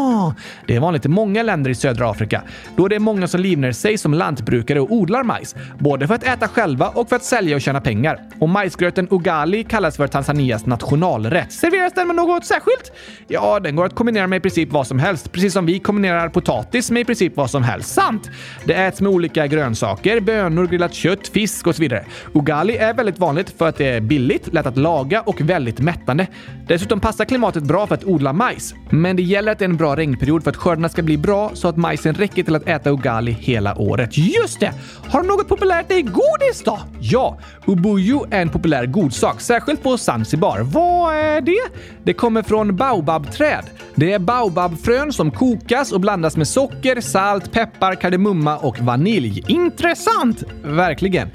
Det 0.67 0.75
är 0.75 0.79
vanligt 0.79 1.05
i 1.05 1.09
många 1.09 1.43
länder 1.43 1.71
i 1.71 1.75
södra 1.75 2.11
Afrika, 2.11 2.41
då 2.75 2.87
det 2.87 2.95
är 2.95 2.99
många 2.99 3.27
som 3.27 3.41
livnär 3.41 3.71
sig 3.71 3.97
som 3.97 4.13
lantbrukare 4.13 4.79
och 4.79 4.91
odlar 4.91 5.23
majs, 5.23 5.55
både 5.79 6.07
för 6.07 6.15
att 6.15 6.23
äta 6.23 6.47
själva 6.47 6.87
och 6.87 7.09
för 7.09 7.15
att 7.15 7.23
sälja 7.23 7.55
och 7.55 7.61
tjäna 7.61 7.81
pengar. 7.81 8.19
Och 8.39 8.49
majsgröten 8.49 9.07
ugali 9.11 9.63
kallas 9.63 9.97
för 9.97 10.07
Tanzanias 10.07 10.65
nationalrätt. 10.65 11.51
Serveras 11.51 11.93
den 11.93 12.07
med 12.07 12.15
något 12.15 12.45
särskilt? 12.45 12.91
Ja, 13.27 13.59
den 13.59 13.75
går 13.75 13.85
att 13.85 13.95
kombinera 13.95 14.27
med 14.27 14.37
i 14.37 14.39
princip 14.39 14.71
vad 14.71 14.87
som 14.87 14.99
helst, 14.99 15.31
precis 15.31 15.53
som 15.53 15.65
vi 15.65 15.79
kombinerar 15.79 16.29
potatis 16.29 16.91
med 16.91 17.01
i 17.01 17.05
princip 17.05 17.35
vad 17.35 17.49
som 17.49 17.63
helst. 17.63 17.93
Sant! 17.93 18.29
Det 18.65 18.73
äts 18.73 19.01
med 19.01 19.11
olika 19.11 19.47
grönsaker, 19.47 20.19
bönor, 20.19 20.67
grillat 20.67 20.93
kött, 20.93 21.27
fisk 21.27 21.67
och 21.67 21.75
så 21.75 21.81
vidare. 21.81 22.05
Ugali 22.33 22.77
är 22.77 22.93
väldigt 22.93 23.19
vanligt 23.19 23.57
för 23.57 23.67
att 23.67 23.77
det 23.77 23.85
är 23.85 24.01
billigt, 24.01 24.53
lätt 24.53 24.65
att 24.65 24.77
laga 24.77 25.21
och 25.21 25.41
väldigt 25.41 25.79
mättande. 25.79 26.27
Dessutom 26.67 26.99
passar 26.99 27.25
klimatet 27.25 27.63
bra 27.63 27.87
för 27.87 27.95
att 27.95 28.03
odla 28.03 28.33
majs. 28.33 28.73
Men 28.89 29.15
det 29.15 29.23
gäller 29.23 29.51
att 29.51 29.59
det 29.59 29.65
är 29.65 29.69
en 29.69 29.77
bra 29.77 29.95
regnperiod 30.13 30.43
för 30.43 30.49
att 30.49 30.57
skördarna 30.57 30.89
ska 30.89 31.01
bli 31.01 31.17
bra 31.17 31.51
så 31.53 31.67
att 31.67 31.77
majsen 31.77 32.15
räcker 32.15 32.43
till 32.43 32.55
att 32.55 32.67
äta 32.67 32.89
ugali 32.89 33.31
hela 33.31 33.77
året. 33.77 34.17
Just 34.17 34.59
det! 34.59 34.73
Har 35.09 35.23
de 35.23 35.27
något 35.27 35.47
populärt 35.47 35.91
i 35.91 36.01
godis 36.01 36.63
då? 36.65 36.79
Ja, 36.99 37.37
ubuyu 37.67 38.19
är 38.31 38.41
en 38.41 38.49
populär 38.49 38.85
godsak, 38.85 39.41
särskilt 39.41 39.83
på 39.83 39.97
Zanzibar. 39.97 40.59
Vad 40.59 41.15
är 41.15 41.41
det? 41.41 41.63
Det 42.03 42.13
kommer 42.13 42.43
från 42.43 42.75
baobabträd. 42.75 43.65
Det 43.95 44.13
är 44.13 44.19
baobabfrön 44.19 45.13
som 45.13 45.31
kokas 45.31 45.91
och 45.91 46.01
blandas 46.01 46.37
med 46.37 46.47
socker, 46.47 47.01
salt, 47.01 47.51
peppar, 47.51 47.95
kardemumma 47.95 48.57
och 48.57 48.79
vanilj. 48.79 49.43
Intressant! 49.47 50.43
Verkligen. 50.63 51.29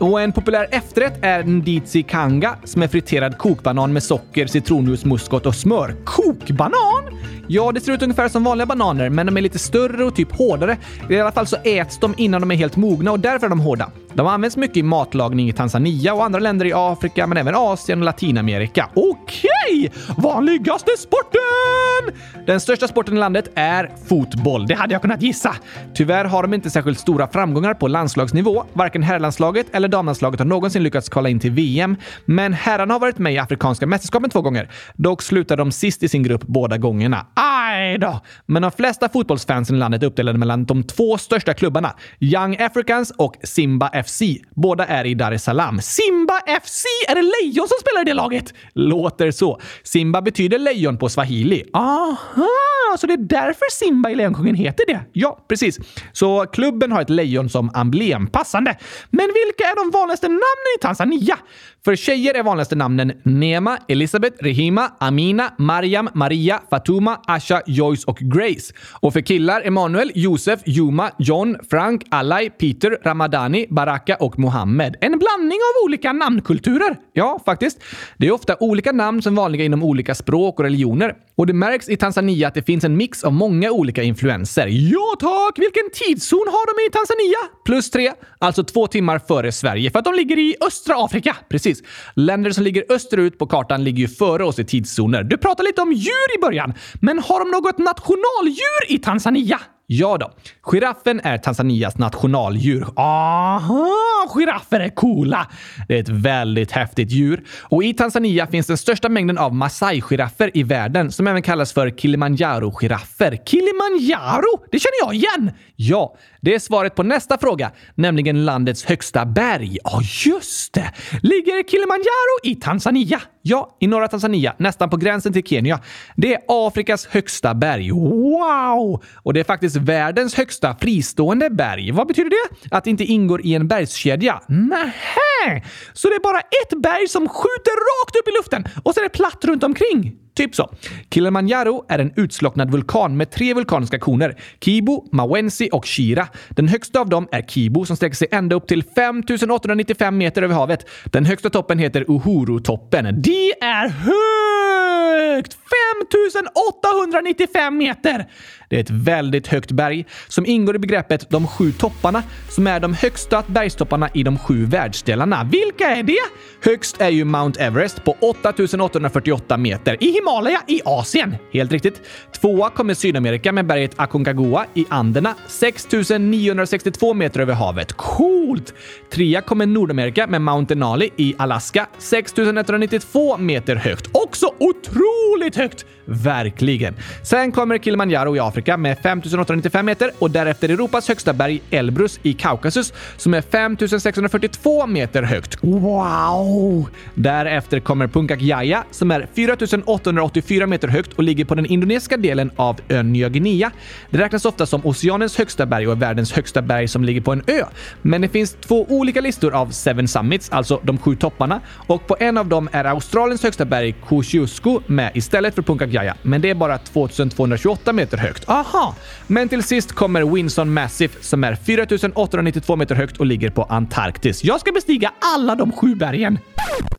Och 0.00 0.20
en 0.20 0.32
populär 0.32 0.68
efterrätt 0.70 1.18
är 1.22 1.42
ndizi 1.42 2.02
kanga 2.02 2.56
som 2.64 2.82
är 2.82 2.88
friterad 2.88 3.38
kokbanan 3.38 3.92
med 3.92 4.02
socker, 4.02 4.46
citronjuice, 4.46 5.04
muskot 5.04 5.46
och 5.46 5.54
smör. 5.54 5.96
Kokbanan? 6.04 7.04
Ja, 7.48 7.72
det 7.72 7.80
ser 7.80 7.92
ut 7.92 8.02
ungefär 8.02 8.28
som 8.28 8.44
vanliga 8.44 8.66
bananer, 8.66 9.10
men 9.10 9.26
de 9.26 9.36
är 9.36 9.40
lite 9.40 9.58
större 9.58 10.04
och 10.04 10.14
typ 10.14 10.32
hårdare. 10.32 10.76
I 11.10 11.20
alla 11.20 11.32
fall 11.32 11.46
så 11.46 11.56
äts 11.64 11.98
de 11.98 12.14
innan 12.16 12.40
de 12.40 12.50
är 12.50 12.56
helt 12.56 12.76
mogna 12.76 13.12
och 13.12 13.20
därför 13.20 13.46
är 13.46 13.50
de 13.50 13.60
hårda. 13.60 13.90
De 14.14 14.26
används 14.26 14.56
mycket 14.56 14.76
i 14.76 14.82
matlagning 14.82 15.48
i 15.48 15.52
Tanzania 15.52 16.14
och 16.14 16.24
andra 16.24 16.40
länder 16.40 16.66
i 16.66 16.72
Afrika, 16.74 17.26
men 17.26 17.38
även 17.38 17.54
Asien 17.54 17.98
och 17.98 18.04
Latinamerika. 18.04 18.88
Okej! 18.94 19.92
Vanligaste 20.16 20.90
sporten? 20.98 22.20
Den 22.46 22.60
största 22.60 22.88
sporten 22.88 23.16
i 23.16 23.20
landet 23.20 23.48
är 23.54 23.90
fotboll. 24.08 24.66
Det 24.66 24.74
hade 24.74 24.92
jag 24.92 25.02
kunnat 25.02 25.22
gissa. 25.22 25.56
Tyvärr 25.94 26.24
har 26.24 26.42
de 26.42 26.54
inte 26.54 26.70
särskilt 26.70 26.98
stora 26.98 27.28
framgångar 27.28 27.74
på 27.74 27.88
landslagsnivå. 27.88 28.64
Varken 28.72 29.02
herrlandslaget 29.02 29.66
eller 29.72 29.88
damlandslaget 29.88 30.40
har 30.40 30.46
någonsin 30.46 30.82
lyckats 30.82 31.08
kvala 31.08 31.28
in 31.28 31.40
till 31.40 31.50
VM, 31.50 31.96
men 32.24 32.52
herrarna 32.52 32.94
har 32.94 33.00
varit 33.00 33.18
med 33.18 33.34
i 33.34 33.38
Afrikanska 33.38 33.86
mästerskapen 33.86 34.30
två 34.30 34.40
gånger. 34.40 34.70
Dock 34.94 35.22
slutade 35.22 35.62
de 35.62 35.72
sist 35.72 36.02
i 36.02 36.08
sin 36.08 36.22
grupp 36.22 36.42
båda 36.42 36.78
gångerna. 36.78 37.26
Aj 37.34 37.98
då! 37.98 38.20
Men 38.46 38.62
de 38.62 38.70
flesta 38.70 39.08
fotbollsfansen 39.08 39.76
i 39.76 39.78
landet 39.78 40.02
är 40.02 40.06
uppdelade 40.06 40.38
mellan 40.38 40.64
de 40.64 40.82
två 40.82 41.18
största 41.18 41.54
klubbarna, 41.54 41.94
Young 42.20 42.56
Africans 42.60 43.12
och 43.18 43.36
Simba 43.42 44.02
FC. 44.04 44.22
Båda 44.54 44.86
är 44.86 45.04
i 45.04 45.14
Dar 45.14 45.32
es 45.32 45.44
Salaam. 45.44 45.80
Simba 45.80 46.40
FC? 46.62 46.84
Är 47.08 47.14
det 47.14 47.22
lejon 47.22 47.68
som 47.68 47.76
spelar 47.80 48.00
i 48.00 48.04
det 48.04 48.14
laget? 48.14 48.54
Låter 48.74 49.30
så. 49.30 49.60
Simba 49.82 50.22
betyder 50.22 50.58
lejon 50.58 50.98
på 50.98 51.08
swahili. 51.08 51.64
Aha, 51.72 52.96
så 52.98 53.06
det 53.06 53.12
är 53.12 53.16
därför 53.16 53.70
Simba 53.70 54.10
i 54.10 54.14
Lejonkungen 54.14 54.54
heter 54.54 54.84
det? 54.86 55.00
Ja, 55.12 55.44
precis. 55.48 55.78
Så 56.12 56.46
klubben 56.46 56.92
har 56.92 57.02
ett 57.02 57.10
lejon 57.10 57.48
som 57.48 57.70
emblem. 57.74 58.26
Passande. 58.26 58.76
Men 59.10 59.26
vilka 59.26 59.64
är 59.64 59.76
de 59.76 59.98
vanligaste 59.98 60.28
namnen 60.28 60.70
i 60.78 60.82
Tanzania? 60.82 61.38
För 61.84 61.96
tjejer 61.96 62.34
är 62.34 62.42
vanligaste 62.42 62.76
namnen 62.76 63.12
Nema, 63.22 63.78
Elisabeth, 63.88 64.36
Rehima, 64.44 64.90
Amina, 65.00 65.52
Mariam, 65.58 66.08
Maria, 66.14 66.60
Fatuma, 66.70 67.20
Asha, 67.26 67.62
Joyce 67.66 68.04
och 68.06 68.18
Grace. 68.18 68.74
Och 69.00 69.12
för 69.12 69.20
killar 69.20 69.62
Emanuel, 69.66 70.12
Josef, 70.14 70.60
Juma, 70.66 71.10
John, 71.18 71.56
Frank, 71.70 72.04
Alai, 72.10 72.50
Peter, 72.50 72.98
Ramadani, 73.02 73.66
Baraka 73.70 74.16
och 74.16 74.38
Mohammed. 74.38 74.96
En 75.00 75.18
blandning 75.18 75.58
av 75.58 75.84
olika 75.86 76.12
namnkulturer. 76.12 76.96
Ja, 77.12 77.40
faktiskt. 77.44 77.82
Det 78.16 78.26
är 78.26 78.32
ofta 78.32 78.56
olika 78.60 78.92
namn 78.92 79.22
som 79.22 79.38
är 79.38 79.42
vanliga 79.42 79.64
inom 79.64 79.82
olika 79.82 80.14
språk 80.14 80.58
och 80.58 80.64
religioner. 80.64 81.14
Och 81.36 81.46
det 81.46 81.52
märks 81.52 81.88
i 81.88 81.96
Tanzania 81.96 82.48
att 82.48 82.54
det 82.54 82.62
finns 82.62 82.84
en 82.84 82.96
mix 82.96 83.24
av 83.24 83.32
många 83.32 83.70
olika 83.70 84.02
influenser. 84.02 84.66
Ja 84.66 85.16
tack! 85.20 85.58
Vilken 85.58 85.90
tidszon 85.92 86.46
har 86.46 86.66
de 86.66 86.88
i 86.88 86.90
Tanzania? 86.90 87.38
Plus 87.64 87.90
tre, 87.90 88.12
alltså 88.38 88.64
två 88.64 88.86
timmar 88.86 89.18
före 89.18 89.52
Sverige, 89.52 89.90
för 89.90 89.98
att 89.98 90.04
de 90.04 90.14
ligger 90.14 90.38
i 90.38 90.56
östra 90.66 91.04
Afrika. 91.04 91.36
Precis. 91.48 91.73
Länder 92.14 92.50
som 92.50 92.64
ligger 92.64 92.84
österut 92.88 93.38
på 93.38 93.46
kartan 93.46 93.84
ligger 93.84 93.98
ju 93.98 94.08
före 94.08 94.44
oss 94.44 94.58
i 94.58 94.64
tidszoner. 94.64 95.22
Du 95.22 95.38
pratade 95.38 95.68
lite 95.68 95.82
om 95.82 95.92
djur 95.92 96.38
i 96.38 96.40
början, 96.40 96.74
men 97.00 97.18
har 97.18 97.38
de 97.38 97.50
något 97.50 97.78
nationaldjur 97.78 98.84
i 98.88 98.98
Tanzania? 98.98 99.60
Ja 99.86 100.18
då. 100.18 100.30
Giraffen 100.62 101.20
är 101.20 101.38
Tanzanias 101.38 101.98
nationaldjur. 101.98 102.86
Aha, 102.96 103.90
giraffer 104.34 104.80
är 104.80 104.88
coola! 104.88 105.46
Det 105.88 105.96
är 105.96 106.00
ett 106.00 106.08
väldigt 106.08 106.72
häftigt 106.72 107.10
djur. 107.10 107.44
Och 107.62 107.84
i 107.84 107.94
Tanzania 107.94 108.46
finns 108.46 108.66
den 108.66 108.78
största 108.78 109.08
mängden 109.08 109.38
av 109.38 109.54
Masai-giraffer 109.54 110.50
i 110.54 110.62
världen 110.62 111.12
som 111.12 111.26
även 111.26 111.42
kallas 111.42 111.72
för 111.72 111.90
Kilimanjaro-giraffer. 111.90 113.38
Kilimanjaro? 113.46 114.64
Det 114.70 114.78
känner 114.78 114.98
jag 115.00 115.14
igen! 115.14 115.50
Ja, 115.76 116.16
det 116.40 116.54
är 116.54 116.58
svaret 116.58 116.94
på 116.94 117.02
nästa 117.02 117.38
fråga, 117.38 117.70
nämligen 117.94 118.44
landets 118.44 118.84
högsta 118.84 119.26
berg. 119.26 119.78
Ja, 119.84 120.00
just 120.26 120.74
det! 120.74 120.92
Ligger 121.22 121.68
Kilimanjaro 121.70 122.40
i 122.42 122.54
Tanzania? 122.54 123.20
Ja, 123.42 123.76
i 123.80 123.86
norra 123.86 124.08
Tanzania, 124.08 124.54
nästan 124.58 124.90
på 124.90 124.96
gränsen 124.96 125.32
till 125.32 125.46
Kenya. 125.46 125.80
Det 126.16 126.34
är 126.34 126.40
Afrikas 126.48 127.06
högsta 127.06 127.54
berg. 127.54 127.90
Wow! 127.90 129.02
Och 129.14 129.34
det 129.34 129.40
är 129.40 129.44
faktiskt 129.44 129.73
världens 129.76 130.34
högsta 130.34 130.76
fristående 130.80 131.50
berg. 131.50 131.92
Vad 131.92 132.06
betyder 132.06 132.30
det? 132.30 132.76
Att 132.76 132.84
det 132.84 132.90
inte 132.90 133.04
ingår 133.04 133.46
i 133.46 133.54
en 133.54 133.68
bergskedja. 133.68 134.40
Nähä! 134.48 135.62
Så 135.92 136.08
det 136.08 136.14
är 136.14 136.22
bara 136.22 136.40
ett 136.40 136.82
berg 136.82 137.08
som 137.08 137.28
skjuter 137.28 137.72
rakt 137.72 138.16
upp 138.16 138.28
i 138.28 138.32
luften 138.38 138.64
och 138.82 138.94
så 138.94 139.00
är 139.00 139.04
det 139.04 139.10
platt 139.10 139.44
runt 139.44 139.64
omkring? 139.64 140.16
Typ 140.34 140.54
så. 140.54 140.70
Kilimanjaro 141.10 141.84
är 141.88 141.98
en 141.98 142.12
utslocknad 142.16 142.70
vulkan 142.70 143.16
med 143.16 143.30
tre 143.30 143.54
vulkaniska 143.54 143.98
koner. 143.98 144.36
Kibo, 144.60 145.08
Mawenzi 145.12 145.68
och 145.72 145.86
Shira. 145.86 146.28
Den 146.48 146.68
högsta 146.68 147.00
av 147.00 147.08
dem 147.08 147.28
är 147.32 147.42
Kibo 147.42 147.84
som 147.84 147.96
sträcker 147.96 148.16
sig 148.16 148.28
ända 148.30 148.56
upp 148.56 148.66
till 148.66 148.82
5895 148.82 150.18
meter 150.18 150.42
över 150.42 150.54
havet. 150.54 150.86
Den 151.04 151.24
högsta 151.24 151.50
toppen 151.50 151.78
heter 151.78 152.04
Uhuru-toppen. 152.08 153.22
Det 153.22 153.50
är 153.60 153.88
högt! 153.88 155.56
5895 155.92 157.76
meter! 157.76 158.26
Det 158.74 158.78
är 158.78 158.82
ett 158.82 158.90
väldigt 158.90 159.46
högt 159.46 159.72
berg 159.72 160.06
som 160.28 160.46
ingår 160.46 160.76
i 160.76 160.78
begreppet 160.78 161.30
de 161.30 161.46
sju 161.46 161.72
topparna 161.72 162.22
som 162.48 162.66
är 162.66 162.80
de 162.80 162.94
högsta 162.94 163.42
bergstopparna 163.46 164.08
i 164.14 164.22
de 164.22 164.38
sju 164.38 164.64
världsdelarna. 164.64 165.44
Vilka 165.44 165.96
är 165.96 166.02
det? 166.02 166.18
Högst 166.64 167.00
är 167.00 167.08
ju 167.08 167.24
Mount 167.24 167.60
Everest 167.60 168.04
på 168.04 168.16
8848 168.20 169.56
meter 169.56 169.96
i 170.00 170.10
Himalaya 170.10 170.60
i 170.66 170.80
Asien. 170.84 171.36
Helt 171.52 171.72
riktigt. 171.72 172.02
Tvåa 172.40 172.70
kommer 172.70 172.94
Sydamerika 172.94 173.52
med 173.52 173.66
berget 173.66 173.92
Aconcagua 173.96 174.66
i 174.74 174.86
Anderna 174.88 175.34
6962 175.48 177.14
meter 177.14 177.40
över 177.40 177.54
havet. 177.54 177.92
Coolt! 177.92 178.74
Trea 179.12 179.40
kommer 179.40 179.66
Nordamerika 179.66 180.26
med 180.26 180.42
Mount 180.42 180.74
Denali 180.74 181.10
i 181.16 181.34
Alaska 181.38 181.86
6192 181.98 183.36
meter 183.36 183.76
högt. 183.76 184.08
Också 184.12 184.46
otroligt 184.58 185.56
högt! 185.56 185.86
Verkligen. 186.06 186.94
Sen 187.22 187.52
kommer 187.52 187.78
Kilimanjaro 187.78 188.36
i 188.36 188.40
Afrika 188.40 188.63
med 188.66 188.98
5895 188.98 189.86
meter 189.86 190.10
och 190.18 190.30
därefter 190.30 190.68
Europas 190.68 191.08
högsta 191.08 191.32
berg 191.32 191.62
Elbrus 191.70 192.20
i 192.22 192.32
Kaukasus 192.32 192.92
som 193.16 193.34
är 193.34 193.42
5642 193.42 194.86
meter 194.86 195.22
högt. 195.22 195.58
Wow! 195.60 196.88
Därefter 197.14 197.80
kommer 197.80 198.08
Puncak 198.08 198.40
Jaya 198.40 198.84
som 198.90 199.10
är 199.10 199.28
4884 199.34 200.66
meter 200.66 200.88
högt 200.88 201.12
och 201.12 201.22
ligger 201.22 201.44
på 201.44 201.54
den 201.54 201.66
indonesiska 201.66 202.16
delen 202.16 202.50
av 202.56 202.80
ön 202.88 203.12
Nya 203.12 203.28
Guinea. 203.28 203.70
Det 204.10 204.18
räknas 204.18 204.44
ofta 204.44 204.66
som 204.66 204.86
oceanens 204.86 205.38
högsta 205.38 205.66
berg 205.66 205.86
och 205.86 205.92
är 205.92 205.96
världens 205.96 206.32
högsta 206.32 206.62
berg 206.62 206.88
som 206.88 207.04
ligger 207.04 207.20
på 207.20 207.32
en 207.32 207.42
ö. 207.46 207.64
Men 208.02 208.20
det 208.20 208.28
finns 208.28 208.56
två 208.60 208.86
olika 208.88 209.20
listor 209.20 209.54
av 209.54 209.70
Seven 209.70 210.08
Summits, 210.08 210.50
alltså 210.50 210.80
de 210.82 210.98
sju 210.98 211.16
topparna, 211.16 211.60
och 211.86 212.06
på 212.06 212.16
en 212.20 212.38
av 212.38 212.46
dem 212.46 212.68
är 212.72 212.84
Australiens 212.84 213.42
högsta 213.42 213.64
berg 213.64 213.92
Kosciuszko 213.92 214.80
med 214.86 215.10
istället 215.14 215.54
för 215.54 215.62
Puncak 215.62 215.84
Aconcagua, 215.84 216.14
men 216.22 216.40
det 216.40 216.50
är 216.50 216.54
bara 216.54 216.78
2228 216.78 217.92
meter 217.92 218.16
högt. 218.18 218.43
Aha! 218.46 218.94
Men 219.26 219.48
till 219.48 219.62
sist 219.62 219.92
kommer 219.92 220.34
Winson 220.34 220.72
Massif 220.72 221.24
som 221.24 221.44
är 221.44 221.54
4892 221.56 222.76
meter 222.76 222.94
högt 222.94 223.16
och 223.16 223.26
ligger 223.26 223.50
på 223.50 223.62
Antarktis. 223.62 224.44
Jag 224.44 224.60
ska 224.60 224.72
bestiga 224.72 225.12
alla 225.20 225.54
de 225.54 225.72
sju 225.72 225.94
bergen. 225.94 226.38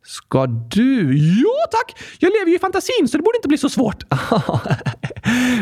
Ska 0.02 0.46
du? 0.46 1.18
Ja, 1.18 1.66
tack! 1.70 2.02
Jag 2.18 2.32
lever 2.32 2.50
ju 2.50 2.56
i 2.56 2.58
fantasin 2.58 3.08
så 3.08 3.16
det 3.16 3.22
borde 3.22 3.38
inte 3.38 3.48
bli 3.48 3.58
så 3.58 3.68
svårt. 3.68 4.04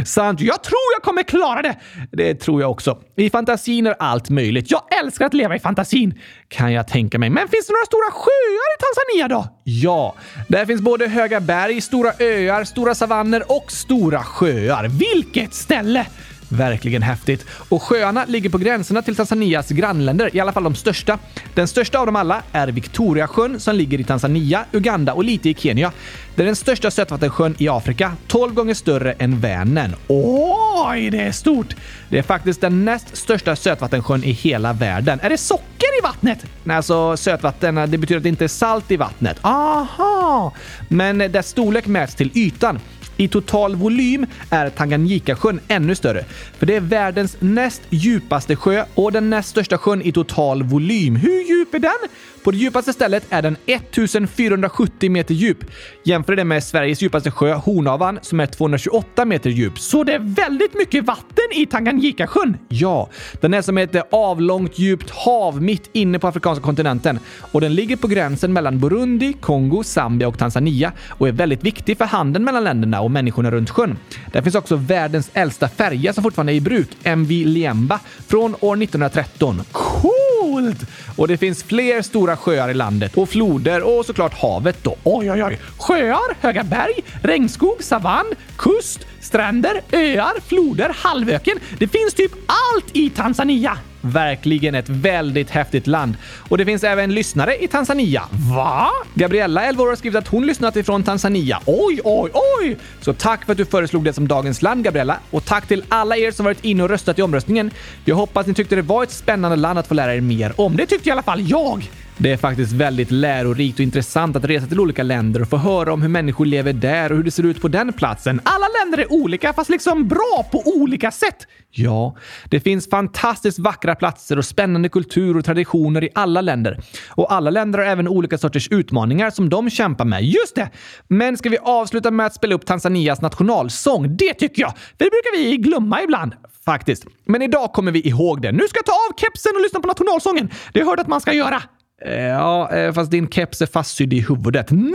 Sant. 0.05 0.40
Jag 0.40 0.62
tror 0.62 0.80
jag 0.97 1.03
kommer 1.03 1.22
klara 1.22 1.62
det. 1.62 1.76
Det 2.12 2.34
tror 2.34 2.61
jag 2.61 2.70
också. 2.70 2.99
I 3.16 3.30
fantasin 3.30 3.86
är 3.86 3.95
allt 3.99 4.30
möjligt. 4.30 4.70
Jag 4.70 4.82
älskar 5.05 5.26
att 5.26 5.34
leva 5.34 5.57
i 5.57 5.59
fantasin, 5.59 6.20
kan 6.49 6.72
jag 6.72 6.88
tänka 6.88 7.18
mig. 7.18 7.30
Men 7.30 7.49
finns 7.49 7.66
det 7.66 7.72
några 7.72 7.86
stora 7.86 8.11
sjöar 8.11 8.74
i 8.74 8.78
Tanzania 8.80 9.28
då? 9.28 9.61
Ja, 9.64 10.14
där 10.49 10.66
finns 10.66 10.80
både 10.80 11.09
höga 11.09 11.40
berg, 11.40 11.80
stora 11.80 12.12
öar, 12.18 12.64
stora 12.64 12.95
savanner 12.95 13.42
och 13.53 13.72
stora 13.72 14.22
sjöar. 14.22 14.88
Vilket 14.88 15.55
ställe! 15.55 16.07
Verkligen 16.55 17.02
häftigt. 17.02 17.46
Och 17.68 17.82
sjöarna 17.82 18.24
ligger 18.28 18.50
på 18.50 18.59
gränserna 18.59 19.02
till 19.02 19.16
Tanzanias 19.16 19.68
grannländer, 19.68 20.36
i 20.36 20.40
alla 20.40 20.52
fall 20.52 20.64
de 20.64 20.74
största. 20.74 21.18
Den 21.55 21.68
största 21.68 21.98
av 21.98 22.07
dem 22.07 22.16
alla 22.16 22.42
är 22.52 22.68
Victoriasjön 22.68 23.61
som 23.61 23.76
ligger 23.76 24.00
i 24.00 24.05
Tanzania, 24.05 24.64
Uganda 24.72 25.12
och 25.12 25.24
lite 25.24 25.50
i 25.50 25.55
Kenya. 25.55 25.92
Det 26.34 26.42
är 26.42 26.46
den 26.46 26.57
största 26.57 26.90
sötvattensjön 26.90 27.55
i 27.59 27.68
Afrika, 27.68 28.12
12 28.26 28.55
gånger 28.55 28.74
större 28.74 29.12
än 29.12 29.40
Vänern. 29.40 29.94
Oj, 30.09 31.11
det 31.11 31.20
är 31.20 31.32
stort! 31.32 31.76
Det 32.09 32.18
är 32.18 32.22
faktiskt 32.22 32.61
den 32.61 32.84
näst 32.84 33.16
största 33.16 33.57
sötvattensjön 33.57 34.24
i 34.24 34.32
hela 34.32 34.72
världen. 34.72 35.20
Är 35.22 35.30
det 35.30 35.38
socker 35.38 35.98
i 35.98 36.02
vattnet? 36.02 36.46
Nej, 36.64 36.76
alltså 36.76 37.16
sötvatten, 37.16 37.74
det 37.74 37.98
betyder 37.98 38.16
att 38.16 38.22
det 38.22 38.28
inte 38.28 38.44
är 38.44 38.48
salt 38.48 38.90
i 38.90 38.96
vattnet. 38.96 39.38
Aha! 39.42 40.52
Men 40.88 41.18
dess 41.18 41.48
storlek 41.48 41.86
mäts 41.86 42.14
till 42.14 42.30
ytan. 42.34 42.80
I 43.16 43.28
total 43.28 43.76
volym 43.76 44.26
är 44.50 44.70
Tanganyikasjön 44.70 45.60
ännu 45.68 45.94
större, 45.94 46.24
för 46.58 46.66
det 46.66 46.76
är 46.76 46.80
världens 46.80 47.36
näst 47.40 47.82
djupaste 47.90 48.56
sjö 48.56 48.84
och 48.94 49.12
den 49.12 49.30
näst 49.30 49.48
största 49.48 49.78
sjön 49.78 50.02
i 50.02 50.12
total 50.12 50.62
volym. 50.62 51.16
Hur 51.16 51.48
djup 51.48 51.74
är 51.74 51.78
den? 51.78 52.10
På 52.45 52.51
det 52.51 52.57
djupaste 52.57 52.92
stället 52.92 53.24
är 53.30 53.42
den 53.42 53.57
1470 53.66 55.11
meter 55.11 55.34
djup. 55.34 55.59
Jämför 56.05 56.36
det 56.36 56.45
med 56.45 56.64
Sveriges 56.64 57.03
djupaste 57.03 57.30
sjö, 57.30 57.55
Hornavan, 57.55 58.18
som 58.22 58.40
är 58.40 58.47
228 58.47 59.24
meter 59.24 59.51
djup. 59.51 59.78
Så 59.78 60.05
det 60.05 60.14
är 60.14 60.18
väldigt 60.18 60.74
mycket 60.74 61.05
vatten 61.05 61.45
i 61.55 61.66
Tanganyikasjön? 61.66 62.57
Ja, 62.68 63.09
den 63.40 63.55
är 63.55 63.62
som 63.62 63.78
ett 63.78 63.97
avlångt 64.12 64.78
djupt 64.78 65.11
hav 65.11 65.62
mitt 65.62 65.90
inne 65.92 66.18
på 66.18 66.28
afrikanska 66.28 66.64
kontinenten 66.64 67.18
och 67.40 67.61
den 67.61 67.74
ligger 67.74 67.97
på 67.97 68.07
gränsen 68.07 68.53
mellan 68.53 68.78
Burundi, 68.78 69.32
Kongo, 69.32 69.82
Zambia 69.82 70.28
och 70.28 70.38
Tanzania 70.38 70.92
och 71.09 71.28
är 71.28 71.32
väldigt 71.32 71.64
viktig 71.64 71.99
för 71.99 72.05
handeln 72.05 72.45
mellan 72.45 72.64
länderna 72.64 73.01
och 73.01 73.11
människorna 73.11 73.51
runt 73.51 73.70
sjön. 73.70 73.99
Där 74.32 74.42
finns 74.42 74.55
också 74.55 74.76
världens 74.76 75.30
äldsta 75.34 75.68
färja 75.68 76.12
som 76.12 76.22
fortfarande 76.22 76.53
är 76.53 76.57
i 76.57 76.61
bruk, 76.61 76.88
MV 77.03 77.30
Liemba, 77.30 78.01
från 78.26 78.55
år 78.61 78.82
1913. 78.82 79.62
Coolt! 79.72 80.86
Och 81.16 81.28
det 81.28 81.36
finns 81.36 81.62
fler 81.62 82.03
stora 82.03 82.34
sjöar 82.37 82.68
i 82.68 82.74
landet 82.74 83.16
och 83.16 83.28
floder 83.28 83.99
och 83.99 84.07
såklart 84.07 84.35
havet 84.35 84.78
då. 84.82 84.97
Oj, 85.05 85.32
oj, 85.32 85.45
oj! 85.45 85.59
Sjöar, 85.78 86.37
höga 86.41 86.64
berg, 86.64 87.05
regnskog, 87.22 87.82
savann, 87.82 88.26
kust, 88.57 89.07
stränder, 89.20 89.80
öar, 89.93 90.41
floder, 90.49 90.93
halvöken. 90.97 91.59
Det 91.78 91.89
finns 91.89 92.14
typ 92.14 92.32
allt 92.47 92.97
i 92.97 93.11
Tanzania! 93.11 93.78
Verkligen 94.01 94.74
ett 94.74 94.89
väldigt 94.89 95.51
häftigt 95.51 95.87
land. 95.87 96.14
Och 96.49 96.59
det 96.59 96.64
finns 96.64 96.85
även 96.85 97.14
lyssnare 97.14 97.57
i 97.57 97.68
Tanzania. 97.68 98.22
Va? 98.57 98.91
Gabriella, 99.14 99.64
11 99.64 99.82
år, 99.82 99.89
har 99.89 99.97
skrivit 99.97 100.18
att 100.18 100.28
hon 100.28 100.47
lyssnat 100.47 100.76
ifrån 100.76 101.03
Tanzania. 101.03 101.61
Oj, 101.66 102.01
oj, 102.05 102.30
oj! 102.61 102.76
Så 103.01 103.12
tack 103.12 103.45
för 103.45 103.53
att 103.53 103.59
du 103.59 103.64
föreslog 103.64 104.05
det 104.05 104.12
som 104.12 104.28
dagens 104.28 104.62
land, 104.62 104.85
Gabriella. 104.85 105.18
Och 105.30 105.45
tack 105.45 105.66
till 105.66 105.85
alla 105.89 106.16
er 106.16 106.30
som 106.30 106.45
varit 106.45 106.64
inne 106.64 106.82
och 106.82 106.89
röstat 106.89 107.18
i 107.18 107.22
omröstningen. 107.22 107.70
Jag 108.05 108.16
hoppas 108.16 108.47
ni 108.47 108.55
tyckte 108.55 108.76
det 108.76 108.82
var 108.82 109.03
ett 109.03 109.11
spännande 109.11 109.57
land 109.57 109.78
att 109.78 109.87
få 109.87 109.95
lära 109.95 110.14
er 110.14 110.20
mer 110.20 110.61
om. 110.61 110.76
Det 110.76 110.87
tyckte 110.87 111.09
i 111.09 111.12
alla 111.12 111.22
fall 111.22 111.51
jag! 111.51 111.91
Det 112.18 112.32
är 112.32 112.36
faktiskt 112.36 112.72
väldigt 112.72 113.10
lärorikt 113.10 113.78
och 113.78 113.82
intressant 113.82 114.36
att 114.36 114.44
resa 114.44 114.66
till 114.66 114.80
olika 114.80 115.02
länder 115.02 115.42
och 115.42 115.48
få 115.48 115.56
höra 115.56 115.92
om 115.92 116.02
hur 116.02 116.08
människor 116.08 116.46
lever 116.46 116.72
där 116.72 117.10
och 117.10 117.16
hur 117.16 117.24
det 117.24 117.30
ser 117.30 117.42
ut 117.42 117.60
på 117.60 117.68
den 117.68 117.92
platsen. 117.92 118.40
Alla 118.44 118.66
länder 118.80 118.98
är 118.98 119.12
olika, 119.12 119.52
fast 119.52 119.70
liksom 119.70 120.08
bra 120.08 120.46
på 120.52 120.62
olika 120.66 121.10
sätt. 121.10 121.46
Ja, 121.70 122.16
det 122.50 122.60
finns 122.60 122.90
fantastiskt 122.90 123.58
vackra 123.58 123.94
platser 123.94 124.38
och 124.38 124.44
spännande 124.44 124.88
kultur 124.88 125.36
och 125.36 125.44
traditioner 125.44 126.04
i 126.04 126.08
alla 126.14 126.40
länder. 126.40 126.80
Och 127.08 127.32
alla 127.32 127.50
länder 127.50 127.78
har 127.78 127.86
även 127.86 128.08
olika 128.08 128.38
sorters 128.38 128.68
utmaningar 128.68 129.30
som 129.30 129.48
de 129.48 129.70
kämpar 129.70 130.04
med. 130.04 130.24
Just 130.24 130.54
det! 130.54 130.70
Men 131.08 131.36
ska 131.36 131.48
vi 131.48 131.58
avsluta 131.58 132.10
med 132.10 132.26
att 132.26 132.34
spela 132.34 132.54
upp 132.54 132.66
Tanzanias 132.66 133.20
nationalsång? 133.20 134.16
Det 134.16 134.34
tycker 134.34 134.62
jag! 134.62 134.70
För 134.70 135.04
det 135.04 135.10
brukar 135.10 135.38
vi 135.38 135.56
glömma 135.56 136.02
ibland. 136.02 136.32
Faktiskt. 136.64 137.06
Men 137.24 137.42
idag 137.42 137.72
kommer 137.72 137.92
vi 137.92 138.08
ihåg 138.08 138.42
det. 138.42 138.52
Nu 138.52 138.68
ska 138.68 138.78
jag 138.78 138.86
ta 138.86 138.92
av 138.92 139.16
kepsen 139.16 139.52
och 139.56 139.62
lyssna 139.62 139.80
på 139.80 139.86
nationalsången. 139.86 140.50
Det 140.72 140.80
har 140.80 140.84
jag 140.84 140.90
hört 140.90 141.00
att 141.00 141.08
man 141.08 141.20
ska 141.20 141.32
göra. 141.32 141.62
Eh, 142.05 142.24
ja, 142.24 142.70
eh, 142.72 142.92
fast 142.92 143.11
din 143.11 143.28
keps 143.28 143.62
är 143.62 143.66
fastsydd 143.66 144.12
i 144.12 144.20
huvudet. 144.20 144.70
Nej! 144.70 144.94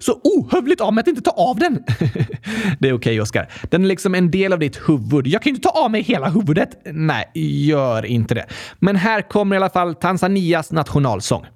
Så 0.00 0.20
ohövligt 0.24 0.80
av 0.80 0.94
mig 0.94 1.02
att 1.02 1.08
inte 1.08 1.20
ta 1.20 1.30
av 1.30 1.56
den. 1.58 1.84
det 2.78 2.88
är 2.88 2.92
okej, 2.92 2.92
okay, 2.92 3.20
Oskar. 3.20 3.48
Den 3.70 3.84
är 3.84 3.88
liksom 3.88 4.14
en 4.14 4.30
del 4.30 4.52
av 4.52 4.58
ditt 4.58 4.88
huvud. 4.88 5.26
Jag 5.26 5.42
kan 5.42 5.50
ju 5.50 5.56
inte 5.56 5.68
ta 5.68 5.84
av 5.84 5.90
mig 5.90 6.02
hela 6.02 6.30
huvudet. 6.30 6.68
Nej, 6.84 7.30
gör 7.34 8.06
inte 8.06 8.34
det. 8.34 8.46
Men 8.78 8.96
här 8.96 9.22
kommer 9.22 9.56
i 9.56 9.58
alla 9.58 9.70
fall 9.70 9.94
Tanzanias 9.94 10.72
nationalsång. 10.72 11.46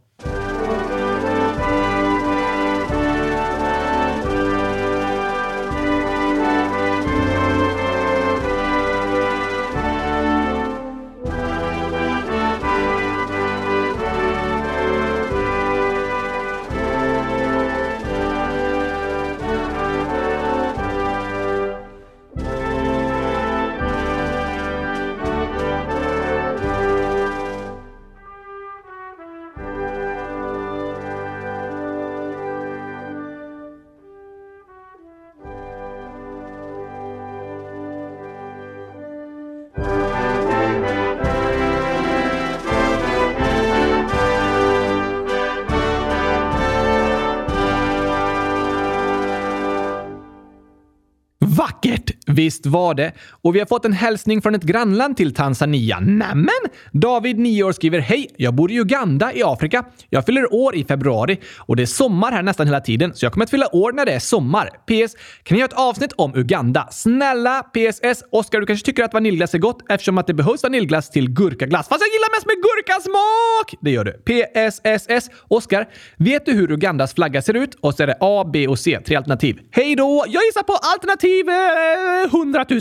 Visst 52.32 52.66
var 52.66 52.94
det. 52.94 53.12
Och 53.42 53.54
vi 53.54 53.58
har 53.58 53.66
fått 53.66 53.84
en 53.84 53.92
hälsning 53.92 54.42
från 54.42 54.54
ett 54.54 54.62
grannland 54.62 55.16
till 55.16 55.34
Tanzania. 55.34 56.00
Nämen! 56.00 56.48
David, 56.92 57.38
9 57.38 57.64
år, 57.64 57.72
skriver 57.72 57.98
Hej! 57.98 58.28
Jag 58.36 58.54
bor 58.54 58.70
i 58.70 58.80
Uganda 58.80 59.32
i 59.32 59.42
Afrika. 59.44 59.84
Jag 60.10 60.26
fyller 60.26 60.54
år 60.54 60.76
i 60.76 60.84
februari 60.84 61.40
och 61.58 61.76
det 61.76 61.82
är 61.82 61.86
sommar 61.86 62.32
här 62.32 62.42
nästan 62.42 62.66
hela 62.66 62.80
tiden, 62.80 63.14
så 63.14 63.24
jag 63.24 63.32
kommer 63.32 63.44
att 63.44 63.50
fylla 63.50 63.74
år 63.76 63.92
när 63.92 64.06
det 64.06 64.12
är 64.12 64.18
sommar. 64.18 64.66
PS. 64.66 65.14
Kan 65.42 65.54
ni 65.54 65.60
göra 65.60 65.68
ett 65.68 65.78
avsnitt 65.78 66.12
om 66.12 66.34
Uganda? 66.34 66.88
Snälla! 66.90 67.62
PSS. 67.62 68.24
Oskar, 68.32 68.60
du 68.60 68.66
kanske 68.66 68.86
tycker 68.86 69.04
att 69.04 69.14
vaniljglass 69.14 69.54
är 69.54 69.58
gott 69.58 69.78
eftersom 69.88 70.18
att 70.18 70.26
det 70.26 70.34
behövs 70.34 70.62
vaniljglass 70.62 71.10
till 71.10 71.30
gurkaglass. 71.30 71.88
Fast 71.88 72.00
jag 72.00 72.08
gillar 72.08 72.36
mest 72.36 72.46
med 72.46 72.56
gurkasmak! 72.62 73.74
Det 73.80 73.90
gör 73.90 74.04
du. 74.04 74.12
PSSS. 74.12 75.30
Oskar, 75.48 75.88
vet 76.16 76.46
du 76.46 76.52
hur 76.52 76.72
Ugandas 76.72 77.14
flagga 77.14 77.42
ser 77.42 77.54
ut? 77.54 77.74
Och 77.80 77.94
så 77.94 78.02
är 78.02 78.06
det 78.06 78.16
A, 78.20 78.50
B 78.52 78.68
och 78.68 78.78
C. 78.78 78.98
Tre 79.06 79.16
alternativ. 79.16 79.58
Hej 79.70 79.96
då! 79.96 80.24
Jag 80.28 80.44
gissar 80.44 80.62
på 80.62 80.72
alternativet! 80.72 82.21
100 82.24 82.66
000. 82.68 82.80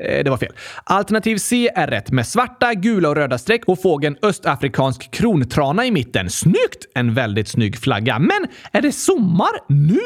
Eh, 0.00 0.24
det 0.24 0.30
var 0.30 0.36
fel. 0.36 0.52
Alternativ 0.84 1.36
C 1.36 1.70
är 1.74 1.86
rätt 1.86 2.10
med 2.10 2.26
svarta, 2.26 2.74
gula 2.74 3.08
och 3.08 3.16
röda 3.16 3.38
streck 3.38 3.64
och 3.66 3.82
fågeln 3.82 4.16
östafrikansk 4.22 5.10
krontrana 5.10 5.86
i 5.86 5.90
mitten. 5.90 6.30
Snyggt! 6.30 6.86
En 6.94 7.14
väldigt 7.14 7.48
snygg 7.48 7.78
flagga. 7.78 8.18
Men 8.18 8.46
är 8.72 8.82
det 8.82 8.92
sommar 8.92 9.50
nu? 9.68 10.00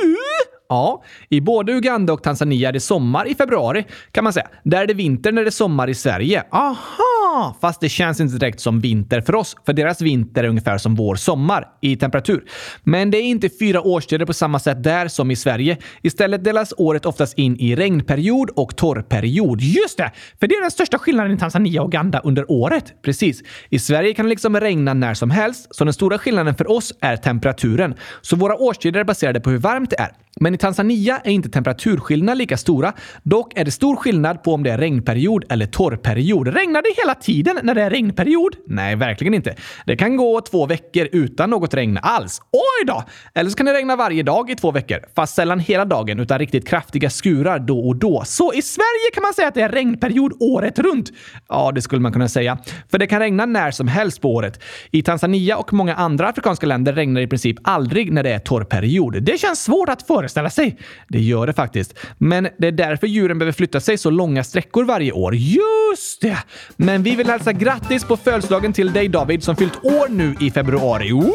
Ja, 0.73 1.03
i 1.29 1.41
både 1.41 1.73
Uganda 1.73 2.13
och 2.13 2.23
Tanzania 2.23 2.69
är 2.69 2.73
det 2.73 2.81
sommar 2.81 3.29
i 3.29 3.35
februari 3.35 3.85
kan 4.13 4.25
man 4.25 4.33
säga. 4.33 4.49
Där 4.65 4.83
är 4.83 4.87
det 4.87 4.95
vinter 4.95 5.33
när 5.33 5.43
det 5.43 5.49
är 5.49 5.51
sommar 5.51 5.91
i 5.91 5.95
Sverige. 5.95 6.45
Aha! 6.51 7.57
Fast 7.61 7.81
det 7.81 7.89
känns 7.89 8.21
inte 8.21 8.37
direkt 8.37 8.61
som 8.61 8.81
vinter 8.81 9.21
för 9.21 9.35
oss, 9.35 9.57
för 9.67 9.73
deras 9.73 10.01
vinter 10.01 10.45
är 10.45 10.49
ungefär 10.49 10.79
som 10.79 10.95
vår 10.95 11.15
sommar 11.15 11.69
i 11.81 11.97
temperatur. 11.97 12.45
Men 12.83 13.11
det 13.11 13.19
är 13.19 13.23
inte 13.23 13.49
fyra 13.61 13.83
årstider 13.83 14.27
på 14.27 14.33
samma 14.33 14.59
sätt 14.59 14.83
där 14.83 15.09
som 15.09 15.31
i 15.31 15.37
Sverige. 15.37 15.77
Istället 16.03 16.45
delas 16.45 16.75
året 16.77 17.07
oftast 17.07 17.39
in 17.39 17.57
i 17.57 17.77
regnperiod 17.77 18.51
och 18.51 18.77
torrperiod. 18.77 19.61
Just 19.61 19.99
det! 19.99 20.11
För 20.41 20.47
det 20.47 20.55
är 20.55 20.61
den 20.61 20.71
största 20.71 20.99
skillnaden 20.99 21.33
i 21.33 21.39
Tanzania 21.39 21.83
och 21.83 21.89
Uganda 21.89 22.21
under 22.25 22.51
året. 22.51 23.03
Precis. 23.03 23.43
I 23.69 23.79
Sverige 23.79 24.15
kan 24.15 24.25
det 24.25 24.31
liksom 24.31 24.61
regna 24.61 24.95
när 24.95 25.15
som 25.15 25.31
helst, 25.31 25.69
så 25.71 25.85
den 25.85 25.93
stora 25.93 26.19
skillnaden 26.19 26.55
för 26.55 26.71
oss 26.71 26.93
är 27.01 27.17
temperaturen. 27.17 27.95
Så 28.23 28.37
våra 28.37 28.57
årstider 28.57 29.01
är 29.01 29.05
baserade 29.05 29.41
på 29.41 29.51
hur 29.51 29.59
varmt 29.59 29.91
det 29.91 30.01
är. 30.01 30.13
Men 30.41 30.55
i 30.55 30.59
Tanzania 30.63 31.21
är 31.25 31.31
inte 31.31 31.49
temperaturskillnaderna 31.49 32.35
lika 32.35 32.57
stora. 32.57 32.93
Dock 33.23 33.59
är 33.59 33.65
det 33.65 33.71
stor 33.71 33.97
skillnad 33.97 34.43
på 34.43 34.55
om 34.55 34.63
det 34.63 34.71
är 34.71 34.79
regnperiod 34.79 35.45
eller 35.49 35.67
torrperiod. 35.67 36.49
Regnar 36.49 36.83
det 36.83 37.03
hela 37.03 37.15
tiden 37.15 37.59
när 37.63 37.75
det 37.75 37.83
är 37.83 37.91
regnperiod? 37.91 38.57
Nej, 38.67 38.97
verkligen 38.97 39.35
inte. 39.35 39.55
Det 39.87 39.97
kan 39.97 40.17
gå 40.17 40.41
två 40.41 40.67
veckor 40.67 41.09
utan 41.13 41.51
något 41.51 41.75
regn 41.75 41.99
alls. 42.03 42.41
Oj 42.53 42.87
då! 42.87 43.05
Eller 43.35 43.51
så 43.51 43.57
kan 43.57 43.67
det 43.67 43.73
regna 43.73 43.97
varje 43.97 44.23
dag 44.23 44.51
i 44.51 44.55
två 44.55 44.71
veckor, 44.71 44.99
fast 45.17 45.35
sällan 45.35 45.59
hela 45.59 45.85
dagen 45.85 46.21
utan 46.21 46.39
riktigt 46.39 46.69
kraftiga 46.69 47.11
skurar 47.11 47.59
då 47.59 47.89
och 47.89 47.97
då. 47.97 48.23
Så 48.27 48.55
i 48.55 48.63
Sverige 48.63 49.11
kan 49.15 49.23
man 49.23 49.35
säga 49.35 49.49
att 49.49 49.55
det 49.55 49.63
är 49.63 49.69
regnperiod 49.69 50.33
året 50.41 50.79
runt? 50.79 51.11
Ja, 51.49 51.73
det 51.75 51.83
skulle 51.83 52.03
man 52.03 52.13
kunna 52.13 52.29
säga. 52.29 52.59
För 52.91 52.99
det 52.99 53.07
kan 53.07 53.19
regna 53.19 53.47
när 53.47 53.71
som 53.71 53.89
helst 53.89 54.21
på 54.21 54.35
året. 54.35 54.63
I 54.91 55.03
Tanzania 55.03 55.57
och 55.57 55.73
många 55.73 55.95
andra 55.95 56.29
afrikanska 56.29 56.67
länder 56.67 56.93
regnar 56.93 57.21
det 57.21 57.25
i 57.25 57.29
princip 57.29 57.57
aldrig 57.65 58.13
när 58.13 58.23
det 58.23 58.31
är 58.31 58.39
torrperiod. 58.39 59.23
Det 59.23 59.41
känns 59.41 59.65
svårt 59.65 59.89
att 59.89 60.03
föreställa 60.03 60.52
sig. 60.53 60.79
Det 61.09 61.21
gör 61.21 61.47
det 61.47 61.53
faktiskt. 61.53 61.99
Men 62.19 62.49
det 62.59 62.67
är 62.67 62.73
därför 62.73 63.07
djuren 63.07 63.39
behöver 63.39 63.53
flytta 63.53 63.81
sig 63.81 63.99
så 63.99 64.11
långa 64.11 64.45
sträckor 64.45 64.85
varje 64.85 65.13
år. 65.13 65.35
Just 65.35 66.21
det! 66.21 66.39
Men 66.77 67.03
vi 67.03 67.17
vill 67.17 67.27
hälsa 67.27 67.53
grattis 67.53 68.05
på 68.05 68.17
födelsedagen 68.17 68.73
till 68.73 68.93
dig 68.93 69.09
David 69.09 69.43
som 69.45 69.57
fyllt 69.57 69.85
år 69.85 70.09
nu 70.09 70.35
i 70.41 70.51
februari. 70.51 71.13
Woho! 71.13 71.33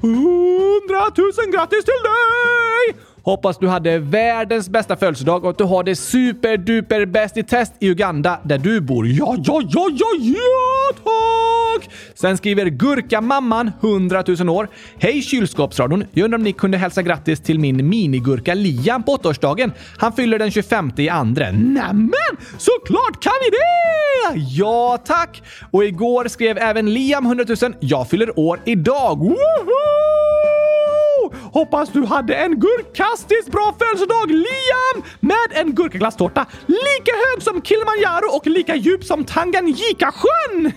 Hundratusen 0.00 1.50
grattis 1.50 1.84
till 1.84 2.02
dig! 2.02 2.57
Hoppas 3.28 3.58
du 3.58 3.68
hade 3.68 3.98
världens 3.98 4.68
bästa 4.68 4.96
födelsedag 4.96 5.44
och 5.44 5.50
att 5.50 5.58
du 5.58 5.64
har 5.64 5.84
det 5.84 5.96
superduper 5.96 7.06
bäst 7.06 7.36
i 7.36 7.42
test 7.42 7.72
i 7.78 7.88
Uganda 7.88 8.40
där 8.44 8.58
du 8.58 8.80
bor. 8.80 9.06
Ja, 9.06 9.36
ja, 9.44 9.60
ja, 9.68 9.88
ja, 9.92 10.06
ja, 10.20 11.02
tack! 11.04 11.90
Sen 12.14 12.36
skriver 12.36 12.66
Gurkamamman, 12.66 13.70
100 13.80 14.24
000 14.38 14.48
år. 14.48 14.68
Hej 14.98 15.22
kylskåpsradion! 15.22 16.04
Jag 16.12 16.24
undrar 16.24 16.38
om 16.38 16.44
ni 16.44 16.52
kunde 16.52 16.78
hälsa 16.78 17.02
grattis 17.02 17.40
till 17.40 17.58
min 17.58 17.88
minigurka 17.88 18.54
Liam 18.54 19.02
på 19.02 19.12
åttaårsdagen. 19.12 19.72
Han 19.98 20.12
fyller 20.12 20.38
den 20.38 20.50
25 20.50 20.92
i 20.96 21.08
andre. 21.08 21.52
Nämen! 21.52 22.36
Såklart 22.58 23.22
kan 23.22 23.32
vi 23.44 23.50
det! 23.50 24.40
Ja, 24.40 24.98
tack! 25.04 25.42
Och 25.70 25.84
igår 25.84 26.28
skrev 26.28 26.58
även 26.58 26.94
Liam 26.94 27.26
100 27.26 27.44
000. 27.62 27.74
Jag 27.80 28.10
fyller 28.10 28.38
år 28.38 28.60
idag. 28.64 29.18
Woho! 29.18 30.67
Hoppas 31.52 31.88
du 31.88 32.04
hade 32.04 32.34
en 32.34 32.60
gurkastiskt 32.60 33.50
bra 33.50 33.74
födelsedag, 33.78 34.30
Liam! 34.30 35.04
Med 35.20 35.48
en 35.50 35.74
gurkaglasstårta 35.74 36.46
lika 36.66 37.12
hög 37.12 37.42
som 37.42 37.62
Kilimanjaro 37.62 38.36
och 38.36 38.46
lika 38.46 38.76
djup 38.76 39.04
som 39.04 39.24
Tanganyika-sjön! 39.24 40.72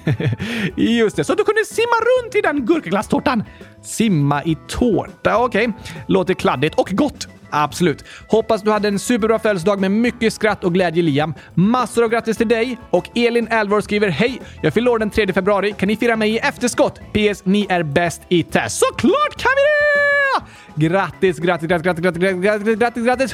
Just 0.76 1.16
det, 1.16 1.24
så 1.24 1.32
att 1.32 1.38
du 1.38 1.44
kunde 1.44 1.66
simma 1.66 1.98
runt 2.02 2.36
i 2.36 2.42
den 2.42 2.66
gurkaglasstårtan. 2.66 3.44
Simma 3.84 4.44
i 4.44 4.58
tårta, 4.68 5.38
okej. 5.38 5.68
Okay. 5.68 5.82
Låter 6.08 6.34
kladdigt 6.34 6.76
och 6.76 6.90
gott. 6.92 7.28
Absolut. 7.52 8.06
Hoppas 8.28 8.62
du 8.62 8.72
hade 8.72 8.88
en 8.88 9.00
superbra 9.00 9.40
födelsedag 9.40 9.80
med 9.80 9.92
mycket 9.92 10.34
skratt 10.34 10.64
och 10.64 10.74
glädje 10.74 11.04
Liam. 11.04 11.34
Massor 11.54 12.04
av 12.04 12.10
grattis 12.10 12.38
till 12.38 12.48
dig! 12.48 12.78
Och 12.90 13.18
Elin 13.18 13.48
Elvor 13.48 13.82
skriver 13.82 14.10
Hej! 14.10 14.42
Jag 14.62 14.74
fyller 14.74 14.92
år 14.92 15.00
den 15.00 15.10
3 15.10 15.34
februari. 15.34 15.74
Kan 15.78 15.88
ni 15.88 15.96
fira 15.96 16.16
mig 16.16 16.32
i 16.32 16.38
efterskott? 16.38 17.00
PS. 17.14 17.46
Ni 17.46 17.66
är 17.70 17.84
bäst 17.84 18.22
i 18.30 18.44
test. 18.44 18.80
Såklart 18.80 19.38
kan 19.38 19.52
vi 19.56 19.62
det! 19.62 20.88
Grattis, 20.88 21.40
grattis, 21.40 21.68
grattis, 21.68 21.84
grattis, 21.84 22.04
grattis, 22.04 22.22
grattis, 22.22 23.04
grattis, 23.04 23.34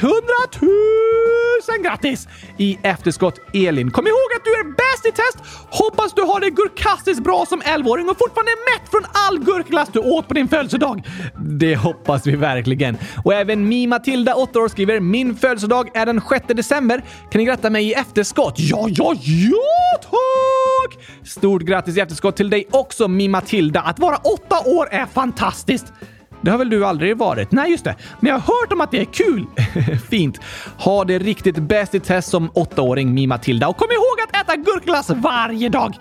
hundratusen 1.68 1.82
grattis 1.82 2.28
i 2.56 2.78
efterskott 2.82 3.40
Elin. 3.54 3.90
Kom 3.90 4.06
ihåg 4.06 4.28
att 4.36 4.44
du 4.44 4.50
är 4.50 4.64
bäst 4.64 5.06
i 5.06 5.12
test! 5.12 5.64
Hoppas 5.70 6.14
du 6.14 6.22
har 6.22 6.40
det 6.40 6.50
gurkastiskt 6.50 7.24
bra 7.24 7.46
som 7.48 7.62
11-åring 7.62 8.08
och 8.08 8.18
fortfarande 8.18 8.52
är 8.52 8.78
mätt 8.78 8.90
från 8.90 9.04
all 9.12 9.38
gurkglass 9.38 9.88
du 9.92 9.98
åt 9.98 10.28
på 10.28 10.34
din 10.34 10.48
födelsedag. 10.48 11.06
Det 11.36 11.76
hoppas 11.76 12.26
vi 12.26 12.36
verkligen. 12.36 12.98
Och 13.24 13.34
även 13.34 13.68
Mi 13.68 13.86
Matilda, 13.86 14.34
8 14.34 14.58
år, 14.58 14.68
skriver 14.68 15.00
Min 15.00 15.36
födelsedag 15.36 15.90
är 15.94 16.06
den 16.06 16.20
6 16.28 16.46
december. 16.48 17.04
Kan 17.30 17.38
ni 17.38 17.44
gratta 17.44 17.70
mig 17.70 17.88
i 17.88 17.94
efterskott? 17.94 18.54
Ja, 18.56 18.86
ja, 18.88 19.14
ja 19.24 19.98
tack! 20.02 21.04
Stort 21.24 21.62
grattis 21.62 21.96
i 21.96 22.00
efterskott 22.00 22.36
till 22.36 22.50
dig 22.50 22.66
också 22.70 23.08
Mi 23.08 23.28
Matilda. 23.28 23.80
Att 23.80 23.98
vara 23.98 24.16
åtta 24.16 24.60
år 24.64 24.88
är 24.90 25.06
fantastiskt. 25.06 25.92
Det 26.40 26.50
har 26.50 26.58
väl 26.58 26.70
du 26.70 26.86
aldrig 26.86 27.16
varit? 27.16 27.52
Nej, 27.52 27.70
just 27.70 27.84
det. 27.84 27.94
Men 28.20 28.30
jag 28.30 28.38
har 28.38 28.60
hört 28.60 28.72
om 28.72 28.80
att 28.80 28.90
det 28.90 29.00
är 29.00 29.04
kul. 29.04 29.46
Fint. 30.10 30.40
Ha 30.78 31.04
det 31.04 31.18
riktigt 31.18 31.58
bäst 31.58 31.94
i 31.94 32.00
test 32.00 32.30
som 32.30 32.50
åttaåring, 32.54 33.14
Mi 33.14 33.26
Matilda. 33.26 33.68
Och 33.68 33.76
kom 33.76 33.88
ihåg 33.90 34.28
att 34.28 34.44
äta 34.44 34.56
gurkglass 34.56 35.10
varje 35.10 35.68
dag. 35.68 35.94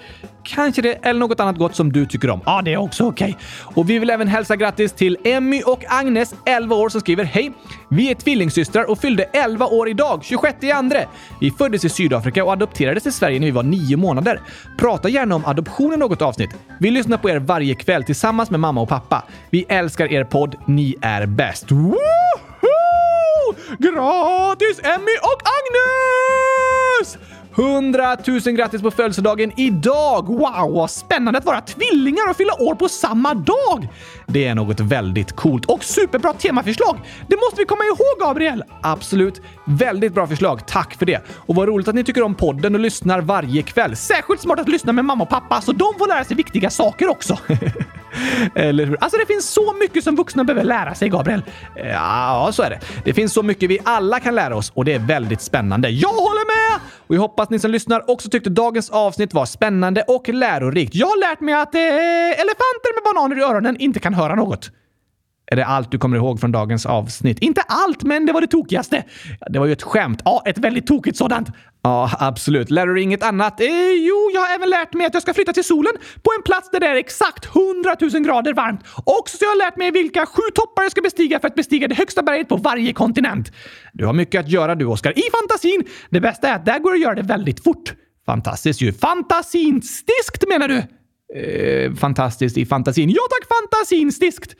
Kanske 0.47 0.81
det, 0.81 0.93
eller 0.93 1.19
något 1.19 1.39
annat 1.39 1.57
gott 1.57 1.75
som 1.75 1.91
du 1.91 2.05
tycker 2.05 2.29
om. 2.29 2.41
Ja, 2.45 2.61
det 2.61 2.73
är 2.73 2.77
också 2.77 3.07
okej. 3.07 3.29
Okay. 3.29 3.75
Och 3.75 3.89
vi 3.89 3.99
vill 3.99 4.09
även 4.09 4.27
hälsa 4.27 4.55
grattis 4.55 4.93
till 4.93 5.17
Emmy 5.23 5.61
och 5.61 5.83
Agnes, 5.87 6.35
11 6.45 6.75
år, 6.75 6.89
som 6.89 7.01
skriver 7.01 7.23
Hej! 7.23 7.51
Vi 7.89 8.11
är 8.11 8.15
tvillingsystrar 8.15 8.89
och 8.91 8.99
fyllde 8.99 9.23
11 9.23 9.65
år 9.65 9.89
idag, 9.89 10.23
26 10.23 10.63
i 10.63 10.71
andra. 10.71 10.99
Vi 11.41 11.51
föddes 11.51 11.85
i 11.85 11.89
Sydafrika 11.89 12.43
och 12.43 12.51
adopterades 12.51 13.03
till 13.03 13.13
Sverige 13.13 13.39
när 13.39 13.45
vi 13.45 13.51
var 13.51 13.63
9 13.63 13.97
månader. 13.97 14.41
Prata 14.77 15.09
gärna 15.09 15.35
om 15.35 15.45
adoption 15.45 15.93
i 15.93 15.97
något 15.97 16.21
avsnitt. 16.21 16.49
Vi 16.79 16.91
lyssnar 16.91 17.17
på 17.17 17.29
er 17.29 17.39
varje 17.39 17.75
kväll 17.75 18.03
tillsammans 18.03 18.49
med 18.49 18.59
mamma 18.59 18.81
och 18.81 18.89
pappa. 18.89 19.23
Vi 19.49 19.65
älskar 19.69 20.13
er 20.13 20.23
podd. 20.23 20.55
Ni 20.65 20.95
är 21.01 21.25
bäst. 21.25 21.71
Woho! 21.71 21.97
Gratis 23.79 24.79
Emmy 24.83 25.17
och 25.21 25.41
Agnes! 25.57 27.17
100 27.57 28.17
000 28.27 28.39
grattis 28.39 28.81
på 28.81 28.91
födelsedagen 28.91 29.51
idag! 29.55 30.27
Wow, 30.27 30.73
vad 30.73 30.91
spännande 30.91 31.39
att 31.39 31.45
vara 31.45 31.61
tvillingar 31.61 32.29
och 32.29 32.37
fylla 32.37 32.53
år 32.61 32.75
på 32.75 32.89
samma 32.89 33.33
dag! 33.33 33.87
Det 34.29 34.47
är 34.47 34.55
något 34.55 34.79
väldigt 34.79 35.31
coolt 35.31 35.65
och 35.65 35.83
superbra 35.83 36.33
temaförslag. 36.33 36.97
Det 37.27 37.35
måste 37.35 37.61
vi 37.61 37.65
komma 37.65 37.83
ihåg, 37.83 38.27
Gabriel! 38.27 38.63
Absolut. 38.81 39.41
Väldigt 39.65 40.13
bra 40.13 40.27
förslag. 40.27 40.67
Tack 40.67 40.95
för 40.95 41.05
det. 41.05 41.21
Och 41.29 41.55
vad 41.55 41.67
roligt 41.67 41.87
att 41.87 41.95
ni 41.95 42.03
tycker 42.03 42.23
om 42.23 42.35
podden 42.35 42.75
och 42.75 42.81
lyssnar 42.81 43.21
varje 43.21 43.61
kväll. 43.61 43.95
Särskilt 43.95 44.41
smart 44.41 44.59
att 44.59 44.69
lyssna 44.69 44.93
med 44.93 45.05
mamma 45.05 45.23
och 45.23 45.29
pappa 45.29 45.61
så 45.61 45.71
de 45.71 45.93
får 45.97 46.07
lära 46.07 46.23
sig 46.23 46.35
viktiga 46.37 46.69
saker 46.69 47.09
också. 47.09 47.37
Eller 48.55 48.85
hur? 48.85 48.97
Alltså, 48.99 49.17
det 49.17 49.25
finns 49.25 49.49
så 49.49 49.73
mycket 49.73 50.03
som 50.03 50.15
vuxna 50.15 50.43
behöver 50.43 50.63
lära 50.63 50.95
sig, 50.95 51.09
Gabriel. 51.09 51.43
Eh, 51.75 51.87
ja, 51.87 52.49
så 52.53 52.63
är 52.63 52.69
det. 52.69 52.79
Det 53.03 53.13
finns 53.13 53.33
så 53.33 53.43
mycket 53.43 53.69
vi 53.69 53.79
alla 53.83 54.19
kan 54.19 54.35
lära 54.35 54.55
oss 54.55 54.71
och 54.75 54.85
det 54.85 54.93
är 54.93 54.99
väldigt 54.99 55.41
spännande. 55.41 55.89
Jag 55.89 56.09
håller 56.09 56.47
med! 56.47 56.81
Och 57.07 57.15
jag 57.15 57.21
hoppas 57.21 57.49
ni 57.49 57.59
som 57.59 57.71
lyssnar 57.71 58.09
också 58.11 58.29
tyckte 58.29 58.49
dagens 58.49 58.89
avsnitt 58.89 59.33
var 59.33 59.45
spännande 59.45 60.01
och 60.07 60.29
lärorikt. 60.29 60.95
Jag 60.95 61.07
har 61.07 61.19
lärt 61.29 61.39
mig 61.39 61.53
att 61.53 61.75
eh, 61.75 61.81
elefanter 62.41 62.93
med 62.95 63.13
bananer 63.13 63.39
i 63.39 63.41
öronen 63.41 63.77
inte 63.79 63.99
kan 63.99 64.13
höra 64.17 64.35
något. 64.35 64.71
Är 65.51 65.55
det 65.55 65.65
allt 65.65 65.91
du 65.91 65.97
kommer 65.97 66.17
ihåg 66.17 66.39
från 66.39 66.51
dagens 66.51 66.85
avsnitt? 66.85 67.39
Inte 67.39 67.61
allt, 67.61 68.03
men 68.03 68.25
det 68.25 68.33
var 68.33 68.41
det 68.41 68.47
tokigaste. 68.47 69.03
Det 69.49 69.59
var 69.59 69.65
ju 69.65 69.71
ett 69.71 69.83
skämt. 69.83 70.21
Ja, 70.25 70.43
ett 70.45 70.57
väldigt 70.57 70.87
tokigt 70.87 71.17
sådant. 71.17 71.49
Ja, 71.83 72.11
absolut. 72.19 72.71
Lär 72.71 72.87
du 72.87 72.93
dig 72.93 73.03
inget 73.03 73.23
annat? 73.23 73.61
Eh, 73.61 73.67
jo, 73.91 74.31
jag 74.33 74.41
har 74.41 74.55
även 74.55 74.69
lärt 74.69 74.93
mig 74.93 75.07
att 75.07 75.13
jag 75.13 75.23
ska 75.23 75.33
flytta 75.33 75.53
till 75.53 75.63
solen 75.63 75.93
på 76.23 76.31
en 76.37 76.43
plats 76.43 76.69
där 76.71 76.79
det 76.79 76.87
är 76.87 76.95
exakt 76.95 77.45
100 77.45 77.95
000 78.01 78.23
grader 78.23 78.53
varmt. 78.53 78.81
Och 79.05 79.29
så 79.29 79.45
har 79.45 79.51
jag 79.51 79.57
lärt 79.57 79.77
mig 79.77 79.91
vilka 79.91 80.25
sju 80.25 80.41
toppar 80.53 80.83
jag 80.83 80.91
ska 80.91 81.01
bestiga 81.01 81.39
för 81.39 81.47
att 81.47 81.55
bestiga 81.55 81.87
det 81.87 81.95
högsta 81.95 82.23
berget 82.23 82.49
på 82.49 82.55
varje 82.55 82.93
kontinent. 82.93 83.51
Du 83.93 84.05
har 84.05 84.13
mycket 84.13 84.39
att 84.39 84.49
göra 84.49 84.75
du, 84.75 84.85
Oskar. 84.85 85.19
I 85.19 85.23
fantasin! 85.31 85.83
Det 86.09 86.19
bästa 86.21 86.47
är 86.47 86.55
att 86.55 86.65
där 86.65 86.79
går 86.79 86.91
det 86.91 86.95
att 86.95 87.01
göra 87.01 87.15
det 87.15 87.21
väldigt 87.21 87.63
fort. 87.63 87.93
Fantastiskt 88.25 88.81
ju. 88.81 88.93
Fantasinstiskt 88.93 90.47
menar 90.47 90.67
du? 90.67 90.83
Eh, 91.35 91.93
fantastiskt 91.93 92.57
i 92.57 92.65
fantasin. 92.65 93.09
Ja 93.09 93.21
tack, 93.29 93.47
fantasinstiskt! 93.57 94.55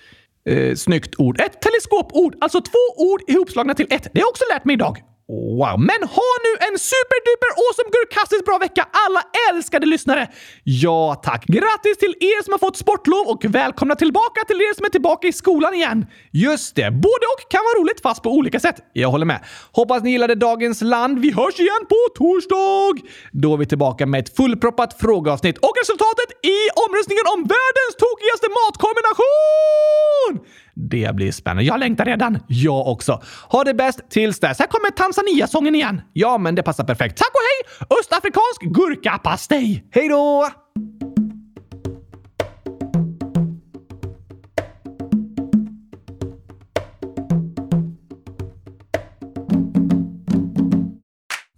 Eh, 0.50 0.76
snyggt 0.76 1.16
ord. 1.18 1.40
Ett 1.40 1.62
teleskopord, 1.62 2.36
alltså 2.42 2.62
två 2.62 3.04
ord 3.04 3.22
ihopslagna 3.28 3.74
till 3.74 3.88
ett. 3.90 4.04
Det 4.04 4.20
har 4.20 4.22
jag 4.22 4.30
också 4.30 4.44
lärt 4.54 4.66
mig 4.66 4.74
idag. 4.74 4.98
Wow, 5.30 5.80
men 5.80 6.02
ha 6.18 6.30
nu 6.46 6.52
en 6.68 6.76
superduper 6.80 7.50
awesome 7.64 7.90
gurkastiskt 7.96 8.46
bra 8.46 8.58
vecka 8.58 8.88
alla 9.06 9.22
älskade 9.50 9.86
lyssnare! 9.86 10.28
Ja, 10.64 11.16
tack. 11.24 11.46
Grattis 11.46 11.98
till 11.98 12.16
er 12.20 12.44
som 12.44 12.52
har 12.52 12.60
fått 12.60 12.78
sportlov 12.78 13.28
och 13.28 13.46
välkomna 13.46 13.96
tillbaka 13.96 14.44
till 14.48 14.62
er 14.62 14.74
som 14.76 14.86
är 14.86 14.90
tillbaka 14.90 15.28
i 15.28 15.34
skolan 15.34 15.74
igen. 15.74 16.06
Just 16.32 16.76
det, 16.76 16.92
både 16.92 17.26
och 17.34 17.52
kan 17.52 17.62
vara 17.68 17.82
roligt 17.82 18.02
fast 18.02 18.24
på 18.24 18.30
olika 18.32 18.60
sätt. 18.60 18.76
Jag 18.94 19.10
håller 19.10 19.26
med. 19.26 19.40
Hoppas 19.72 20.04
ni 20.04 20.12
gillade 20.12 20.36
dagens 20.36 20.82
land. 20.82 21.20
Vi 21.20 21.32
hörs 21.32 21.60
igen 21.60 21.84
på 21.90 22.00
torsdag! 22.16 23.08
Då 23.32 23.54
är 23.54 23.58
vi 23.58 23.66
tillbaka 23.66 24.06
med 24.06 24.20
ett 24.20 24.36
fullproppat 24.36 25.02
frågeavsnitt 25.02 25.58
och 25.58 25.74
resultatet 25.82 26.30
i 26.56 26.58
omröstningen 26.86 27.26
om 27.34 27.40
världens 27.56 27.94
tokigaste 28.04 28.48
matkombination! 28.58 30.34
Det 30.80 31.16
blir 31.16 31.32
spännande. 31.32 31.64
Jag 31.64 31.80
längtar 31.80 32.06
redan. 32.06 32.40
Jag 32.48 32.88
också. 32.88 33.22
Ha 33.50 33.64
det 33.64 33.74
bäst 33.74 34.10
tills 34.10 34.40
dess. 34.40 34.60
Här 34.60 34.68
kommer 34.68 34.92
Tanzania-sången 34.92 35.76
igen. 35.76 36.02
Ja, 36.14 36.38
men 36.38 36.56
det 36.56 36.64
passar 36.64 36.84
perfekt. 36.84 37.18
Tack 37.18 37.32
och 37.34 37.42
hej! 37.42 37.88
Östafrikansk 38.00 38.62
gurkapastej! 38.62 39.86
Hej 39.92 40.08
då! 40.10 40.50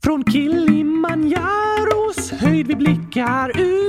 Från 0.04 0.24
Kilimanjaros 0.32 2.32
höjd 2.32 2.68
vi 2.68 2.76
blickar 2.76 3.60
ut 3.60 3.89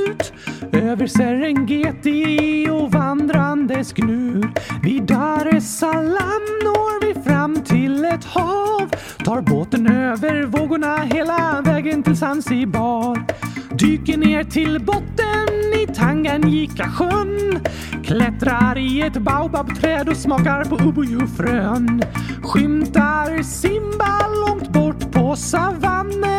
över 0.91 1.07
Serengeti 1.07 2.69
och 2.71 2.93
vandrandes 2.93 3.93
gnur. 3.93 4.53
Vid 4.83 5.03
Dar 5.03 5.57
es 5.57 5.79
Salaam 5.79 6.45
når 6.63 7.07
vi 7.07 7.21
fram 7.23 7.61
till 7.61 8.05
ett 8.05 8.25
hav 8.25 8.91
tar 9.25 9.41
båten 9.41 9.87
över 9.87 10.43
vågorna 10.43 10.97
hela 10.97 11.63
vägen 11.65 12.03
till 12.03 12.17
Zanzibar. 12.17 13.25
Dyker 13.71 14.19
ner 14.19 14.45
till 14.45 14.81
botten 14.81 15.49
i 15.83 15.87
Tanganyika-sjön 15.95 17.61
Klättrar 18.05 18.79
i 18.79 19.01
ett 19.01 19.17
baobabträd 19.17 20.09
och 20.09 20.17
smakar 20.17 20.65
på 20.65 20.77
ubuyufrön 20.77 22.03
Skymtar 22.43 23.43
Simba 23.43 24.29
långt 24.47 24.73
bort 24.73 25.13
på 25.13 25.37
savannen 25.37 26.30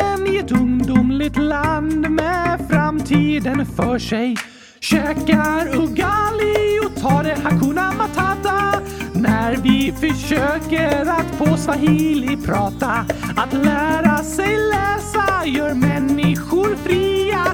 ett 0.44 0.52
ungdomligt 0.52 1.36
land 1.36 2.10
med 2.10 2.60
framtiden 2.70 3.66
för 3.66 3.98
sig 3.98 4.36
Käkar 4.80 5.76
ugali 5.76 6.80
och 6.86 7.02
tar 7.02 7.24
det 7.24 7.38
hakuna 7.44 7.92
matata 7.92 8.80
när 9.14 9.56
vi 9.56 9.92
försöker 10.00 11.06
att 11.06 11.38
på 11.38 11.56
swahili 11.56 12.36
prata. 12.36 13.06
Att 13.36 13.52
lära 13.52 14.18
sig 14.18 14.56
läsa 14.56 15.46
gör 15.46 15.74
människor 15.74 16.76
fria. 16.76 17.44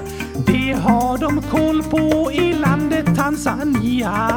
Det 0.45 0.73
har 0.73 1.17
de 1.17 1.41
koll 1.41 1.83
på 1.83 2.31
i 2.31 2.53
landet 2.53 3.05
Tanzania. 3.15 4.29